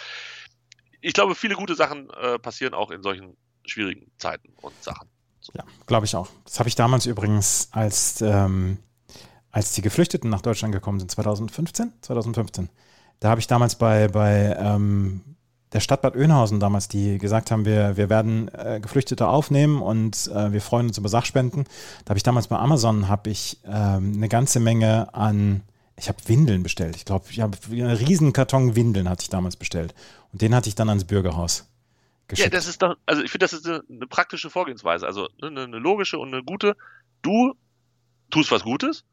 Ich 1.01 1.13
glaube, 1.13 1.35
viele 1.35 1.55
gute 1.55 1.75
Sachen 1.75 2.09
äh, 2.09 2.39
passieren 2.39 2.73
auch 2.73 2.91
in 2.91 3.03
solchen 3.03 3.37
schwierigen 3.65 4.11
Zeiten 4.17 4.53
und 4.61 4.73
Sachen. 4.83 5.09
Ja, 5.53 5.63
glaube 5.85 6.05
ich 6.05 6.15
auch. 6.15 6.27
Das 6.45 6.59
habe 6.59 6.69
ich 6.69 6.75
damals 6.75 7.05
übrigens, 7.05 7.69
als, 7.71 8.21
ähm, 8.21 8.79
als 9.51 9.73
die 9.73 9.81
Geflüchteten 9.81 10.29
nach 10.29 10.41
Deutschland 10.41 10.73
gekommen 10.73 10.99
sind, 10.99 11.11
2015? 11.11 11.93
2015. 12.01 12.69
Da 13.19 13.29
habe 13.29 13.39
ich 13.39 13.47
damals 13.47 13.77
bei, 13.77 14.07
bei 14.07 14.55
ähm, 14.59 15.37
der 15.73 15.79
Stadt 15.79 16.01
Bad 16.01 16.15
Oeynhausen 16.15 16.59
damals, 16.59 16.87
die 16.87 17.17
gesagt 17.17 17.51
haben, 17.51 17.65
wir, 17.65 17.95
wir 17.95 18.09
werden 18.09 18.49
äh, 18.53 18.79
Geflüchtete 18.81 19.27
aufnehmen 19.27 19.81
und 19.81 20.27
äh, 20.33 20.51
wir 20.51 20.61
freuen 20.61 20.87
uns 20.87 20.97
über 20.97 21.09
Sachspenden. 21.09 21.65
Da 22.05 22.09
habe 22.09 22.17
ich 22.17 22.23
damals 22.23 22.47
bei 22.47 22.57
Amazon 22.57 23.07
habe 23.07 23.29
ich 23.29 23.59
ähm, 23.65 24.13
eine 24.15 24.29
ganze 24.29 24.59
Menge 24.59 25.13
an, 25.13 25.61
ich 25.95 26.07
habe 26.07 26.17
Windeln 26.25 26.63
bestellt. 26.63 26.95
Ich 26.95 27.05
glaube, 27.05 27.25
ich 27.29 27.41
habe 27.41 27.57
einen 27.69 27.91
riesen 27.91 28.33
Karton 28.33 28.75
Windeln 28.75 29.07
hatte 29.09 29.23
ich 29.23 29.29
damals 29.29 29.57
bestellt. 29.57 29.93
Und 30.31 30.41
den 30.41 30.55
hatte 30.55 30.69
ich 30.69 30.75
dann 30.75 30.89
ans 30.89 31.05
Bürgerhaus 31.05 31.67
geschickt. 32.27 32.51
Ja, 32.51 32.57
das 32.57 32.67
ist 32.67 32.81
doch, 32.81 32.95
also 33.05 33.21
ich 33.21 33.31
finde, 33.31 33.43
das 33.43 33.53
ist 33.53 33.67
eine, 33.67 33.83
eine 33.89 34.07
praktische 34.07 34.49
Vorgehensweise, 34.49 35.05
also 35.05 35.27
ne, 35.41 35.47
eine, 35.47 35.63
eine 35.63 35.77
logische 35.77 36.17
und 36.17 36.33
eine 36.33 36.43
gute. 36.43 36.75
Du 37.21 37.53
tust 38.31 38.51
was 38.51 38.63
Gutes, 38.63 39.03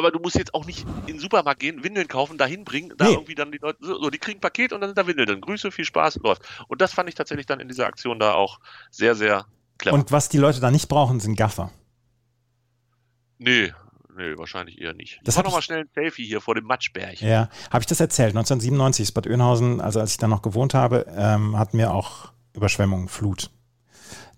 aber 0.00 0.10
du 0.10 0.18
musst 0.18 0.36
jetzt 0.36 0.52
auch 0.54 0.64
nicht 0.66 0.84
in 1.06 1.14
den 1.14 1.18
Supermarkt 1.20 1.60
gehen, 1.60 1.84
Windeln 1.84 2.08
kaufen, 2.08 2.36
dahin 2.38 2.64
bringen, 2.64 2.92
da 2.96 3.04
Nee. 3.06 3.12
irgendwie 3.12 3.34
dann 3.36 3.52
die 3.52 3.58
Leute, 3.58 3.78
so, 3.80 4.10
die 4.10 4.18
kriegen 4.18 4.38
ein 4.38 4.40
Paket 4.40 4.72
und 4.72 4.80
dann 4.80 4.88
sind 4.88 4.98
da 4.98 5.06
Windeln 5.06 5.28
drin. 5.28 5.40
Grüße, 5.40 5.70
viel 5.70 5.84
Spaß, 5.84 6.16
läuft. 6.24 6.42
Und 6.68 6.80
das 6.80 6.92
fand 6.92 7.08
ich 7.08 7.14
tatsächlich 7.14 7.46
dann 7.46 7.60
in 7.60 7.68
dieser 7.68 7.86
Aktion 7.86 8.18
da 8.18 8.34
auch 8.34 8.58
sehr, 8.90 9.14
sehr 9.14 9.46
clever. 9.78 9.94
Und 9.94 10.10
was 10.10 10.28
die 10.28 10.38
Leute 10.38 10.58
da 10.60 10.70
nicht 10.70 10.88
brauchen, 10.88 11.20
sind 11.20 11.36
Gaffer. 11.36 11.70
nee, 13.38 13.72
nee, 14.16 14.36
wahrscheinlich 14.36 14.80
eher 14.80 14.94
nicht. 14.94 15.20
Das 15.24 15.36
ich 15.36 15.42
noch 15.42 15.52
mal 15.52 15.58
ich- 15.60 15.64
schnell 15.64 15.80
ein 15.80 15.90
Selfie 15.94 16.26
hier 16.26 16.40
vor 16.40 16.54
dem 16.54 16.64
Matschbärchen. 16.64 17.28
Ja, 17.28 17.48
habe 17.70 17.80
ich 17.80 17.86
das 17.86 18.00
erzählt? 18.00 18.30
1997 18.34 19.04
ist 19.04 19.12
Bad 19.12 19.26
Oeynhausen, 19.26 19.80
also 19.80 20.00
als 20.00 20.12
ich 20.12 20.18
da 20.18 20.28
noch 20.28 20.42
gewohnt 20.42 20.74
habe, 20.74 21.06
ähm, 21.16 21.58
hatten 21.58 21.78
wir 21.78 21.92
auch 21.94 22.32
Überschwemmungen, 22.54 23.08
Flut. 23.08 23.50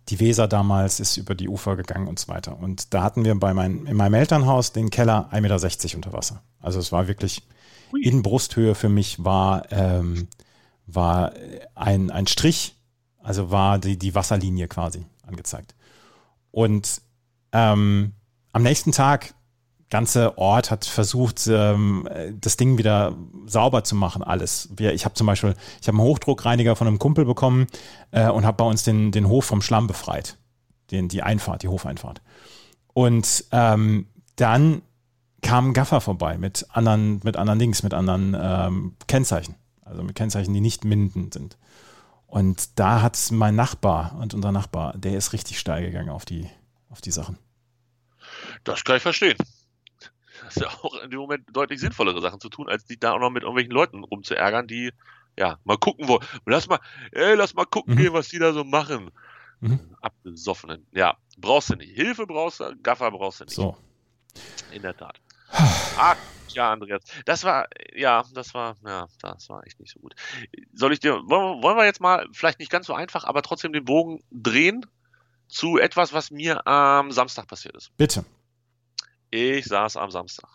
Die 0.09 0.21
Weser 0.21 0.49
damals 0.49 1.01
ist 1.01 1.17
über 1.17 1.35
die 1.35 1.49
Ufer 1.49 1.77
gegangen 1.77 2.09
und 2.09 2.19
so 2.19 2.29
weiter. 2.29 2.59
Und 2.59 2.93
da 2.93 3.03
hatten 3.03 3.25
wir 3.25 3.39
bei 3.39 3.55
mein, 3.55 3.87
in 3.87 3.97
meinem 3.97 4.15
Elternhaus 4.15 4.73
den 4.73 4.91
Keller 4.91 5.29
1,60 5.33 5.41
Meter 5.41 5.97
unter 5.97 6.13
Wasser. 6.13 6.43
Also 6.61 6.81
es 6.81 6.93
war 6.93 7.09
wirklich 7.09 7.43
in 8.01 8.23
Brusthöhe 8.23 8.75
für 8.75 8.89
mich 8.89 9.23
war, 9.25 9.71
ähm, 9.71 10.29
war 10.87 11.33
ein, 11.75 12.11
ein 12.11 12.27
Strich, 12.27 12.75
also 13.19 13.51
war 13.51 13.79
die, 13.79 13.99
die 13.99 14.15
Wasserlinie 14.15 14.69
quasi 14.69 15.07
angezeigt. 15.27 15.75
Und 16.51 17.03
ähm, 17.53 18.13
am 18.53 18.63
nächsten 18.63 18.93
Tag 18.93 19.35
ganze 19.93 20.39
Ort 20.39 20.71
hat 20.71 20.87
versucht, 20.87 21.47
ähm, 21.47 22.09
das 22.41 22.57
Ding 22.57 22.79
wieder 22.79 23.15
sauber 23.45 23.85
zu 23.85 23.95
machen, 23.95 24.23
alles. 24.23 24.71
Wir, 24.75 24.95
ich 24.95 25.05
habe 25.05 25.15
zum 25.15 25.27
Beispiel, 25.27 25.55
ich 25.81 25.87
habe 25.87 25.99
einen 25.99 26.07
Hochdruckreiniger 26.07 26.77
von 26.77 26.87
einem 26.87 26.99
Kumpel 26.99 27.27
bekommen 27.27 27.67
äh, 28.11 28.29
und 28.31 28.47
habe 28.47 28.57
bei 28.57 28.65
uns 28.65 28.85
den, 28.85 29.13
den 29.13 29.29
Hof 29.29 29.45
vom 29.45 29.61
Schlamm 29.61 29.87
befreit. 29.87 30.39
Den, 30.91 31.09
die 31.09 31.23
Einfahrt, 31.23 31.63
die 31.63 31.69
Hofeinfahrt. 31.69 32.23
Und 32.95 33.45
ähm, 33.53 34.07
dann 34.37 34.81
kam 35.43 35.75
Gaffer 35.75 36.01
vorbei 36.01 36.39
mit 36.39 36.67
anderen, 36.71 37.21
mit 37.23 37.37
anderen 37.37 37.59
Dings, 37.59 37.83
mit 37.83 37.93
anderen 37.93 38.35
ähm, 38.41 38.97
Kennzeichen. 39.09 39.57
Also 39.83 40.03
mit 40.03 40.17
Kennzeichen, 40.17 40.55
die 40.55 40.61
nicht 40.61 40.87
minden 40.87 41.31
sind. 41.33 41.59
Und 42.27 42.79
da 42.79 43.03
hat 43.03 43.19
mein 43.31 43.57
Nachbar 43.57 44.17
und 44.19 44.33
unser 44.33 44.53
Nachbar, 44.53 44.97
der 44.97 45.19
ist 45.19 45.35
richtig 45.35 45.59
steil 45.59 45.85
gegangen 45.85 46.09
auf 46.09 46.25
die, 46.25 46.49
auf 46.89 47.03
die 47.03 47.11
Sachen. 47.11 47.37
Das 48.65 48.85
kann 48.85 48.97
ich 48.97 49.03
verstehen. 49.03 49.37
Ist 50.55 50.61
ja 50.63 50.69
auch 50.83 50.95
in 51.03 51.11
dem 51.11 51.21
Moment 51.21 51.45
deutlich 51.53 51.81
sinnvollere 51.81 52.21
Sachen 52.21 52.41
zu 52.41 52.49
tun, 52.49 52.69
als 52.69 52.85
die 52.85 52.99
da 52.99 53.13
auch 53.13 53.19
noch 53.19 53.31
mit 53.31 53.43
irgendwelchen 53.43 53.73
Leuten 53.73 54.05
rumzuärgern, 54.05 54.67
die 54.67 54.93
ja 55.39 55.59
mal 55.65 55.79
gucken 55.79 56.09
wollen. 56.09 56.25
Lass 56.47 56.69
mal, 56.69 56.79
ey, 57.13 57.35
lass 57.35 57.55
mal 57.55 57.65
gucken 57.65 57.95
Mhm. 57.95 57.99
gehen, 57.99 58.13
was 58.13 58.29
die 58.29 58.39
da 58.39 58.53
so 58.53 58.65
machen. 58.65 59.11
Mhm. 59.61 59.97
Abgesoffenen. 60.03 60.87
Ja, 60.93 61.17
brauchst 61.39 61.71
du 61.71 61.77
nicht. 61.77 61.95
Hilfe 61.95 62.27
brauchst 62.27 62.61
du, 62.61 62.77
Gaffer 62.83 63.11
brauchst 63.11 63.41
du 63.41 63.45
nicht. 63.45 63.55
So. 63.55 63.77
In 64.73 64.83
der 64.83 64.97
Tat. 64.97 65.21
Ach, 65.51 66.17
ja, 66.49 66.73
Andreas. 66.73 67.03
Das 67.25 67.45
war, 67.45 67.67
ja, 67.95 68.25
das 68.35 68.53
war, 68.55 68.77
ja, 68.85 69.07
das 69.21 69.49
war 69.49 69.67
echt 69.67 69.79
nicht 69.81 69.93
so 69.93 70.01
gut. 70.01 70.15
Soll 70.75 70.93
ich 70.93 71.01
dir, 71.01 71.15
wollen 71.15 71.77
wir 71.77 71.85
jetzt 71.85 72.01
mal, 72.01 72.27
vielleicht 72.33 72.59
nicht 72.59 72.71
ganz 72.71 72.87
so 72.87 72.95
einfach, 72.95 73.25
aber 73.25 73.43
trotzdem 73.43 73.73
den 73.73 73.85
Bogen 73.85 74.23
drehen 74.31 74.85
zu 75.49 75.79
etwas, 75.79 76.13
was 76.13 76.31
mir 76.31 76.67
am 76.67 77.11
Samstag 77.13 77.47
passiert 77.47 77.77
ist. 77.77 77.97
Bitte. 77.97 78.25
Ich 79.35 79.65
saß 79.65 79.97
am 79.97 80.11
Samstag 80.11 80.51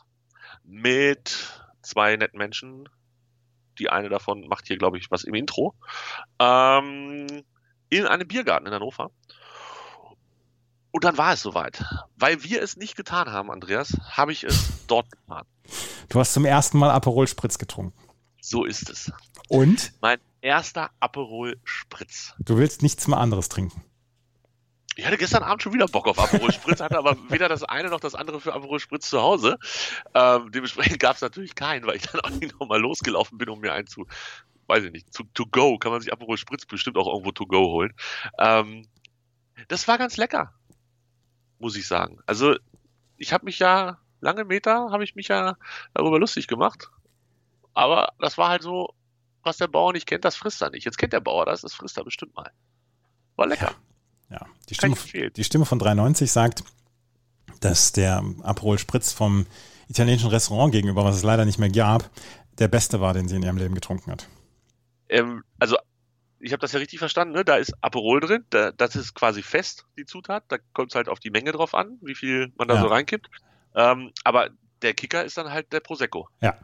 mit 0.63 1.35
zwei 1.81 2.15
netten 2.15 2.37
Menschen. 2.37 2.87
Die 3.79 3.89
eine 3.89 4.07
davon 4.07 4.47
macht 4.47 4.67
hier, 4.67 4.77
glaube 4.77 4.99
ich, 4.99 5.09
was 5.09 5.23
im 5.23 5.33
Intro. 5.33 5.73
Ähm, 6.37 7.25
in 7.89 8.05
einem 8.05 8.27
Biergarten 8.27 8.67
in 8.67 8.73
Hannover. 8.73 9.09
Und 10.91 11.03
dann 11.03 11.17
war 11.17 11.33
es 11.33 11.41
soweit. 11.41 11.83
Weil 12.17 12.43
wir 12.43 12.61
es 12.61 12.77
nicht 12.77 12.95
getan 12.95 13.31
haben, 13.31 13.49
Andreas, 13.49 13.97
habe 14.11 14.31
ich 14.31 14.43
es 14.43 14.85
dort 14.85 15.11
getan. 15.11 15.45
Du 16.09 16.19
hast 16.19 16.33
zum 16.33 16.45
ersten 16.45 16.77
Mal 16.77 16.91
Aperol 16.91 17.27
Spritz 17.27 17.57
getrunken. 17.57 17.97
So 18.41 18.63
ist 18.63 18.91
es. 18.91 19.11
Und 19.49 19.91
Mein 20.01 20.19
erster 20.41 20.91
Aperol 20.99 21.59
Spritz. 21.63 22.35
du 22.39 22.57
willst 22.57 22.83
nichts 22.83 23.07
mehr 23.07 23.17
anderes 23.17 23.49
trinken. 23.49 23.83
Ich 24.97 25.05
hatte 25.05 25.17
gestern 25.17 25.43
Abend 25.43 25.61
schon 25.61 25.73
wieder 25.73 25.85
Bock 25.85 26.07
auf 26.07 26.17
Aperol 26.17 26.51
Spritz, 26.51 26.81
hatte 26.81 26.97
aber 26.97 27.15
weder 27.29 27.47
das 27.47 27.63
eine 27.63 27.89
noch 27.89 27.99
das 27.99 28.15
andere 28.15 28.41
für 28.41 28.55
Aperol 28.55 28.79
Spritz 28.79 29.11
zu 29.11 29.21
Hause. 29.21 29.59
Ähm, 30.15 30.51
dementsprechend 30.51 30.99
gab 30.99 31.15
es 31.15 31.21
natürlich 31.21 31.53
keinen, 31.53 31.85
weil 31.85 31.97
ich 31.97 32.01
dann 32.01 32.19
auch 32.21 32.31
nicht 32.31 32.59
nochmal 32.59 32.81
losgelaufen 32.81 33.37
bin, 33.37 33.47
um 33.49 33.59
mir 33.59 33.73
einen 33.73 33.85
zu, 33.85 34.07
weiß 34.65 34.85
ich 34.85 34.91
nicht, 34.91 35.13
zu 35.13 35.23
to 35.35 35.45
go, 35.45 35.77
kann 35.77 35.91
man 35.91 36.01
sich 36.01 36.11
Aperol 36.11 36.35
Spritz 36.35 36.65
bestimmt 36.65 36.97
auch 36.97 37.05
irgendwo 37.05 37.31
to 37.31 37.45
go 37.45 37.59
holen. 37.59 37.93
Ähm, 38.39 38.87
das 39.67 39.87
war 39.87 39.99
ganz 39.99 40.17
lecker, 40.17 40.51
muss 41.59 41.75
ich 41.75 41.87
sagen. 41.87 42.19
Also 42.25 42.55
ich 43.17 43.33
habe 43.33 43.45
mich 43.45 43.59
ja, 43.59 43.99
lange 44.19 44.45
Meter 44.45 44.89
habe 44.89 45.03
ich 45.03 45.13
mich 45.13 45.27
ja 45.27 45.57
darüber 45.93 46.17
lustig 46.17 46.47
gemacht, 46.47 46.89
aber 47.75 48.13
das 48.17 48.39
war 48.39 48.49
halt 48.49 48.63
so, 48.63 48.95
was 49.43 49.57
der 49.57 49.67
Bauer 49.67 49.93
nicht 49.93 50.07
kennt, 50.07 50.25
das 50.25 50.35
frisst 50.35 50.63
er 50.63 50.71
nicht. 50.71 50.85
Jetzt 50.85 50.97
kennt 50.97 51.13
der 51.13 51.19
Bauer 51.19 51.45
das, 51.45 51.61
das 51.61 51.75
frisst 51.75 51.97
er 51.97 52.03
bestimmt 52.03 52.35
mal. 52.35 52.51
War 53.35 53.45
lecker. 53.45 53.67
Ja, 53.67 53.96
die 54.69 54.75
Kann 54.75 54.95
Stimme, 54.95 55.31
die 55.31 55.43
Stimme 55.43 55.65
von 55.65 55.79
93 55.79 56.31
sagt, 56.31 56.63
dass 57.61 57.91
der 57.93 58.23
Aperol 58.43 58.77
Spritz 58.77 59.13
vom 59.13 59.45
italienischen 59.87 60.29
Restaurant 60.29 60.71
gegenüber, 60.73 61.05
was 61.05 61.15
es 61.15 61.23
leider 61.23 61.45
nicht 61.45 61.59
mehr 61.59 61.69
gab, 61.69 62.09
der 62.59 62.67
beste 62.67 62.99
war, 62.99 63.13
den 63.13 63.27
sie 63.27 63.35
in 63.37 63.43
ihrem 63.43 63.57
Leben 63.57 63.75
getrunken 63.75 64.11
hat. 64.11 64.27
Ähm, 65.09 65.43
also, 65.59 65.77
ich 66.39 66.51
habe 66.51 66.59
das 66.59 66.73
ja 66.73 66.79
richtig 66.79 66.99
verstanden, 66.99 67.33
ne? 67.33 67.45
Da 67.45 67.55
ist 67.55 67.73
Aperol 67.81 68.19
drin, 68.19 68.43
da, 68.49 68.71
das 68.71 68.95
ist 68.95 69.13
quasi 69.13 69.41
fest, 69.41 69.85
die 69.97 70.05
Zutat. 70.05 70.43
Da 70.49 70.57
kommt 70.73 70.91
es 70.91 70.95
halt 70.95 71.07
auf 71.07 71.19
die 71.19 71.31
Menge 71.31 71.51
drauf 71.51 71.73
an, 71.73 71.97
wie 72.01 72.15
viel 72.15 72.51
man 72.57 72.67
da 72.67 72.75
Ja. 72.75 72.81
so 72.81 72.87
reinkippt. 72.87 73.29
Ähm, 73.75 74.11
aber 74.23 74.49
der 74.81 74.93
Kicker 74.93 75.23
ist 75.23 75.37
dann 75.37 75.49
halt 75.51 75.71
der 75.71 75.79
Prosecco. 75.79 76.27
Ja. 76.41 76.57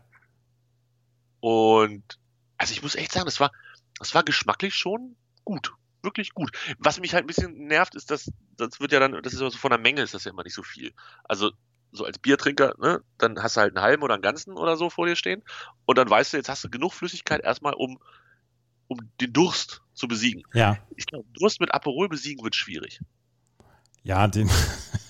Und 1.39 2.20
also 2.57 2.74
ich 2.74 2.84
muss 2.84 2.95
echt 2.95 3.11
sagen, 3.11 3.26
das 3.26 3.39
war, 3.39 3.51
das 3.97 4.14
war 4.14 4.24
geschmacklich 4.24 4.76
schon 4.76 5.16
gut. 5.43 5.74
Wirklich 6.04 6.34
gut. 6.34 6.51
Was 6.80 6.99
mich 6.99 7.14
halt 7.14 7.24
ein 7.24 7.28
bisschen 7.28 7.68
nervt, 7.68 7.95
ist, 7.95 8.12
dass 8.12 8.32
das 8.58 8.80
wird 8.80 8.91
ja 8.91 8.99
dann, 8.99 9.22
das 9.24 9.34
ist 9.34 9.39
immer 9.39 9.51
so 9.51 9.58
von 9.58 9.72
der 9.72 9.80
Menge 9.80 10.01
ist 10.01 10.14
das 10.14 10.26
ja 10.26 10.32
immer 10.32 10.43
nicht 10.43 10.54
so 10.54 10.64
viel. 10.64 10.93
Also 11.24 11.51
so 11.91 12.06
als 12.06 12.20
Biertrinker, 12.20 12.76
ne, 12.80 13.01
dann 13.18 13.41
hast 13.41 13.56
du 13.56 13.62
halt 13.62 13.76
einen 13.76 13.84
halben 13.84 14.04
oder 14.04 14.16
einen 14.16 14.24
ganzen 14.24 14.58
oder 14.58 14.78
so 14.78 14.89
vor 14.89 15.06
dir 15.06 15.16
stehen 15.16 15.43
und 15.86 15.97
dann 15.97 16.10
weißt 16.10 16.34
du, 16.34 16.38
jetzt 16.38 16.49
hast 16.49 16.64
du 16.64 16.70
genug 16.70 16.93
Flüssigkeit 16.93 17.41
erstmal, 17.41 17.74
um, 17.74 17.99
um 18.88 18.99
den 19.22 19.32
Durst 19.32 19.82
zu 19.93 20.08
besiegen. 20.08 20.43
Ja, 20.54 20.78
Ich 20.95 21.06
glaube, 21.06 21.26
Durst 21.34 21.62
mit 21.62 21.74
Aperol 21.74 22.10
besiegen 22.10 22.43
wird 22.43 22.56
schwierig. 22.56 22.99
ja, 24.04 24.28
den. 24.28 24.49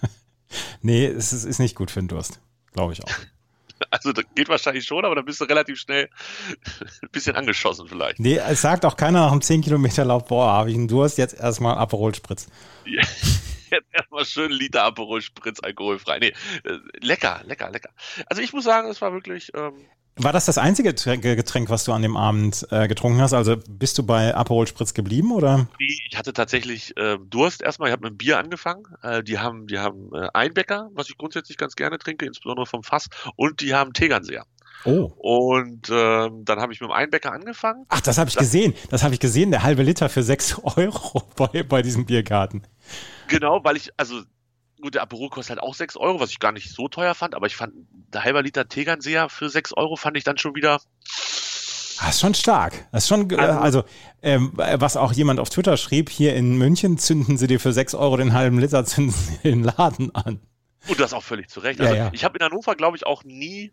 nee, 0.81 1.05
es 1.05 1.33
ist, 1.33 1.45
ist 1.45 1.59
nicht 1.59 1.75
gut 1.75 1.89
für 1.89 2.01
den 2.01 2.09
Durst. 2.09 2.41
Glaube 2.73 2.93
ich 2.93 3.03
auch. 3.03 3.11
Also 3.89 4.13
das 4.13 4.25
geht 4.35 4.49
wahrscheinlich 4.49 4.85
schon, 4.85 5.03
aber 5.03 5.15
dann 5.15 5.25
bist 5.25 5.41
du 5.41 5.45
relativ 5.45 5.79
schnell 5.79 6.09
ein 7.01 7.09
bisschen 7.11 7.35
angeschossen 7.35 7.87
vielleicht. 7.87 8.19
Nee, 8.19 8.37
es 8.37 8.61
sagt 8.61 8.85
auch 8.85 8.95
keiner 8.95 9.21
nach 9.21 9.31
einem 9.31 9.41
10 9.41 9.61
Kilometer 9.61 10.05
Lauf, 10.05 10.27
boah, 10.27 10.53
habe 10.53 10.69
ich 10.69 10.75
einen 10.75 10.87
Durst, 10.87 11.17
jetzt 11.17 11.39
erstmal 11.39 11.77
Aperol 11.77 12.15
Spritz. 12.15 12.47
Ja, 12.85 13.01
Jetzt 13.73 13.87
erstmal 13.91 14.25
schön 14.25 14.51
Liter 14.51 14.83
Aperol 14.83 15.21
Spritz 15.21 15.59
alkoholfrei. 15.59 16.19
Nee, 16.19 16.33
äh, 16.63 16.77
lecker, 16.99 17.41
lecker, 17.45 17.71
lecker. 17.71 17.89
Also 18.27 18.41
ich 18.43 18.53
muss 18.53 18.65
sagen, 18.65 18.87
es 18.87 19.01
war 19.01 19.13
wirklich. 19.13 19.51
Ähm, 19.55 19.73
war 20.15 20.31
das 20.31 20.45
das 20.45 20.57
einzige 20.57 20.93
Getränk, 20.93 21.69
was 21.69 21.85
du 21.85 21.91
an 21.91 22.01
dem 22.01 22.15
Abend 22.15 22.67
äh, 22.69 22.87
getrunken 22.87 23.19
hast? 23.21 23.33
Also 23.33 23.57
bist 23.67 23.97
du 23.97 24.03
bei 24.03 24.35
Aperol 24.35 24.67
Spritz 24.67 24.93
geblieben 24.93 25.31
oder? 25.31 25.67
Ich 25.79 26.11
hatte 26.15 26.33
tatsächlich 26.33 26.95
äh, 26.97 27.17
Durst 27.19 27.61
erstmal. 27.61 27.89
Ich 27.89 27.93
habe 27.93 28.03
mit 28.03 28.13
dem 28.13 28.17
Bier 28.17 28.37
angefangen. 28.37 28.83
Äh, 29.01 29.23
die 29.23 29.39
haben, 29.39 29.65
die 29.67 29.79
haben 29.79 30.11
äh, 30.13 30.27
Einbäcker, 30.33 30.89
was 30.93 31.09
ich 31.09 31.17
grundsätzlich 31.17 31.57
ganz 31.57 31.75
gerne 31.75 31.97
trinke, 31.97 32.25
insbesondere 32.25 32.67
vom 32.67 32.83
Fass, 32.83 33.09
und 33.35 33.61
die 33.61 33.73
haben 33.73 33.93
Tegernseher. 33.93 34.45
Oh. 34.85 35.11
Und 35.17 35.89
ähm, 35.89 36.43
dann 36.45 36.59
habe 36.59 36.73
ich 36.73 36.81
mit 36.81 36.89
dem 36.89 36.93
Einbäcker 36.93 37.31
angefangen. 37.31 37.85
Ach, 37.89 38.01
das 38.01 38.17
habe 38.17 38.29
ich 38.29 38.35
das, 38.35 38.43
gesehen. 38.43 38.73
Das 38.89 39.03
habe 39.03 39.13
ich 39.13 39.19
gesehen. 39.19 39.51
Der 39.51 39.63
halbe 39.63 39.83
Liter 39.83 40.09
für 40.09 40.23
6 40.23 40.61
Euro 40.77 41.23
bei, 41.35 41.63
bei 41.63 41.81
diesem 41.81 42.05
Biergarten. 42.05 42.63
Genau, 43.29 43.63
weil 43.63 43.77
ich, 43.77 43.91
also 43.97 44.21
gut, 44.83 44.95
der 44.95 45.01
Aperol 45.01 45.29
kostet 45.29 45.57
halt 45.57 45.63
auch 45.63 45.73
6 45.73 45.95
Euro, 45.97 46.19
was 46.19 46.29
ich 46.29 46.39
gar 46.39 46.51
nicht 46.51 46.69
so 46.69 46.87
teuer 46.89 47.15
fand, 47.15 47.33
aber 47.35 47.47
ich 47.47 47.55
fand, 47.55 47.73
der 48.13 48.23
halber 48.23 48.43
Liter 48.43 48.67
Tegernseher 48.67 49.29
für 49.29 49.49
6 49.49 49.73
Euro 49.73 49.95
fand 49.95 50.17
ich 50.17 50.25
dann 50.25 50.37
schon 50.37 50.55
wieder. 50.55 50.81
Das 51.99 52.15
ist 52.15 52.19
schon 52.19 52.33
stark. 52.33 52.85
Das 52.91 53.03
ist 53.03 53.07
schon, 53.07 53.29
äh, 53.31 53.37
also, 53.37 53.85
ähm, 54.21 54.51
was 54.53 54.97
auch 54.97 55.13
jemand 55.13 55.39
auf 55.39 55.49
Twitter 55.49 55.77
schrieb, 55.77 56.09
hier 56.09 56.35
in 56.35 56.57
München 56.57 56.97
zünden 56.97 57.37
sie 57.37 57.47
dir 57.47 57.61
für 57.61 57.71
6 57.71 57.95
Euro 57.95 58.17
den 58.17 58.33
halben 58.33 58.59
Liter, 58.59 58.83
zünden 58.85 59.13
sie 59.13 59.37
den 59.37 59.63
Laden 59.63 60.13
an. 60.13 60.41
Und 60.87 60.99
das 60.99 61.13
auch 61.13 61.23
völlig 61.23 61.49
zu 61.49 61.61
Recht. 61.61 61.79
Also, 61.79 61.93
ja, 61.93 62.05
ja. 62.05 62.09
ich 62.11 62.25
habe 62.25 62.37
in 62.37 62.43
Hannover, 62.43 62.75
glaube 62.75 62.97
ich, 62.97 63.05
auch 63.05 63.23
nie, 63.23 63.71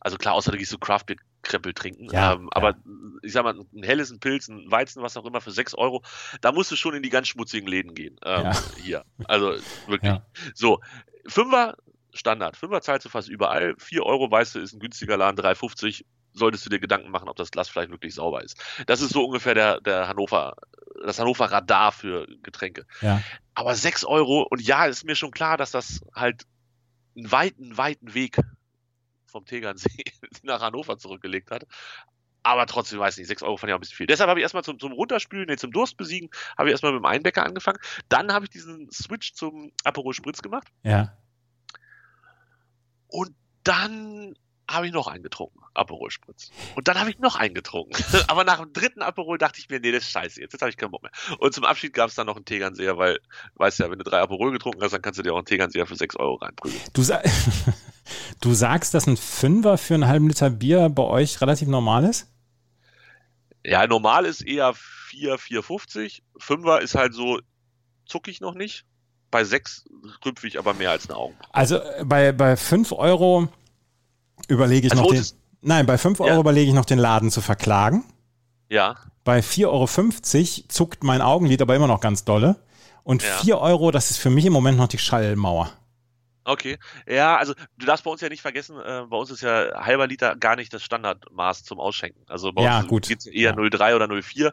also 0.00 0.16
klar, 0.16 0.34
außer 0.34 0.52
du 0.52 0.58
gehst 0.58 0.70
so 0.70 0.78
Craftbeer 0.78 1.16
Krempel 1.46 1.72
trinken. 1.72 2.08
Ja, 2.12 2.34
ähm, 2.34 2.48
aber 2.50 2.70
ja. 2.70 2.76
ich 3.22 3.32
sag 3.32 3.44
mal, 3.44 3.54
ein 3.54 3.82
helles, 3.82 4.10
ein 4.10 4.20
Pilz, 4.20 4.48
ein 4.48 4.70
Weizen, 4.70 5.02
was 5.02 5.16
auch 5.16 5.24
immer 5.24 5.40
für 5.40 5.52
6 5.52 5.74
Euro, 5.74 6.02
da 6.40 6.52
musst 6.52 6.70
du 6.70 6.76
schon 6.76 6.94
in 6.94 7.02
die 7.02 7.10
ganz 7.10 7.28
schmutzigen 7.28 7.68
Läden 7.68 7.94
gehen. 7.94 8.16
Ähm, 8.24 8.44
ja. 8.44 8.62
Hier. 8.82 9.04
Also 9.24 9.54
wirklich. 9.86 10.14
So, 10.54 10.80
Fünfer 11.26 11.76
Standard. 12.12 12.56
Fünfer 12.56 12.80
zahlst 12.80 13.04
du 13.04 13.10
fast 13.10 13.28
überall. 13.28 13.74
4 13.78 14.04
Euro, 14.04 14.30
weißt 14.30 14.54
du, 14.54 14.60
ist 14.60 14.72
ein 14.72 14.80
günstiger 14.80 15.16
Laden, 15.16 15.38
3,50 15.38 16.04
solltest 16.32 16.66
du 16.66 16.70
dir 16.70 16.80
Gedanken 16.80 17.10
machen, 17.10 17.28
ob 17.28 17.36
das 17.36 17.50
Glas 17.50 17.68
vielleicht 17.68 17.90
wirklich 17.90 18.14
sauber 18.14 18.42
ist. 18.42 18.56
Das 18.86 19.00
ist 19.00 19.12
so 19.12 19.24
ungefähr 19.24 19.54
der, 19.54 19.80
der 19.80 20.08
Hannover, 20.08 20.56
das 21.04 21.18
Hannover 21.18 21.46
Radar 21.46 21.92
für 21.92 22.26
Getränke. 22.42 22.86
Ja. 23.00 23.22
Aber 23.54 23.74
6 23.74 24.04
Euro, 24.04 24.42
und 24.42 24.60
ja, 24.60 24.84
ist 24.86 25.04
mir 25.04 25.16
schon 25.16 25.30
klar, 25.30 25.56
dass 25.56 25.70
das 25.70 26.00
halt 26.14 26.44
einen 27.16 27.32
weiten, 27.32 27.78
weiten 27.78 28.12
Weg 28.12 28.38
vom 29.26 29.44
Tegernsee 29.44 30.04
nach 30.42 30.60
Hannover 30.60 30.98
zurückgelegt 30.98 31.50
hat. 31.50 31.66
Aber 32.42 32.66
trotzdem 32.66 33.00
weiß 33.00 33.14
ich 33.14 33.22
nicht, 33.22 33.28
6 33.28 33.42
Euro 33.42 33.56
fand 33.56 33.70
ich 33.70 33.74
auch 33.74 33.78
ein 33.78 33.80
bisschen 33.80 33.96
viel. 33.96 34.06
Deshalb 34.06 34.30
habe 34.30 34.38
ich 34.38 34.44
erstmal 34.44 34.62
zum, 34.62 34.78
zum 34.78 34.92
Runterspülen, 34.92 35.46
nee, 35.48 35.56
zum 35.56 35.72
Durstbesiegen, 35.72 36.30
habe 36.56 36.68
ich 36.68 36.72
erstmal 36.72 36.92
mit 36.92 37.00
dem 37.00 37.06
Einbäcker 37.06 37.44
angefangen. 37.44 37.78
Dann 38.08 38.32
habe 38.32 38.44
ich 38.44 38.50
diesen 38.50 38.88
Switch 38.92 39.34
zum 39.34 39.72
Aperol 39.82 40.14
Spritz 40.14 40.42
gemacht. 40.42 40.68
Ja. 40.84 41.16
Und 43.08 43.34
dann 43.64 44.34
habe 44.70 44.86
ich 44.86 44.92
noch 44.92 45.06
einen 45.06 45.22
getrunken, 45.22 45.60
Aperol 45.74 46.10
Spritz. 46.10 46.50
Und 46.74 46.86
dann 46.86 46.98
habe 46.98 47.10
ich 47.10 47.18
noch 47.18 47.36
einen 47.36 47.54
getrunken. 47.54 47.96
Aber 48.28 48.44
nach 48.44 48.60
dem 48.60 48.72
dritten 48.72 49.02
Aperol 49.02 49.38
dachte 49.38 49.58
ich 49.58 49.68
mir, 49.68 49.80
nee, 49.80 49.92
das 49.92 50.04
ist 50.04 50.10
scheiße, 50.10 50.40
jetzt, 50.40 50.52
jetzt 50.52 50.60
habe 50.60 50.70
ich 50.70 50.76
keinen 50.76 50.90
Bock 50.90 51.02
mehr. 51.02 51.12
Und 51.38 51.54
zum 51.54 51.64
Abschied 51.64 51.92
gab 51.92 52.08
es 52.08 52.14
dann 52.14 52.26
noch 52.26 52.36
einen 52.36 52.44
Tegernseher, 52.44 52.96
weil, 52.96 53.18
weißt 53.54 53.80
ja, 53.80 53.90
wenn 53.90 53.98
du 53.98 54.04
drei 54.04 54.20
Aperol 54.20 54.52
getrunken 54.52 54.82
hast, 54.82 54.92
dann 54.92 55.02
kannst 55.02 55.18
du 55.18 55.22
dir 55.22 55.32
auch 55.32 55.38
einen 55.38 55.46
Tegernseher 55.46 55.86
für 55.86 55.96
6 55.96 56.16
Euro 56.16 56.34
reinprügeln. 56.36 56.80
Du, 56.92 57.02
sa 57.02 57.22
Du 58.40 58.54
sagst, 58.54 58.94
dass 58.94 59.06
ein 59.06 59.16
Fünfer 59.16 59.78
für 59.78 59.94
einen 59.94 60.06
halben 60.06 60.28
Liter 60.28 60.50
Bier 60.50 60.88
bei 60.88 61.02
euch 61.02 61.40
relativ 61.40 61.68
normal 61.68 62.04
ist? 62.04 62.28
Ja, 63.64 63.86
normal 63.86 64.26
ist 64.26 64.42
eher 64.42 64.74
4, 64.74 65.36
4,50. 65.36 66.22
Fünfer 66.38 66.80
ist 66.80 66.94
halt 66.94 67.14
so 67.14 67.40
zuckig 68.06 68.40
noch 68.40 68.54
nicht. 68.54 68.84
Bei 69.30 69.44
6 69.44 69.86
rüpfe 70.24 70.46
ich 70.46 70.58
aber 70.58 70.74
mehr 70.74 70.92
als 70.92 71.08
eine 71.08 71.18
Augen. 71.18 71.34
Also 71.52 71.76
äh, 71.76 72.04
bei, 72.04 72.32
bei 72.32 72.56
5 72.56 72.92
Euro 72.92 73.48
überlege 74.48 74.86
ich 74.86 74.92
also 74.92 75.04
noch 75.04 75.10
den. 75.10 75.24
Nein, 75.62 75.86
bei 75.86 75.98
5 75.98 76.20
Euro 76.20 76.30
ja. 76.30 76.40
überlege 76.40 76.68
ich 76.68 76.74
noch 76.74 76.84
den 76.84 76.98
Laden 76.98 77.30
zu 77.30 77.40
verklagen. 77.40 78.04
Ja. 78.68 78.96
Bei 79.24 79.40
4,50 79.40 79.66
Euro 79.66 80.68
zuckt 80.68 81.02
mein 81.02 81.20
Augenlid 81.20 81.60
aber 81.60 81.74
immer 81.74 81.88
noch 81.88 82.00
ganz 82.00 82.24
dolle. 82.24 82.56
Und 83.02 83.22
ja. 83.22 83.36
4 83.38 83.58
Euro, 83.58 83.90
das 83.90 84.10
ist 84.10 84.18
für 84.18 84.30
mich 84.30 84.44
im 84.46 84.52
Moment 84.52 84.78
noch 84.78 84.88
die 84.88 84.98
Schallmauer. 84.98 85.72
Okay. 86.46 86.78
Ja, 87.08 87.36
also 87.36 87.54
du 87.76 87.86
darfst 87.86 88.04
bei 88.04 88.10
uns 88.10 88.20
ja 88.20 88.28
nicht 88.28 88.40
vergessen, 88.40 88.78
äh, 88.78 89.04
bei 89.08 89.16
uns 89.16 89.32
ist 89.32 89.40
ja 89.40 89.84
halber 89.84 90.06
Liter 90.06 90.36
gar 90.36 90.54
nicht 90.54 90.72
das 90.72 90.84
Standardmaß 90.84 91.64
zum 91.64 91.80
Ausschenken. 91.80 92.22
Also 92.28 92.52
bei 92.52 92.62
ja, 92.62 92.84
uns 92.88 93.08
geht 93.08 93.18
es 93.18 93.26
eher 93.26 93.50
ja. 93.50 93.56
0,3 93.56 93.96
oder 93.96 94.04
0,4. 94.06 94.52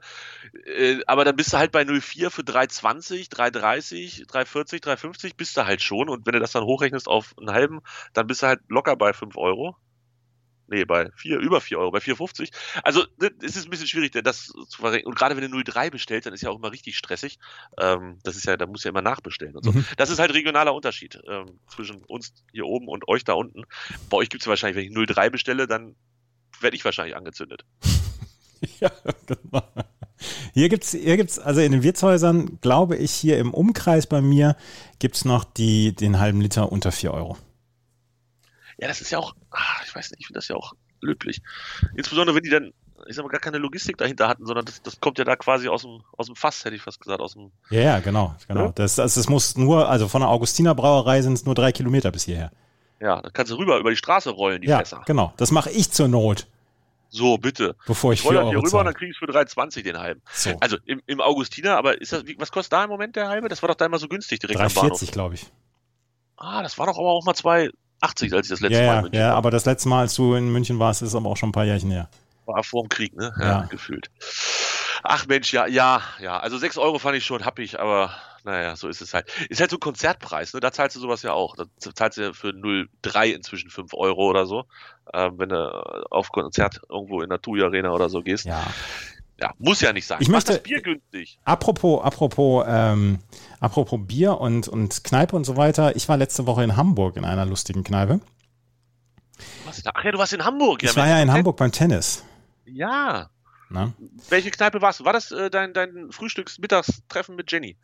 Äh, 0.66 1.02
aber 1.06 1.24
dann 1.24 1.36
bist 1.36 1.54
du 1.54 1.58
halt 1.58 1.72
bei 1.72 1.84
0,4 1.84 2.32
für 2.32 2.41
3,20, 2.41 3.30
3,30, 3.30 4.28
3,40, 4.28 4.84
3,50 4.84 5.36
bist 5.38 5.56
du 5.56 5.66
halt 5.66 5.84
schon. 5.84 6.10
Und 6.10 6.26
wenn 6.26 6.34
du 6.34 6.39
das 6.39 6.52
dann 6.52 6.64
hochrechnest 6.64 7.08
auf 7.08 7.36
einen 7.38 7.52
halben, 7.52 7.82
dann 8.14 8.26
bist 8.26 8.41
du 8.41 8.48
halt 8.48 8.62
locker 8.70 8.96
bei 8.96 9.14
5 9.14 9.38
Euro 9.38 9.76
nee, 10.68 10.86
bei 10.86 11.09
vier, 11.16 11.39
über 11.39 11.61
4 11.61 11.80
Euro, 11.80 11.91
bei 11.91 11.99
4,50. 11.99 12.51
Also 12.84 13.05
es 13.41 13.55
ist 13.55 13.66
ein 13.66 13.70
bisschen 13.70 13.88
schwierig, 13.88 14.11
das 14.11 14.47
zu 14.47 14.82
verrechnen. 14.82 15.07
Und 15.07 15.16
gerade 15.16 15.36
wenn 15.36 15.49
du 15.49 15.57
0,3 15.57 15.91
bestellst, 15.91 16.26
dann 16.26 16.34
ist 16.34 16.41
ja 16.41 16.49
auch 16.49 16.57
immer 16.57 16.72
richtig 16.72 16.97
stressig. 16.97 17.39
Ähm, 17.80 18.20
das 18.24 18.36
ist 18.36 18.45
ja, 18.45 18.57
da 18.57 18.66
muss 18.66 18.84
ja 18.84 18.89
immer 18.89 19.01
nachbestellen 19.01 19.55
und 19.55 19.64
so. 19.64 19.72
Mhm. 19.72 19.86
Das 19.97 20.09
ist 20.09 20.20
halt 20.20 20.34
regionaler 20.34 20.74
Unterschied 20.74 21.20
ähm, 21.30 21.59
zwischen 21.68 22.03
uns 22.05 22.34
hier 22.51 22.66
oben 22.66 22.88
und 22.88 23.07
euch 23.07 23.24
da 23.24 23.34
unten. 23.34 23.64
Bei 24.09 24.18
euch 24.18 24.30
gibt 24.30 24.41
es 24.41 24.45
ja 24.45 24.49
wahrscheinlich, 24.49 24.78
wenn 24.78 25.03
ich 25.03 25.09
0,3 25.09 25.30
bestelle, 25.30 25.68
dann 25.68 25.95
werde 26.59 26.76
ich 26.76 26.86
wahrscheinlich 26.86 27.16
angezündet. 27.16 27.66
ja, 28.80 28.91
genau. 29.26 29.64
Hier 30.53 30.70
gibt's, 30.70 30.91
hier 30.91 31.18
gibt's, 31.18 31.39
also 31.39 31.61
in 31.61 31.72
den 31.72 31.84
Wirtshäusern, 31.84 32.59
glaube 32.61 32.95
ich, 32.95 33.11
hier 33.11 33.38
im 33.38 33.53
Umkreis 33.53 34.07
bei 34.07 34.22
mir 34.22 34.55
gibt 34.99 35.16
es 35.16 35.26
noch 35.26 35.43
die, 35.43 35.93
den 35.93 36.20
halben 36.20 36.39
Liter 36.39 36.72
unter 36.72 36.91
4 36.91 37.14
Euro. 37.14 37.38
Ja, 38.84 38.89
das 38.89 38.99
ist 38.99 39.11
ja 39.11 39.17
auch, 39.17 39.34
ach, 39.49 39.81
ich 39.86 39.95
weiß 39.95 40.11
nicht, 40.11 40.19
ich 40.19 40.27
finde 40.27 40.39
das 40.39 40.49
ja 40.49 40.57
auch 40.57 40.73
löblich. 40.99 41.41
Insbesondere 41.95 42.36
wenn 42.36 42.43
die 42.43 42.49
dann, 42.49 42.73
ich 43.07 43.15
sag 43.15 43.23
mal, 43.23 43.29
gar 43.29 43.39
keine 43.39 43.57
Logistik 43.57 43.97
dahinter 43.97 44.27
hatten, 44.27 44.45
sondern 44.45 44.65
das, 44.65 44.81
das 44.81 44.99
kommt 44.99 45.17
ja 45.17 45.23
da 45.23 45.38
quasi 45.38 45.69
aus 45.69 45.84
dem, 45.84 46.01
aus 46.17 46.25
dem 46.25 46.36
Fass, 46.36 46.65
hätte 46.65 46.75
ich 46.75 46.81
fast 46.81 46.99
gesagt, 46.99 47.21
aus 47.21 47.31
dem. 47.31 47.53
Ja, 47.69 47.79
ja 47.79 47.99
genau, 48.01 48.36
genau. 48.45 48.65
Ja? 48.65 48.71
Das, 48.73 48.95
das, 48.95 49.13
das 49.15 49.29
muss 49.29 49.55
nur, 49.55 49.88
also 49.88 50.09
von 50.09 50.19
der 50.19 50.27
Augustiner 50.29 50.75
Brauerei 50.75 51.21
sind 51.21 51.31
es 51.31 51.45
nur 51.45 51.55
drei 51.55 51.71
Kilometer 51.71 52.11
bis 52.11 52.23
hierher. 52.25 52.51
Ja, 52.99 53.21
dann 53.21 53.31
kannst 53.31 53.53
du 53.53 53.55
rüber 53.55 53.77
über 53.77 53.89
die 53.89 53.95
Straße 53.95 54.31
rollen, 54.31 54.61
die 54.61 54.67
ja, 54.67 54.79
Fässer. 54.79 55.01
Genau, 55.05 55.34
das 55.38 55.51
mache 55.51 55.71
ich 55.71 55.89
zur 55.89 56.09
Not. 56.09 56.47
So, 57.07 57.38
bitte. 57.38 57.77
Bevor 57.86 58.11
ich, 58.11 58.19
ich 58.19 58.25
roll 58.25 58.36
dann 58.36 58.49
hier 58.49 58.57
rüber 58.57 58.79
und 58.79 58.86
dann 58.86 58.93
kriege 58.95 59.11
ich 59.11 59.17
für 59.17 59.27
3,20 59.27 59.84
den 59.84 59.97
halben. 59.97 60.21
So. 60.34 60.57
Also 60.59 60.75
im, 60.84 61.01
im 61.05 61.21
Augustiner, 61.21 61.77
aber 61.77 62.01
ist 62.01 62.11
das, 62.11 62.23
was 62.38 62.51
kostet 62.51 62.73
da 62.73 62.84
im 62.84 62.89
Moment 62.89 63.15
der 63.15 63.29
halbe? 63.29 63.47
Das 63.47 63.61
war 63.61 63.69
doch 63.69 63.75
da 63.75 63.86
immer 63.86 63.99
so 63.99 64.09
günstig 64.09 64.39
direkt 64.39 64.59
3, 64.59 64.65
am 64.65 64.73
Bahnhof. 64.73 64.99
40, 64.99 65.13
glaube 65.13 65.36
ich. 65.36 65.45
Ah, 66.36 66.61
das 66.61 66.77
war 66.77 66.88
doch 66.88 66.97
aber 66.97 67.11
auch 67.11 67.23
mal 67.23 67.36
zwei, 67.36 67.69
80, 68.04 68.34
als 68.34 68.47
ich 68.47 68.49
das 68.51 68.60
letzte 68.60 68.80
ja, 68.80 68.86
Mal 68.86 68.95
in 68.95 69.01
München 69.04 69.20
ja, 69.20 69.26
war. 69.26 69.32
Ja, 69.32 69.38
aber 69.38 69.51
das 69.51 69.66
letzte 69.66 69.89
Mal, 69.89 70.01
als 70.01 70.16
du 70.16 70.36
in 70.36 70.51
München 70.51 70.80
warst, 70.80 71.01
ist 71.01 71.16
aber 71.16 71.30
auch 71.30 71.38
schon 71.38 71.49
ein 71.49 71.54
paar 71.54 71.66
Jährchen 71.66 71.91
her. 71.91 72.10
War 72.45 72.64
vor 72.64 72.84
dem 72.84 72.89
Krieg, 72.89 73.16
ne? 73.16 73.34
Ja, 73.39 73.45
ja. 73.45 73.66
gefühlt. 73.70 74.10
Ach 75.04 75.26
Mensch, 75.28 75.51
ja, 75.54 75.66
ja, 75.68 76.01
ja. 76.20 76.39
Also 76.39 76.58
6 76.58 76.78
Euro 76.78 76.99
fand 76.99 77.18
ich 77.18 77.26
schon 77.26 77.45
happig, 77.45 77.80
aber 77.80 78.14
naja, 78.43 78.76
so 78.76 78.89
ist 78.89 79.01
es 79.01 79.14
halt. 79.14 79.28
Ist 79.49 79.62
halt 79.62 79.70
so 79.70 79.78
ein 79.78 79.82
Konzertpreis, 79.82 80.54
ne? 80.54 80.60
Da 80.60 80.72
zahlst 80.72 80.95
du 80.95 80.99
sowas 80.99 81.22
ja 81.24 81.34
auch. 81.34 81.56
Da 81.56 81.66
zahlst 81.80 82.18
du 82.18 82.22
ja 82.22 82.34
für 82.34 82.49
0,3 82.49 83.32
inzwischen 83.32 83.70
5 83.70 83.93
Euro 83.93 84.30
oder 84.30 84.45
so, 84.45 84.66
ähm, 85.14 85.39
wenn 85.39 85.49
du 85.49 85.56
auf 86.12 86.30
Konzert 86.30 86.82
irgendwo 86.89 87.22
in 87.22 87.30
der 87.30 87.41
TUI 87.41 87.64
Arena 87.64 87.91
oder 87.91 88.10
so 88.10 88.22
gehst. 88.22 88.45
Ja. 88.45 88.66
Ja, 89.44 89.54
muss 89.60 89.82
ja 89.82 89.91
nicht 89.91 90.08
sein. 90.08 90.20
Ich 90.22 90.30
möchte, 90.30 90.54
das 90.54 90.64
Bier 90.64 90.82
günstig. 90.82 91.38
Apropos, 91.44 92.02
apropos, 92.02 92.64
ähm, 92.66 93.20
apropos 93.60 94.00
Bier 94.02 94.39
und, 94.39 94.70
und 94.70 95.04
Kneipe 95.04 95.36
und 95.36 95.44
so 95.44 95.58
weiter. 95.58 95.98
Ich 95.98 96.08
war 96.08 96.16
letzte 96.16 96.48
Woche 96.48 96.64
in 96.64 96.78
Hamburg 96.78 97.18
in 97.18 97.26
einer 97.26 97.46
lustigen 97.46 97.84
Kneipe. 97.84 98.22
Was, 99.66 99.82
ach 99.86 100.02
ja, 100.02 100.14
du 100.14 100.18
warst 100.18 100.32
in 100.32 100.46
Hamburg. 100.46 100.82
Ja, 100.82 100.91
ich 100.91 100.96
war 100.96 101.10
ja 101.10 101.22
in 101.22 101.30
Hamburg 101.30 101.58
beim 101.58 101.74
Tennis. 101.74 102.24
Ja. 102.64 103.30
Na? 103.70 103.91
Welche 104.30 104.50
Kneipe 104.50 104.82
warst 104.82 105.02
du? 105.02 105.06
War 105.06 105.12
das 105.12 105.34
äh, 105.34 105.50
dein, 105.50 105.74
dein 105.74 106.10
Frühstücks-Mittagstreffen 106.10 107.36
mit 107.36 107.52
Jenny? 107.52 107.76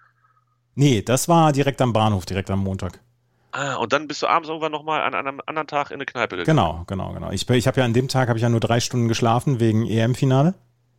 Nee, 0.76 1.02
das 1.02 1.28
war 1.28 1.52
direkt 1.52 1.82
am 1.82 1.92
Bahnhof, 1.92 2.26
direkt 2.26 2.50
am 2.52 2.60
Montag. 2.60 3.02
Ah, 3.52 3.76
und 3.76 3.92
dann 3.92 4.08
bist 4.08 4.22
du 4.22 4.28
abends 4.28 4.48
irgendwann 4.48 4.72
nochmal 4.72 5.02
an 5.02 5.14
einem 5.14 5.42
anderen 5.46 5.68
Tag 5.68 5.90
in 5.90 5.96
eine 5.96 6.06
Kneipe 6.06 6.38
gegangen. 6.38 6.56
Genau, 6.56 6.84
genau, 6.88 7.12
genau. 7.12 7.32
Ich, 7.32 7.50
ich 7.50 7.68
habe 7.68 7.82
ja 7.82 7.86
an 7.86 7.92
dem 7.92 8.08
Tag 8.08 8.30
habe 8.30 8.40
ich 8.40 8.44
ja 8.44 8.50
nur 8.50 8.62
drei 8.62 8.80
Stunden 8.80 9.10
geschlafen 9.10 9.60
wegen 9.60 9.86
EM-Finale. 9.86 10.54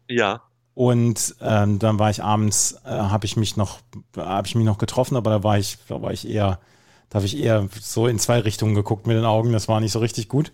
Ja. 0.06 0.42
Und 0.74 1.34
ähm, 1.40 1.78
dann 1.78 1.98
war 1.98 2.10
ich 2.10 2.22
abends, 2.22 2.80
äh, 2.84 2.90
habe 2.90 3.26
ich 3.26 3.36
mich 3.36 3.56
noch, 3.56 3.80
habe 4.16 4.46
ich 4.46 4.54
mich 4.54 4.64
noch 4.64 4.78
getroffen, 4.78 5.16
aber 5.16 5.30
da 5.30 5.42
war 5.42 5.58
ich, 5.58 5.78
da 5.88 6.00
war 6.00 6.12
ich 6.12 6.28
eher, 6.28 6.60
da 7.08 7.16
habe 7.16 7.26
ich 7.26 7.38
eher 7.38 7.68
so 7.80 8.06
in 8.06 8.18
zwei 8.18 8.38
Richtungen 8.40 8.74
geguckt 8.74 9.06
mit 9.06 9.16
den 9.16 9.24
Augen. 9.24 9.52
Das 9.52 9.68
war 9.68 9.80
nicht 9.80 9.92
so 9.92 9.98
richtig 9.98 10.28
gut. 10.28 10.52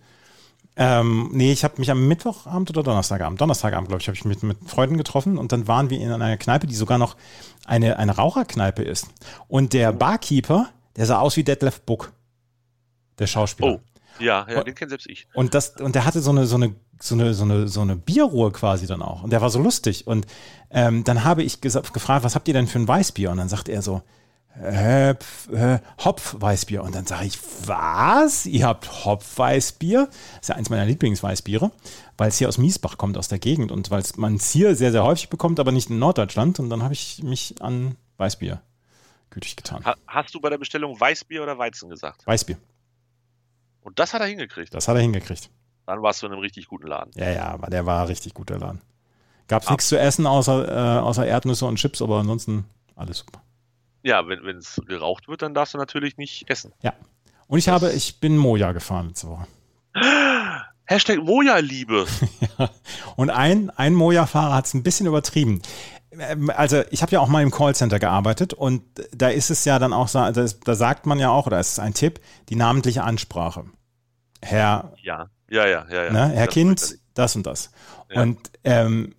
Ähm, 0.78 1.30
nee, 1.32 1.52
ich 1.52 1.64
habe 1.64 1.74
mich 1.78 1.90
am 1.90 2.06
Mittwochabend 2.06 2.68
oder 2.70 2.82
Donnerstagabend, 2.82 3.40
Donnerstagabend, 3.40 3.88
glaube 3.88 4.02
ich, 4.02 4.08
habe 4.08 4.16
ich 4.16 4.24
mich 4.26 4.42
mit 4.42 4.58
Freunden 4.66 4.98
getroffen 4.98 5.38
und 5.38 5.50
dann 5.50 5.66
waren 5.68 5.88
wir 5.88 5.98
in 5.98 6.12
einer 6.12 6.36
Kneipe, 6.36 6.66
die 6.66 6.74
sogar 6.74 6.98
noch 6.98 7.16
eine, 7.64 7.98
eine 7.98 8.14
Raucherkneipe 8.14 8.82
ist. 8.82 9.08
Und 9.48 9.72
der 9.72 9.92
Barkeeper, 9.92 10.68
der 10.96 11.06
sah 11.06 11.20
aus 11.20 11.36
wie 11.38 11.44
Detlef 11.44 11.80
Book, 11.80 12.12
der 13.18 13.26
Schauspieler. 13.26 13.72
Oh. 13.72 13.80
Ja, 14.18 14.46
ja, 14.48 14.62
den 14.64 14.74
kennt 14.74 14.90
selbst 14.90 15.08
ich. 15.08 15.26
Und 15.34 15.54
das, 15.54 15.76
und 15.76 15.94
der 15.94 16.04
hatte 16.04 16.20
so 16.20 16.30
eine, 16.30 16.46
so 16.46 16.56
eine, 16.56 16.74
so 17.00 17.14
eine, 17.14 17.34
so 17.34 17.44
eine, 17.44 17.68
so 17.68 17.80
eine 17.80 17.96
Bierruhe 17.96 18.52
quasi 18.52 18.86
dann 18.86 19.02
auch. 19.02 19.22
Und 19.22 19.30
der 19.30 19.40
war 19.40 19.50
so 19.50 19.60
lustig. 19.60 20.06
Und 20.06 20.26
ähm, 20.70 21.04
dann 21.04 21.24
habe 21.24 21.42
ich 21.42 21.60
gefragt, 21.60 22.24
was 22.24 22.34
habt 22.34 22.48
ihr 22.48 22.54
denn 22.54 22.66
für 22.66 22.78
ein 22.78 22.88
Weißbier? 22.88 23.30
Und 23.30 23.38
dann 23.38 23.48
sagt 23.48 23.68
er 23.68 23.82
so, 23.82 24.02
äh, 24.60 25.10
äh, 25.10 25.78
Hopf-Weißbier. 26.04 26.82
Und 26.82 26.94
dann 26.94 27.06
sage 27.06 27.26
ich, 27.26 27.38
was? 27.66 28.46
Ihr 28.46 28.66
habt 28.66 29.04
Hopf-Weißbier? 29.04 30.06
Das 30.06 30.40
ist 30.42 30.48
ja 30.48 30.54
eins 30.54 30.70
meiner 30.70 30.86
Lieblingsweißbiere, 30.86 31.70
weil 32.16 32.28
es 32.28 32.38
hier 32.38 32.48
aus 32.48 32.58
Miesbach 32.58 32.96
kommt, 32.96 33.18
aus 33.18 33.28
der 33.28 33.38
Gegend 33.38 33.70
und 33.70 33.90
weil 33.90 34.02
man 34.16 34.36
es 34.36 34.50
hier 34.50 34.74
sehr, 34.74 34.92
sehr 34.92 35.04
häufig 35.04 35.28
bekommt, 35.28 35.60
aber 35.60 35.72
nicht 35.72 35.90
in 35.90 35.98
Norddeutschland. 35.98 36.58
Und 36.58 36.70
dann 36.70 36.82
habe 36.82 36.94
ich 36.94 37.22
mich 37.22 37.56
an 37.60 37.96
Weißbier 38.16 38.62
gütig 39.30 39.56
getan. 39.56 39.84
Ha 39.84 39.96
hast 40.06 40.34
du 40.34 40.40
bei 40.40 40.48
der 40.48 40.58
Bestellung 40.58 40.98
Weißbier 40.98 41.42
oder 41.42 41.58
Weizen 41.58 41.90
gesagt? 41.90 42.26
Weißbier. 42.26 42.56
Und 43.82 43.98
das 43.98 44.14
hat 44.14 44.22
er 44.22 44.26
hingekriegt. 44.26 44.72
Das 44.74 44.88
hat 44.88 44.96
er 44.96 45.02
hingekriegt. 45.02 45.50
Dann 45.86 46.02
warst 46.02 46.22
du 46.22 46.26
in 46.26 46.32
einem 46.32 46.40
richtig 46.40 46.66
guten 46.66 46.88
Laden. 46.88 47.12
Ja, 47.14 47.30
ja, 47.30 47.46
aber 47.46 47.68
der 47.68 47.86
war 47.86 48.08
richtig 48.08 48.34
guter 48.34 48.58
Laden. 48.58 48.80
Gab 49.48 49.62
es 49.62 49.70
nichts 49.70 49.88
zu 49.88 49.98
essen 49.98 50.26
außer, 50.26 50.68
äh, 50.68 51.00
außer 51.00 51.24
Erdnüsse 51.24 51.66
und 51.66 51.76
Chips, 51.76 52.02
aber 52.02 52.18
ansonsten 52.18 52.64
alles 52.96 53.18
super. 53.18 53.42
Ja, 54.02 54.26
wenn 54.28 54.56
es 54.56 54.80
geraucht 54.86 55.28
wird, 55.28 55.42
dann 55.42 55.54
darfst 55.54 55.74
du 55.74 55.78
natürlich 55.78 56.16
nicht 56.16 56.50
essen. 56.50 56.72
Ja. 56.82 56.92
Und 57.46 57.58
ich 57.58 57.68
habe, 57.68 57.92
ich 57.92 58.18
bin 58.18 58.36
Moja 58.36 58.72
gefahren 58.72 59.08
letzte 59.08 59.28
Woche. 59.28 59.46
Hashtag 60.84 61.22
Moja-Liebe. 61.22 62.06
ja. 62.58 62.70
Und 63.16 63.30
ein, 63.30 63.70
ein 63.70 63.94
Moja-Fahrer 63.94 64.54
hat 64.54 64.66
es 64.66 64.74
ein 64.74 64.82
bisschen 64.82 65.06
übertrieben. 65.06 65.62
Ähm, 66.12 66.50
also 66.50 66.82
ich 66.90 67.02
habe 67.02 67.12
ja 67.12 67.20
auch 67.20 67.28
mal 67.28 67.42
im 67.42 67.50
Callcenter 67.50 67.98
gearbeitet 67.98 68.52
und 68.54 68.82
da 69.12 69.28
ist 69.28 69.50
es 69.50 69.64
ja 69.64 69.78
dann 69.78 69.92
auch 69.92 70.08
so, 70.08 70.18
da, 70.18 70.32
da 70.32 70.74
sagt 70.74 71.06
man 71.06 71.18
ja 71.18 71.30
auch, 71.30 71.46
oder 71.46 71.58
es 71.58 71.72
ist 71.72 71.80
ein 71.80 71.94
Tipp, 71.94 72.20
die 72.48 72.56
namentliche 72.56 73.04
Ansprache. 73.04 73.64
Herr, 74.42 74.92
ja, 75.02 75.28
ja, 75.48 75.66
ja, 75.66 75.86
ja, 75.88 76.04
ja. 76.04 76.12
Ne, 76.12 76.28
Herr 76.30 76.46
Das 76.46 76.54
Kind, 76.54 76.98
das 77.14 77.36
und 77.36 77.46
das. 77.46 77.70
Ja. 78.10 78.22
Und 78.22 78.50
ähm, 78.64 79.14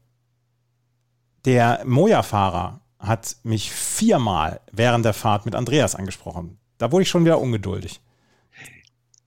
der 1.45 1.81
Moja-Fahrer 1.85 2.81
hat 2.99 3.37
mich 3.43 3.71
viermal 3.71 4.59
während 4.71 5.05
der 5.05 5.13
Fahrt 5.13 5.45
mit 5.45 5.55
Andreas 5.55 5.95
angesprochen. 5.95 6.59
Da 6.77 6.91
wurde 6.91 7.03
ich 7.03 7.09
schon 7.09 7.25
wieder 7.25 7.39
ungeduldig. 7.39 8.01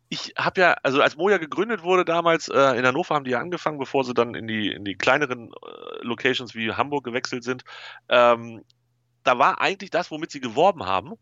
ich 0.09 0.34
habe 0.36 0.61
ja, 0.61 0.76
also 0.82 1.01
als 1.01 1.16
Moja 1.16 1.38
gegründet 1.38 1.82
wurde 1.82 2.05
damals, 2.05 2.48
äh, 2.48 2.78
in 2.78 2.84
Hannover 2.84 3.14
haben 3.14 3.24
die 3.24 3.30
ja 3.30 3.40
angefangen, 3.40 3.78
bevor 3.78 4.05
sie 4.05 4.12
dann 4.12 4.34
in 4.34 4.46
die, 4.48 4.72
in 4.72 4.84
die 4.84 4.96
kleineren 4.96 5.53
äh, 5.53 6.05
Locations 6.05 6.55
wie 6.55 6.72
Hamburg 6.72 7.05
gewechselt 7.05 7.44
sind. 7.44 7.62
Ähm, 8.09 8.62
da 9.22 9.38
war 9.38 9.61
eigentlich 9.61 9.90
das, 9.90 10.11
womit 10.11 10.32
sie 10.32 10.40
geworben 10.40 10.84
haben, 10.84 11.14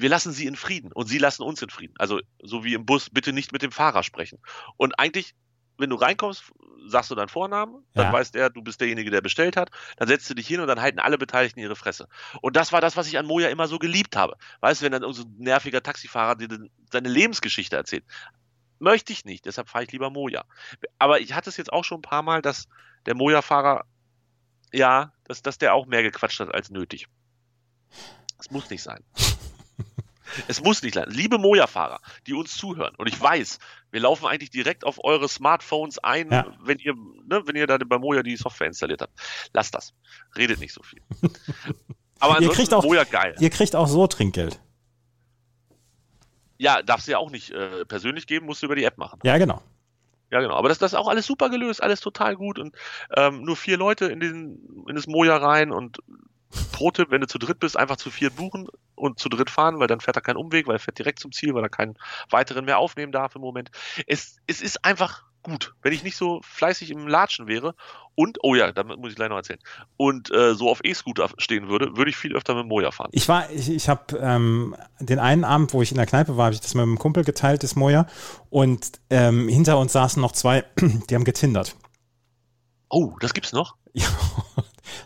wir 0.00 0.08
lassen 0.08 0.32
sie 0.32 0.46
in 0.46 0.56
Frieden 0.56 0.92
und 0.92 1.06
sie 1.06 1.18
lassen 1.18 1.42
uns 1.42 1.62
in 1.62 1.70
Frieden. 1.70 1.94
Also 1.98 2.20
so 2.42 2.64
wie 2.64 2.74
im 2.74 2.86
Bus, 2.86 3.10
bitte 3.10 3.32
nicht 3.32 3.52
mit 3.52 3.62
dem 3.62 3.72
Fahrer 3.72 4.02
sprechen. 4.02 4.38
Und 4.76 4.98
eigentlich, 4.98 5.34
wenn 5.76 5.90
du 5.90 5.96
reinkommst, 5.96 6.52
sagst 6.86 7.10
du 7.10 7.14
deinen 7.14 7.28
Vornamen, 7.28 7.84
dann 7.94 8.06
Ja. 8.06 8.12
weiß 8.12 8.30
der, 8.32 8.50
du 8.50 8.62
bist 8.62 8.80
derjenige, 8.80 9.10
der 9.10 9.20
bestellt 9.20 9.56
hat, 9.56 9.70
dann 9.96 10.08
setzt 10.08 10.28
du 10.30 10.34
dich 10.34 10.46
hin 10.46 10.60
und 10.60 10.66
dann 10.68 10.80
halten 10.80 10.98
alle 10.98 11.18
Beteiligten 11.18 11.60
ihre 11.60 11.76
Fresse. 11.76 12.08
Und 12.40 12.56
das 12.56 12.72
war 12.72 12.80
das, 12.80 12.96
was 12.96 13.08
ich 13.08 13.18
an 13.18 13.26
Moja 13.26 13.48
immer 13.48 13.68
so 13.68 13.78
geliebt 13.78 14.16
habe. 14.16 14.36
Weißt 14.60 14.80
du, 14.80 14.84
wenn 14.86 14.92
dann 14.92 15.12
so 15.12 15.22
ein 15.22 15.34
nerviger 15.38 15.82
Taxifahrer 15.82 16.36
dir 16.36 16.48
seine 16.90 17.08
Lebensgeschichte 17.08 17.76
erzählt. 17.76 18.04
Möchte 18.78 19.12
ich 19.12 19.24
nicht, 19.24 19.44
deshalb 19.44 19.68
fahre 19.68 19.84
ich 19.84 19.92
lieber 19.92 20.08
Moja. 20.08 20.44
Aber 20.98 21.20
ich 21.20 21.32
hatte 21.34 21.50
es 21.50 21.56
jetzt 21.56 21.72
auch 21.72 21.84
schon 21.84 21.98
ein 21.98 22.02
paar 22.02 22.22
Mal, 22.22 22.42
dass 22.42 22.68
der 23.06 23.14
Moja-Fahrer, 23.16 23.84
ja, 24.72 25.12
dass, 25.24 25.42
dass 25.42 25.58
der 25.58 25.74
auch 25.74 25.86
mehr 25.86 26.02
gequatscht 26.02 26.40
hat 26.40 26.54
als 26.54 26.70
nötig. 26.70 27.06
Es 28.38 28.50
muss 28.50 28.70
nicht 28.70 28.82
sein. 28.82 29.02
Es 30.46 30.62
muss 30.62 30.82
nicht 30.82 30.94
sein. 30.94 31.06
Liebe 31.08 31.38
Moja-Fahrer, 31.38 32.00
die 32.26 32.34
uns 32.34 32.56
zuhören, 32.56 32.94
und 32.96 33.08
ich 33.08 33.20
weiß, 33.20 33.58
wir 33.90 34.00
laufen 34.00 34.26
eigentlich 34.26 34.50
direkt 34.50 34.84
auf 34.84 35.02
eure 35.02 35.28
Smartphones 35.28 35.98
ein, 35.98 36.30
Ja. 36.30 36.46
wenn 36.62 36.78
ihr, 36.78 36.94
ne, 36.94 37.42
wenn 37.46 37.56
ihr 37.56 37.66
da 37.66 37.78
bei 37.78 37.98
Moja 37.98 38.22
die 38.22 38.36
Software 38.36 38.66
installiert 38.66 39.02
habt. 39.02 39.12
Lasst 39.52 39.74
das. 39.74 39.94
Redet 40.36 40.60
nicht 40.60 40.72
so 40.74 40.82
viel. 40.82 41.00
Aber 42.20 42.40
Ihr 42.40 42.50
kriegt 42.50 42.72
auch- 42.74 42.82
Moja 42.84 43.04
geil. 43.04 43.34
Ihr 43.38 43.50
kriegt 43.50 43.74
auch 43.76 43.86
so 43.88 44.06
Trinkgeld. 44.06 44.60
Ja, 46.58 46.82
darfst 46.82 47.06
du 47.06 47.12
ja 47.12 47.18
auch 47.18 47.30
nicht 47.30 47.50
äh, 47.50 47.84
persönlich 47.84 48.26
geben, 48.26 48.46
musst 48.46 48.62
du 48.62 48.66
über 48.66 48.74
die 48.74 48.84
App 48.84 48.98
machen. 48.98 49.20
Ja, 49.22 49.38
genau. 49.38 49.62
Ja, 50.30 50.40
genau. 50.40 50.56
Aber 50.56 50.68
das, 50.68 50.78
das 50.78 50.92
ist 50.92 50.98
auch 50.98 51.08
alles 51.08 51.24
super 51.26 51.48
gelöst, 51.50 51.82
alles 51.82 52.00
total 52.00 52.36
gut 52.36 52.58
und 52.58 52.74
ähm, 53.16 53.42
nur 53.42 53.56
vier 53.56 53.78
Leute 53.78 54.06
in, 54.06 54.20
diesen, 54.20 54.84
in 54.88 54.96
das 54.96 55.06
Moja 55.06 55.36
rein 55.36 55.70
und 55.70 55.98
pro 56.72 56.90
Tipp, 56.90 57.10
wenn 57.10 57.20
du 57.20 57.28
zu 57.28 57.38
dritt 57.38 57.60
bist, 57.60 57.76
einfach 57.76 57.96
zu 57.96 58.10
viert 58.10 58.36
buchen 58.36 58.68
und 58.98 59.18
zu 59.18 59.28
dritt 59.28 59.50
fahren, 59.50 59.78
weil 59.78 59.86
dann 59.86 60.00
fährt 60.00 60.16
er 60.16 60.22
keinen 60.22 60.36
Umweg, 60.36 60.66
weil 60.66 60.76
er 60.76 60.80
fährt 60.80 60.98
direkt 60.98 61.20
zum 61.20 61.32
Ziel, 61.32 61.54
weil 61.54 61.62
er 61.62 61.68
keinen 61.68 61.96
weiteren 62.30 62.64
mehr 62.64 62.78
aufnehmen 62.78 63.12
darf 63.12 63.34
im 63.34 63.40
Moment. 63.40 63.70
Es, 64.06 64.38
es 64.46 64.60
ist 64.60 64.84
einfach 64.84 65.24
gut. 65.42 65.74
Wenn 65.82 65.92
ich 65.92 66.02
nicht 66.02 66.16
so 66.16 66.40
fleißig 66.42 66.90
im 66.90 67.06
Latschen 67.06 67.46
wäre 67.46 67.74
und, 68.14 68.38
oh 68.42 68.54
ja, 68.54 68.72
damit 68.72 68.98
muss 68.98 69.10
ich 69.10 69.16
gleich 69.16 69.28
noch 69.28 69.36
erzählen, 69.36 69.60
und 69.96 70.32
äh, 70.32 70.54
so 70.54 70.68
auf 70.68 70.80
E-Scooter 70.84 71.30
stehen 71.38 71.68
würde, 71.68 71.96
würde 71.96 72.10
ich 72.10 72.16
viel 72.16 72.34
öfter 72.34 72.54
mit 72.54 72.66
Moja 72.66 72.90
fahren. 72.90 73.10
Ich 73.12 73.28
war, 73.28 73.50
ich, 73.50 73.70
ich 73.70 73.88
habe 73.88 74.16
ähm, 74.18 74.76
den 75.00 75.18
einen 75.18 75.44
Abend, 75.44 75.72
wo 75.72 75.82
ich 75.82 75.90
in 75.90 75.96
der 75.96 76.06
Kneipe 76.06 76.36
war, 76.36 76.46
habe 76.46 76.54
ich 76.54 76.60
das 76.60 76.74
mit 76.74 76.82
einem 76.82 76.98
Kumpel 76.98 77.24
geteilt, 77.24 77.62
das 77.62 77.76
Moja. 77.76 78.06
Und 78.50 79.00
ähm, 79.10 79.48
hinter 79.48 79.78
uns 79.78 79.92
saßen 79.92 80.20
noch 80.20 80.32
zwei, 80.32 80.64
die 80.80 81.14
haben 81.14 81.24
getindert. 81.24 81.76
Oh, 82.90 83.14
das 83.20 83.34
gibt's 83.34 83.52
noch? 83.52 83.76
Ja, 83.94 84.06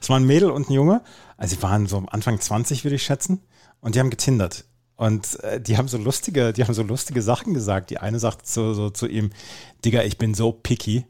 das 0.01 0.11
war 0.11 0.19
ein 0.19 0.27
Mädel 0.27 0.51
und 0.51 0.69
ein 0.69 0.73
Junge. 0.73 1.03
Also 1.37 1.57
sie 1.57 1.63
waren 1.63 1.87
so 1.87 2.05
Anfang 2.11 2.41
20, 2.41 2.85
würde 2.85 2.97
ich 2.97 3.05
schätzen. 3.05 3.43
Und 3.83 3.95
die 3.95 4.01
haben 4.01 4.11
getindert. 4.11 4.65
Und 4.97 5.41
äh, 5.41 5.61
die 5.61 5.77
haben 5.77 5.89
so 5.89 5.99
lustige, 5.99 6.53
die 6.53 6.65
haben 6.65 6.73
so 6.73 6.83
lustige 6.83 7.21
Sachen 7.21 7.53
gesagt. 7.53 7.91
Die 7.91 7.99
eine 7.99 8.19
sagt 8.19 8.47
so, 8.47 8.73
so 8.73 8.89
zu 8.89 9.09
ihm, 9.09 9.31
Digga, 9.85 10.03
ich 10.05 10.17
bin 10.17 10.35
so 10.35 10.53
picky. 10.53 11.05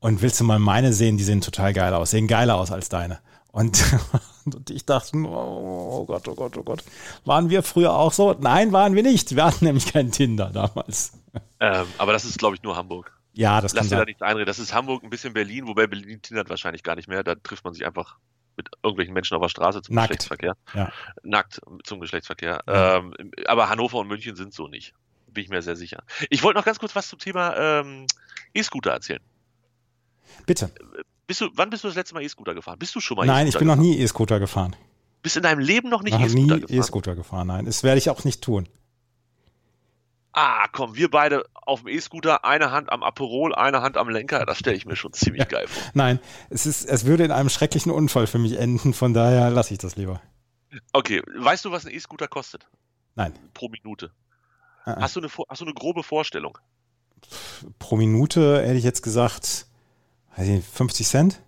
Und 0.00 0.20
willst 0.20 0.40
du 0.40 0.44
mal 0.44 0.58
meine 0.58 0.92
sehen? 0.92 1.16
Die 1.16 1.24
sehen 1.24 1.40
total 1.40 1.72
geil 1.72 1.94
aus. 1.94 2.10
Sehen 2.10 2.26
geiler 2.26 2.56
aus 2.56 2.70
als 2.72 2.88
deine. 2.88 3.20
Und, 3.52 3.82
und 4.44 4.70
ich 4.70 4.84
dachte, 4.84 5.16
oh 5.16 6.04
Gott, 6.04 6.26
oh 6.28 6.34
Gott, 6.34 6.56
oh 6.58 6.62
Gott. 6.62 6.84
Waren 7.24 7.48
wir 7.48 7.62
früher 7.62 7.94
auch 7.94 8.12
so? 8.12 8.34
Nein, 8.38 8.72
waren 8.72 8.94
wir 8.94 9.02
nicht. 9.04 9.36
Wir 9.36 9.44
hatten 9.44 9.64
nämlich 9.64 9.92
keinen 9.92 10.10
Tinder 10.10 10.50
damals. 10.50 11.12
Ähm, 11.60 11.86
aber 11.98 12.12
das 12.12 12.24
ist, 12.24 12.38
glaube 12.38 12.56
ich, 12.56 12.62
nur 12.62 12.76
Hamburg. 12.76 13.16
Ja, 13.32 13.60
das 13.60 13.72
Lass 13.72 13.82
kann 13.82 13.88
dir 13.88 13.90
da 13.90 13.96
sein. 13.98 14.06
nichts 14.06 14.22
einreden. 14.22 14.46
Das 14.46 14.58
ist 14.58 14.74
Hamburg, 14.74 15.04
ein 15.04 15.10
bisschen 15.10 15.34
Berlin, 15.34 15.68
wobei 15.68 15.86
Berlin 15.86 16.20
tindert 16.20 16.50
wahrscheinlich 16.50 16.82
gar 16.82 16.96
nicht 16.96 17.06
mehr. 17.06 17.22
Da 17.22 17.36
trifft 17.36 17.64
man 17.64 17.74
sich 17.74 17.86
einfach 17.86 18.16
mit 18.56 18.68
irgendwelchen 18.82 19.14
Menschen 19.14 19.34
auf 19.36 19.42
der 19.42 19.48
Straße 19.48 19.82
zum 19.82 19.94
Nackt. 19.94 20.08
Geschlechtsverkehr. 20.08 20.56
Ja. 20.74 20.92
Nackt 21.22 21.60
zum 21.84 22.00
Geschlechtsverkehr. 22.00 22.62
Ja. 22.66 22.96
Ähm, 22.96 23.14
aber 23.46 23.68
Hannover 23.68 23.98
und 23.98 24.08
München 24.08 24.36
sind 24.36 24.54
so 24.54 24.68
nicht. 24.68 24.94
Bin 25.28 25.44
ich 25.44 25.50
mir 25.50 25.60
sehr 25.62 25.76
sicher. 25.76 26.02
Ich 26.30 26.42
wollte 26.42 26.58
noch 26.58 26.64
ganz 26.64 26.78
kurz 26.78 26.96
was 26.96 27.08
zum 27.08 27.18
Thema 27.18 27.54
ähm, 27.56 28.06
E-Scooter 28.54 28.90
erzählen. 28.92 29.20
Bitte. 30.46 30.72
Bist 31.26 31.40
du, 31.40 31.50
wann 31.54 31.70
bist 31.70 31.84
du 31.84 31.88
das 31.88 31.96
letzte 31.96 32.14
Mal 32.14 32.22
E-Scooter 32.22 32.54
gefahren? 32.54 32.78
Bist 32.78 32.94
du 32.94 33.00
schon 33.00 33.16
mal 33.16 33.26
Nein, 33.26 33.46
ich 33.46 33.54
E-Scooter 33.54 33.58
bin 33.58 33.68
noch 33.68 33.74
gefahren? 33.74 33.90
nie 33.96 34.02
E-Scooter 34.02 34.40
gefahren. 34.40 34.76
Bist 35.22 35.36
in 35.36 35.42
deinem 35.42 35.58
Leben 35.58 35.88
noch 35.88 36.02
nicht 36.02 36.12
Noch 36.14 36.20
E-Scooter 36.20 36.54
nie 36.54 36.60
gefahren? 36.60 36.78
E-Scooter 36.80 37.14
gefahren, 37.16 37.46
nein. 37.48 37.64
Das 37.66 37.82
werde 37.82 37.98
ich 37.98 38.08
auch 38.10 38.24
nicht 38.24 38.42
tun. 38.42 38.68
Ah, 40.38 40.68
komm, 40.70 40.94
wir 40.96 41.10
beide 41.10 41.46
auf 41.54 41.80
dem 41.80 41.88
E-Scooter, 41.88 42.44
eine 42.44 42.70
Hand 42.70 42.92
am 42.92 43.02
Aperol, 43.02 43.54
eine 43.54 43.80
Hand 43.80 43.96
am 43.96 44.10
Lenker. 44.10 44.44
Das 44.44 44.58
stelle 44.58 44.76
ich 44.76 44.84
mir 44.84 44.94
schon 44.94 45.14
ziemlich 45.14 45.48
geil 45.48 45.66
vor. 45.66 45.82
Nein, 45.94 46.20
es, 46.50 46.66
ist, 46.66 46.84
es 46.84 47.06
würde 47.06 47.24
in 47.24 47.30
einem 47.32 47.48
schrecklichen 47.48 47.90
Unfall 47.90 48.26
für 48.26 48.36
mich 48.38 48.58
enden, 48.58 48.92
von 48.92 49.14
daher 49.14 49.48
lasse 49.48 49.72
ich 49.72 49.78
das 49.78 49.96
lieber. 49.96 50.20
Okay, 50.92 51.22
weißt 51.38 51.64
du, 51.64 51.70
was 51.72 51.86
ein 51.86 51.94
E-Scooter 51.94 52.28
kostet? 52.28 52.68
Nein. 53.14 53.32
Pro 53.54 53.70
Minute. 53.70 54.10
Äh, 54.84 54.90
äh. 54.90 54.96
Hast 55.00 55.16
du, 55.16 55.20
eine, 55.20 55.30
hast 55.48 55.62
du 55.62 55.64
eine 55.64 55.72
grobe 55.72 56.02
Vorstellung? 56.02 56.58
Pro 57.78 57.96
Minute 57.96 58.60
hätte 58.60 58.76
ich 58.76 58.84
jetzt 58.84 59.00
gesagt, 59.00 59.66
weiß 60.36 60.46
ich 60.48 60.56
nicht, 60.56 60.68
50 60.68 61.06
Cent? 61.06 61.42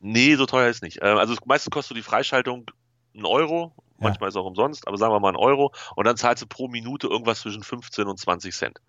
Nee, 0.00 0.34
so 0.34 0.46
teuer 0.46 0.68
ist 0.68 0.82
nicht. 0.82 0.98
Ähm, 1.00 1.16
Also 1.16 1.36
meistens 1.44 1.70
kostet 1.70 1.96
die 1.96 2.02
Freischaltung 2.02 2.68
einen 3.14 3.24
Euro, 3.24 3.72
Ja. 3.98 4.08
manchmal 4.08 4.28
ist 4.28 4.34
es 4.34 4.40
auch 4.40 4.46
umsonst, 4.46 4.86
aber 4.86 4.96
sagen 4.96 5.12
wir 5.12 5.20
mal 5.20 5.28
einen 5.28 5.36
Euro 5.36 5.72
und 5.94 6.06
dann 6.06 6.16
zahlst 6.16 6.42
du 6.42 6.46
pro 6.46 6.68
Minute 6.68 7.06
irgendwas 7.06 7.40
zwischen 7.40 7.62
15 7.62 8.06
und 8.06 8.18
20 8.18 8.54
Cent. 8.54 8.80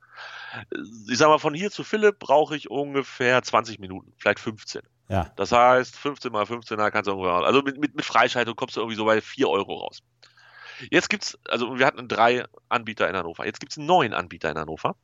Äh, 0.72 0.78
Ich 1.10 1.18
sag 1.18 1.28
mal, 1.28 1.40
von 1.40 1.54
hier 1.54 1.72
zu 1.72 1.84
Philipp 1.84 2.20
brauche 2.20 2.56
ich 2.56 2.70
ungefähr 2.70 3.42
20 3.42 3.80
Minuten, 3.80 4.14
vielleicht 4.18 4.40
15. 4.40 4.82
Ja. 5.10 5.32
Das 5.38 5.52
heißt, 5.52 5.96
15 5.96 6.32
mal 6.32 6.46
15, 6.46 6.78
da 6.78 6.92
kannst 6.92 7.08
du 7.08 7.12
irgendwo 7.12 7.30
raus. 7.30 7.46
Also 7.46 7.62
mit, 7.62 7.80
mit, 7.80 7.96
mit 7.96 8.04
Freischaltung 8.06 8.56
kommst 8.56 8.76
du 8.76 8.82
irgendwie 8.82 8.98
so 8.98 9.06
bei 9.06 9.22
4 9.22 9.48
Euro 9.48 9.76
raus. 9.76 10.04
Jetzt 10.92 11.10
gibt's, 11.10 11.40
also 11.50 11.80
wir 11.80 11.86
hatten 11.86 12.08
drei 12.08 12.46
Anbieter 12.70 13.10
in 13.10 13.16
Hannover. 13.16 13.46
Jetzt 13.46 13.60
gibt's 13.60 13.78
einen 13.78 13.88
neuen 13.88 14.14
Anbieter 14.14 14.52
in 14.52 14.58
Hannover. 14.58 14.96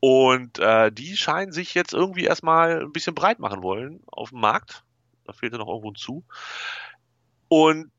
Und 0.00 0.58
äh, 0.58 0.92
die 0.92 1.16
scheinen 1.16 1.52
sich 1.52 1.74
jetzt 1.74 1.92
irgendwie 1.92 2.24
erstmal 2.24 2.82
ein 2.82 2.92
bisschen 2.92 3.14
breit 3.14 3.38
machen 3.38 3.62
wollen 3.62 4.02
auf 4.06 4.30
dem 4.30 4.40
Markt. 4.40 4.84
Da 5.24 5.32
fehlte 5.32 5.56
noch 5.58 5.68
irgendwo 5.68 5.90
ein 5.90 5.94
zu. 5.94 6.24
Und 7.48 7.90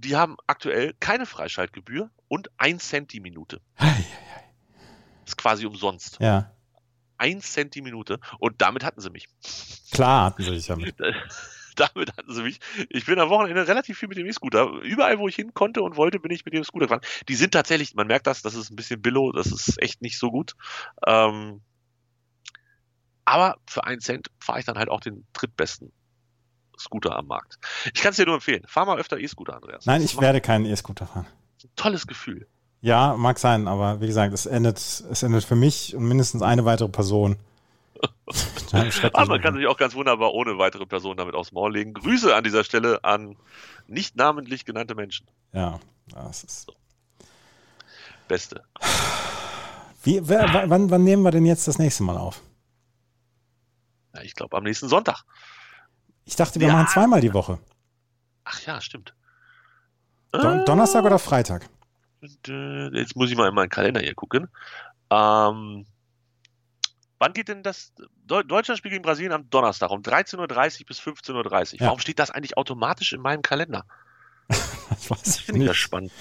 die 0.00 0.16
haben 0.16 0.36
aktuell 0.46 0.94
keine 1.00 1.26
Freischaltgebühr 1.26 2.10
und 2.28 2.50
1 2.58 2.88
Cent 2.88 3.12
die 3.12 3.20
Minute. 3.20 3.60
Ist 5.24 5.36
quasi 5.36 5.66
umsonst. 5.66 6.18
Ja, 6.20 6.52
1 7.18 7.52
Cent 7.52 7.74
die 7.74 7.82
Minute. 7.82 8.20
Und 8.38 8.60
damit 8.60 8.84
hatten 8.84 9.00
sie 9.00 9.10
mich. 9.10 9.28
klar 9.90 10.26
hatten 10.26 10.42
sie 10.42 10.54
sich 10.54 10.66
damit. 10.66 10.96
damit 11.76 12.16
hatten 12.16 12.32
sie 12.32 12.42
mich. 12.42 12.60
Ich 12.90 13.06
bin 13.06 13.18
am 13.18 13.30
Wochenende 13.30 13.66
relativ 13.66 13.98
viel 13.98 14.08
mit 14.08 14.18
dem 14.18 14.26
E-Scooter. 14.26 14.80
Überall, 14.82 15.18
wo 15.18 15.28
ich 15.28 15.36
hin 15.36 15.54
konnte 15.54 15.82
und 15.82 15.96
wollte, 15.96 16.20
bin 16.20 16.30
ich 16.30 16.44
mit 16.44 16.54
dem 16.54 16.64
Scooter 16.64 16.86
gefahren. 16.86 17.04
Die 17.28 17.34
sind 17.34 17.52
tatsächlich, 17.52 17.94
man 17.94 18.06
merkt 18.06 18.26
das, 18.26 18.42
das 18.42 18.54
ist 18.54 18.70
ein 18.70 18.76
bisschen 18.76 19.00
billow, 19.00 19.32
das 19.32 19.46
ist 19.46 19.80
echt 19.82 20.02
nicht 20.02 20.18
so 20.18 20.30
gut. 20.30 20.54
Ähm, 21.06 21.62
aber 23.24 23.58
für 23.66 23.84
einen 23.84 24.00
Cent 24.00 24.30
fahre 24.38 24.60
ich 24.60 24.64
dann 24.64 24.78
halt 24.78 24.88
auch 24.88 25.00
den 25.00 25.26
drittbesten 25.32 25.92
Scooter 26.78 27.16
am 27.16 27.26
Markt. 27.26 27.58
Ich 27.86 28.00
kann 28.02 28.10
es 28.10 28.16
dir 28.16 28.26
nur 28.26 28.34
empfehlen. 28.36 28.62
Fahr 28.66 28.86
mal 28.86 28.98
öfter 28.98 29.18
E-Scooter, 29.18 29.54
Andreas. 29.54 29.86
Nein, 29.86 30.02
Das 30.02 30.12
ich 30.12 30.20
werde 30.20 30.40
keinen 30.40 30.66
E-Scooter 30.66 31.06
fahren. 31.06 31.26
tolles 31.76 32.06
Gefühl. 32.06 32.46
Ja, 32.80 33.16
mag 33.16 33.38
sein, 33.38 33.66
aber 33.68 34.00
wie 34.00 34.06
gesagt, 34.06 34.32
es 34.34 34.46
endet, 34.46 34.78
es 34.78 35.22
endet 35.22 35.44
für 35.44 35.56
mich 35.56 35.96
und 35.96 36.04
mindestens 36.04 36.42
eine 36.42 36.64
weitere 36.64 36.88
Person. 36.88 37.36
aber 39.12 39.26
man 39.26 39.40
kann 39.40 39.56
sich 39.56 39.66
auch 39.66 39.78
ganz 39.78 39.94
wunderbar 39.94 40.32
ohne 40.34 40.58
weitere 40.58 40.86
Person 40.86 41.16
damit 41.16 41.34
aufs 41.34 41.52
Maul 41.52 41.72
legen. 41.72 41.94
Grüße 41.94 42.34
an 42.34 42.44
dieser 42.44 42.64
Stelle 42.64 43.02
an 43.04 43.36
nicht 43.86 44.16
namentlich 44.16 44.64
genannte 44.64 44.94
Menschen. 44.94 45.26
Ja, 45.52 45.80
das 46.12 46.44
ist. 46.44 46.66
Beste. 48.28 48.62
Wie, 50.02 50.20
wer, 50.28 50.68
wann, 50.68 50.90
wann 50.90 51.04
nehmen 51.04 51.22
wir 51.22 51.30
denn 51.30 51.46
jetzt 51.46 51.66
das 51.66 51.78
nächste 51.78 52.02
Mal 52.02 52.16
auf? 52.16 52.42
Ja, 54.14 54.22
ich 54.22 54.34
glaube 54.34 54.56
am 54.56 54.64
nächsten 54.64 54.88
Sonntag. 54.88 55.24
Ich 56.26 56.36
dachte, 56.36 56.60
wir 56.60 56.66
ja. 56.66 56.74
machen 56.74 56.88
zweimal 56.88 57.20
die 57.20 57.32
Woche. 57.32 57.58
Ach 58.44 58.60
ja, 58.62 58.80
stimmt. 58.80 59.14
Don 60.32 60.64
Donnerstag 60.64 61.04
oder 61.04 61.18
Freitag? 61.18 61.68
Jetzt 62.20 63.16
muss 63.16 63.30
ich 63.30 63.36
mal 63.36 63.48
in 63.48 63.54
meinen 63.54 63.68
Kalender 63.68 64.00
hier 64.00 64.14
gucken. 64.14 64.48
Ähm, 65.10 65.86
wann 67.18 67.32
geht 67.32 67.48
denn 67.48 67.62
das 67.62 67.92
Deutschlandspiel 68.26 68.90
gegen 68.90 69.02
Brasilien 69.02 69.32
am 69.32 69.48
Donnerstag 69.48 69.90
um 69.90 70.02
13.30 70.02 70.80
Uhr 70.80 70.86
bis 70.86 71.00
15.30 71.00 71.74
Uhr? 71.74 71.80
Ja. 71.80 71.86
Warum 71.86 72.00
steht 72.00 72.18
das 72.18 72.32
eigentlich 72.32 72.56
automatisch 72.56 73.12
in 73.12 73.20
meinem 73.20 73.42
Kalender? 73.42 73.84
das 74.48 75.38
ich 75.38 75.44
finde 75.44 75.62
ich 75.62 75.66
ja 75.68 75.74
spannend. 75.74 76.12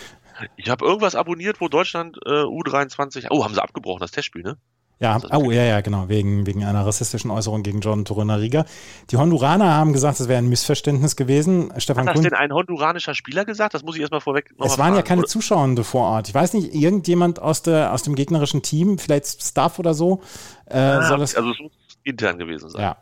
Ich 0.55 0.69
habe 0.69 0.85
irgendwas 0.85 1.15
abonniert, 1.15 1.61
wo 1.61 1.67
Deutschland 1.67 2.17
äh, 2.25 2.43
U23. 2.43 3.27
Oh, 3.31 3.43
haben 3.43 3.53
sie 3.53 3.63
abgebrochen, 3.63 4.01
das 4.01 4.11
Testspiel, 4.11 4.43
ne? 4.43 4.57
Ja, 4.99 5.19
oh 5.33 5.51
ja, 5.51 5.63
ja, 5.63 5.81
genau, 5.81 6.07
wegen, 6.07 6.45
wegen 6.45 6.63
einer 6.63 6.85
rassistischen 6.85 7.29
Äußerung 7.29 7.63
gegen 7.63 7.81
John 7.81 8.05
Torunariga. 8.05 8.65
Die 9.09 9.17
Honduraner 9.17 9.73
haben 9.73 9.91
gesagt, 9.91 10.21
es 10.21 10.29
wäre 10.29 10.37
ein 10.37 10.47
Missverständnis 10.47 11.17
gewesen. 11.17 11.73
Stefan 11.77 12.07
Hat 12.07 12.15
das 12.15 12.23
denn 12.23 12.33
ein 12.33 12.53
honduranischer 12.53 13.13
Spieler 13.13 13.43
gesagt? 13.43 13.73
Das 13.73 13.83
muss 13.83 13.95
ich 13.95 14.01
erstmal 14.01 14.21
vorweg 14.21 14.57
noch 14.57 14.65
Es 14.65 14.77
waren 14.77 14.93
fragen, 14.93 14.95
ja 14.95 15.01
keine 15.01 15.21
oder? 15.21 15.27
Zuschauer 15.27 15.83
vor 15.83 16.05
Ort. 16.05 16.29
Ich 16.29 16.33
weiß 16.33 16.53
nicht, 16.53 16.73
irgendjemand 16.73 17.41
aus, 17.41 17.61
der, 17.61 17.91
aus 17.91 18.03
dem 18.03 18.15
gegnerischen 18.15 18.61
Team, 18.61 18.97
vielleicht 18.97 19.41
Staff 19.41 19.79
oder 19.79 19.93
so, 19.93 20.21
äh, 20.65 20.77
ah, 20.77 21.01
soll 21.01 21.21
es. 21.21 21.35
Also 21.35 21.51
es 21.51 21.59
muss 21.59 21.71
intern 22.03 22.37
gewesen 22.37 22.69
sein. 22.69 22.81
Ja. 22.81 22.97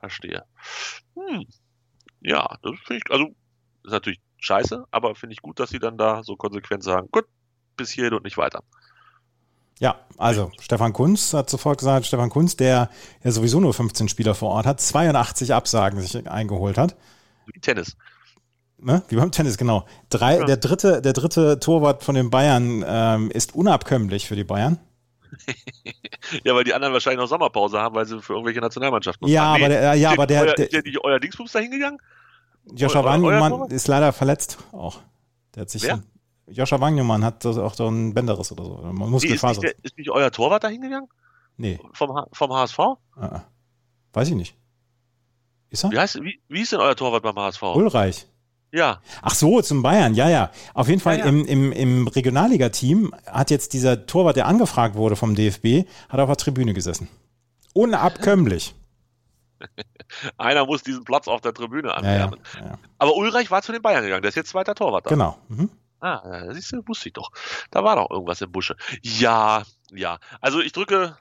Verstehe. 0.00 0.44
Hm. 1.14 1.46
Ja, 2.20 2.58
das 2.62 2.72
finde 2.86 3.02
ich, 3.02 3.10
also 3.10 3.28
ist 3.84 3.92
natürlich 3.92 4.20
scheiße, 4.38 4.84
aber 4.90 5.14
finde 5.14 5.32
ich 5.32 5.40
gut, 5.40 5.58
dass 5.58 5.70
sie 5.70 5.78
dann 5.78 5.96
da 5.96 6.22
so 6.22 6.36
konsequent 6.36 6.82
sagen, 6.82 7.08
gut, 7.10 7.24
bis 7.76 7.90
hierhin 7.90 8.14
und 8.14 8.24
nicht 8.24 8.36
weiter. 8.36 8.62
Ja, 9.78 9.96
also 10.16 10.50
Stefan 10.60 10.92
Kunz 10.92 11.34
hat 11.34 11.50
sofort 11.50 11.78
gesagt, 11.78 12.06
Stefan 12.06 12.30
Kunz, 12.30 12.56
der 12.56 12.88
ja 13.22 13.30
sowieso 13.30 13.60
nur 13.60 13.74
15 13.74 14.08
Spieler 14.08 14.34
vor 14.34 14.50
Ort 14.50 14.66
hat, 14.66 14.80
82 14.80 15.52
Absagen 15.52 16.00
sich 16.00 16.28
eingeholt 16.28 16.78
hat. 16.78 16.96
Wie 17.46 17.60
Tennis. 17.60 17.96
Ne? 18.78 19.02
Wie 19.08 19.16
beim 19.16 19.32
Tennis, 19.32 19.56
genau. 19.56 19.86
Drei, 20.10 20.38
ja. 20.38 20.44
der, 20.44 20.56
dritte, 20.56 21.00
der 21.02 21.12
dritte 21.12 21.60
Torwart 21.60 22.04
von 22.04 22.14
den 22.14 22.30
Bayern 22.30 22.84
ähm, 22.86 23.30
ist 23.30 23.54
unabkömmlich 23.54 24.26
für 24.26 24.36
die 24.36 24.44
Bayern. 24.44 24.78
ja, 26.44 26.54
weil 26.54 26.64
die 26.64 26.74
anderen 26.74 26.92
wahrscheinlich 26.92 27.20
noch 27.20 27.28
Sommerpause 27.28 27.78
haben, 27.78 27.94
weil 27.94 28.06
sie 28.06 28.20
für 28.20 28.34
irgendwelche 28.34 28.60
Nationalmannschaften 28.60 29.28
Ja, 29.28 29.54
aber 29.54 29.68
der, 29.68 29.94
ja, 29.94 30.10
aber 30.10 30.26
der, 30.26 30.42
euer, 30.42 30.54
der, 30.54 30.64
ist 30.66 30.72
der 30.72 30.82
nicht 30.82 31.02
euer 31.02 31.20
Dingsbums 31.20 31.52
da 31.52 31.58
hingegangen? 31.58 31.98
Joscha 32.74 33.04
Wangmann 33.04 33.70
ist 33.70 33.88
leider 33.88 34.12
verletzt 34.12 34.58
auch. 34.72 35.00
Der 35.54 35.62
hat 35.62 35.70
sich 35.70 35.82
Wer? 35.82 36.02
Joscha 36.48 36.80
Wagnumann 36.80 37.24
hat 37.24 37.44
auch 37.44 37.74
so 37.74 37.88
ein 37.88 38.14
Bänderriss 38.14 38.52
oder 38.52 38.64
so. 38.64 38.76
Man 38.92 39.10
muss 39.10 39.22
nee, 39.22 39.30
ist, 39.30 39.42
nicht 39.42 39.62
der, 39.62 39.74
ist 39.82 39.98
nicht 39.98 40.10
euer 40.10 40.30
Torwart 40.30 40.64
da 40.64 40.68
hingegangen? 40.68 41.08
Nee. 41.56 41.80
Vom, 41.92 42.24
vom 42.32 42.52
HSV? 42.52 42.78
Ah, 43.16 43.42
weiß 44.12 44.28
ich 44.28 44.34
nicht. 44.34 44.56
Ist 45.70 45.84
er? 45.84 45.90
Wie, 45.90 45.98
heißt, 45.98 46.22
wie, 46.22 46.40
wie 46.48 46.60
ist 46.60 46.72
denn 46.72 46.80
euer 46.80 46.94
Torwart 46.94 47.22
beim 47.22 47.36
HSV? 47.36 47.62
Ulreich. 47.62 48.26
Ja. 48.72 49.00
Ach 49.22 49.34
so, 49.34 49.62
zum 49.62 49.82
Bayern, 49.82 50.14
ja, 50.14 50.28
ja. 50.28 50.50
Auf 50.74 50.88
jeden 50.88 51.00
Fall 51.00 51.18
ja, 51.18 51.24
ja. 51.24 51.30
im, 51.30 51.44
im, 51.46 51.72
im 51.72 52.08
Regionalliga-Team 52.08 53.14
hat 53.26 53.50
jetzt 53.50 53.72
dieser 53.72 54.06
Torwart, 54.06 54.36
der 54.36 54.46
angefragt 54.46 54.96
wurde 54.96 55.16
vom 55.16 55.34
DFB, 55.34 55.88
hat 56.08 56.20
auf 56.20 56.28
der 56.28 56.36
Tribüne 56.36 56.74
gesessen. 56.74 57.08
Unabkömmlich. 57.72 58.74
Einer 60.36 60.66
muss 60.66 60.82
diesen 60.82 61.04
Platz 61.04 61.26
auf 61.26 61.40
der 61.40 61.54
Tribüne 61.54 61.94
anwärmen. 61.94 62.38
Ja, 62.60 62.78
Aber 62.98 63.16
Ulreich 63.16 63.50
war 63.50 63.62
zu 63.62 63.72
den 63.72 63.82
Bayern 63.82 64.02
gegangen, 64.02 64.22
der 64.22 64.28
ist 64.28 64.34
jetzt 64.34 64.50
zweiter 64.50 64.74
Torwart 64.74 65.06
da. 65.06 65.10
Genau. 65.10 65.38
Mhm. 65.48 65.70
Ah, 66.00 66.52
siehst 66.52 66.72
du, 66.72 66.86
wusste 66.86 67.08
ich 67.08 67.14
doch. 67.14 67.30
Da 67.70 67.82
war 67.82 67.96
doch 67.96 68.10
irgendwas 68.10 68.40
im 68.40 68.52
Busche. 68.52 68.76
Ja, 69.02 69.62
ja. 69.90 70.18
Also 70.40 70.60
ich 70.60 70.72
drücke, 70.72 71.16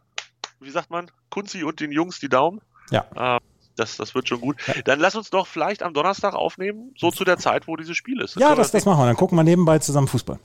wie 0.60 0.70
sagt 0.70 0.90
man, 0.90 1.10
Kunzi 1.30 1.64
und 1.64 1.80
den 1.80 1.92
Jungs 1.92 2.20
die 2.20 2.30
Daumen. 2.30 2.62
Ja. 2.92 3.06
Äh, 3.16 3.40
das, 3.76 3.98
das 3.98 4.16
wird 4.16 4.28
schon 4.28 4.42
gut. 4.42 4.58
Dann 4.86 5.00
lass 5.00 5.16
uns 5.16 5.30
doch 5.30 5.48
vielleicht 5.48 5.84
am 5.84 5.94
Donnerstag 5.94 6.34
aufnehmen, 6.34 6.94
so 6.98 7.12
zu 7.12 7.24
der 7.24 7.38
Zeit, 7.38 7.68
wo 7.68 7.76
dieses 7.76 7.98
Spiel 7.98 8.22
ist. 8.22 8.36
Das 8.36 8.42
ja, 8.42 8.56
das, 8.56 8.72
das 8.72 8.86
machen 8.86 9.00
wir. 9.00 9.06
Dann 9.06 9.18
gucken 9.18 9.38
wir 9.38 9.44
nebenbei 9.44 9.80
zusammen 9.80 10.08
Fußball. 10.08 10.40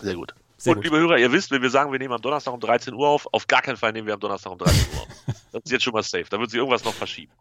Sehr 0.00 0.14
gut. 0.14 0.34
Und 0.72 0.84
liebe 0.84 0.98
Hörer, 0.98 1.18
ihr 1.18 1.30
wisst, 1.32 1.50
wenn 1.50 1.62
wir 1.62 1.70
sagen, 1.70 1.92
wir 1.92 1.98
nehmen 1.98 2.14
am 2.14 2.20
Donnerstag 2.20 2.52
um 2.52 2.60
13 2.60 2.94
Uhr 2.94 3.08
auf, 3.08 3.26
auf 3.32 3.46
gar 3.46 3.62
keinen 3.62 3.76
Fall 3.76 3.92
nehmen 3.92 4.06
wir 4.06 4.14
am 4.14 4.20
Donnerstag 4.20 4.52
um 4.52 4.58
13 4.58 4.94
Uhr 4.94 5.02
auf. 5.02 5.08
Das 5.52 5.64
ist 5.64 5.72
jetzt 5.72 5.84
schon 5.84 5.94
mal 5.94 6.02
safe. 6.02 6.26
Da 6.28 6.38
wird 6.38 6.50
sich 6.50 6.58
irgendwas 6.58 6.84
noch 6.84 6.92
verschieben. 6.92 7.32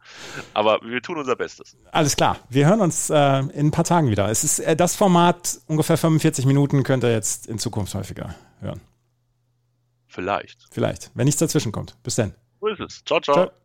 Aber 0.53 0.79
wir 0.81 1.01
tun 1.01 1.17
unser 1.17 1.35
Bestes. 1.35 1.75
Alles 1.91 2.15
klar. 2.15 2.39
Wir 2.47 2.65
hören 2.65 2.79
uns 2.79 3.09
äh, 3.09 3.39
in 3.39 3.67
ein 3.67 3.71
paar 3.71 3.83
Tagen 3.83 4.09
wieder. 4.09 4.29
Es 4.29 4.45
ist 4.45 4.59
äh, 4.59 4.73
das 4.73 4.95
Format, 4.95 5.59
ungefähr 5.67 5.97
45 5.97 6.45
Minuten, 6.45 6.83
könnt 6.83 7.03
ihr 7.03 7.11
jetzt 7.11 7.47
in 7.47 7.59
Zukunft 7.59 7.93
häufiger 7.93 8.33
hören. 8.61 8.79
Vielleicht. 10.07 10.65
Vielleicht. 10.71 11.11
Wenn 11.13 11.25
nichts 11.25 11.39
dazwischen 11.39 11.73
kommt. 11.73 12.01
Bis 12.03 12.15
dann. 12.15 12.33
So 12.61 12.67
ist 12.67 12.79
es. 12.79 13.03
ciao. 13.03 13.19
ciao. 13.19 13.35
ciao. 13.35 13.64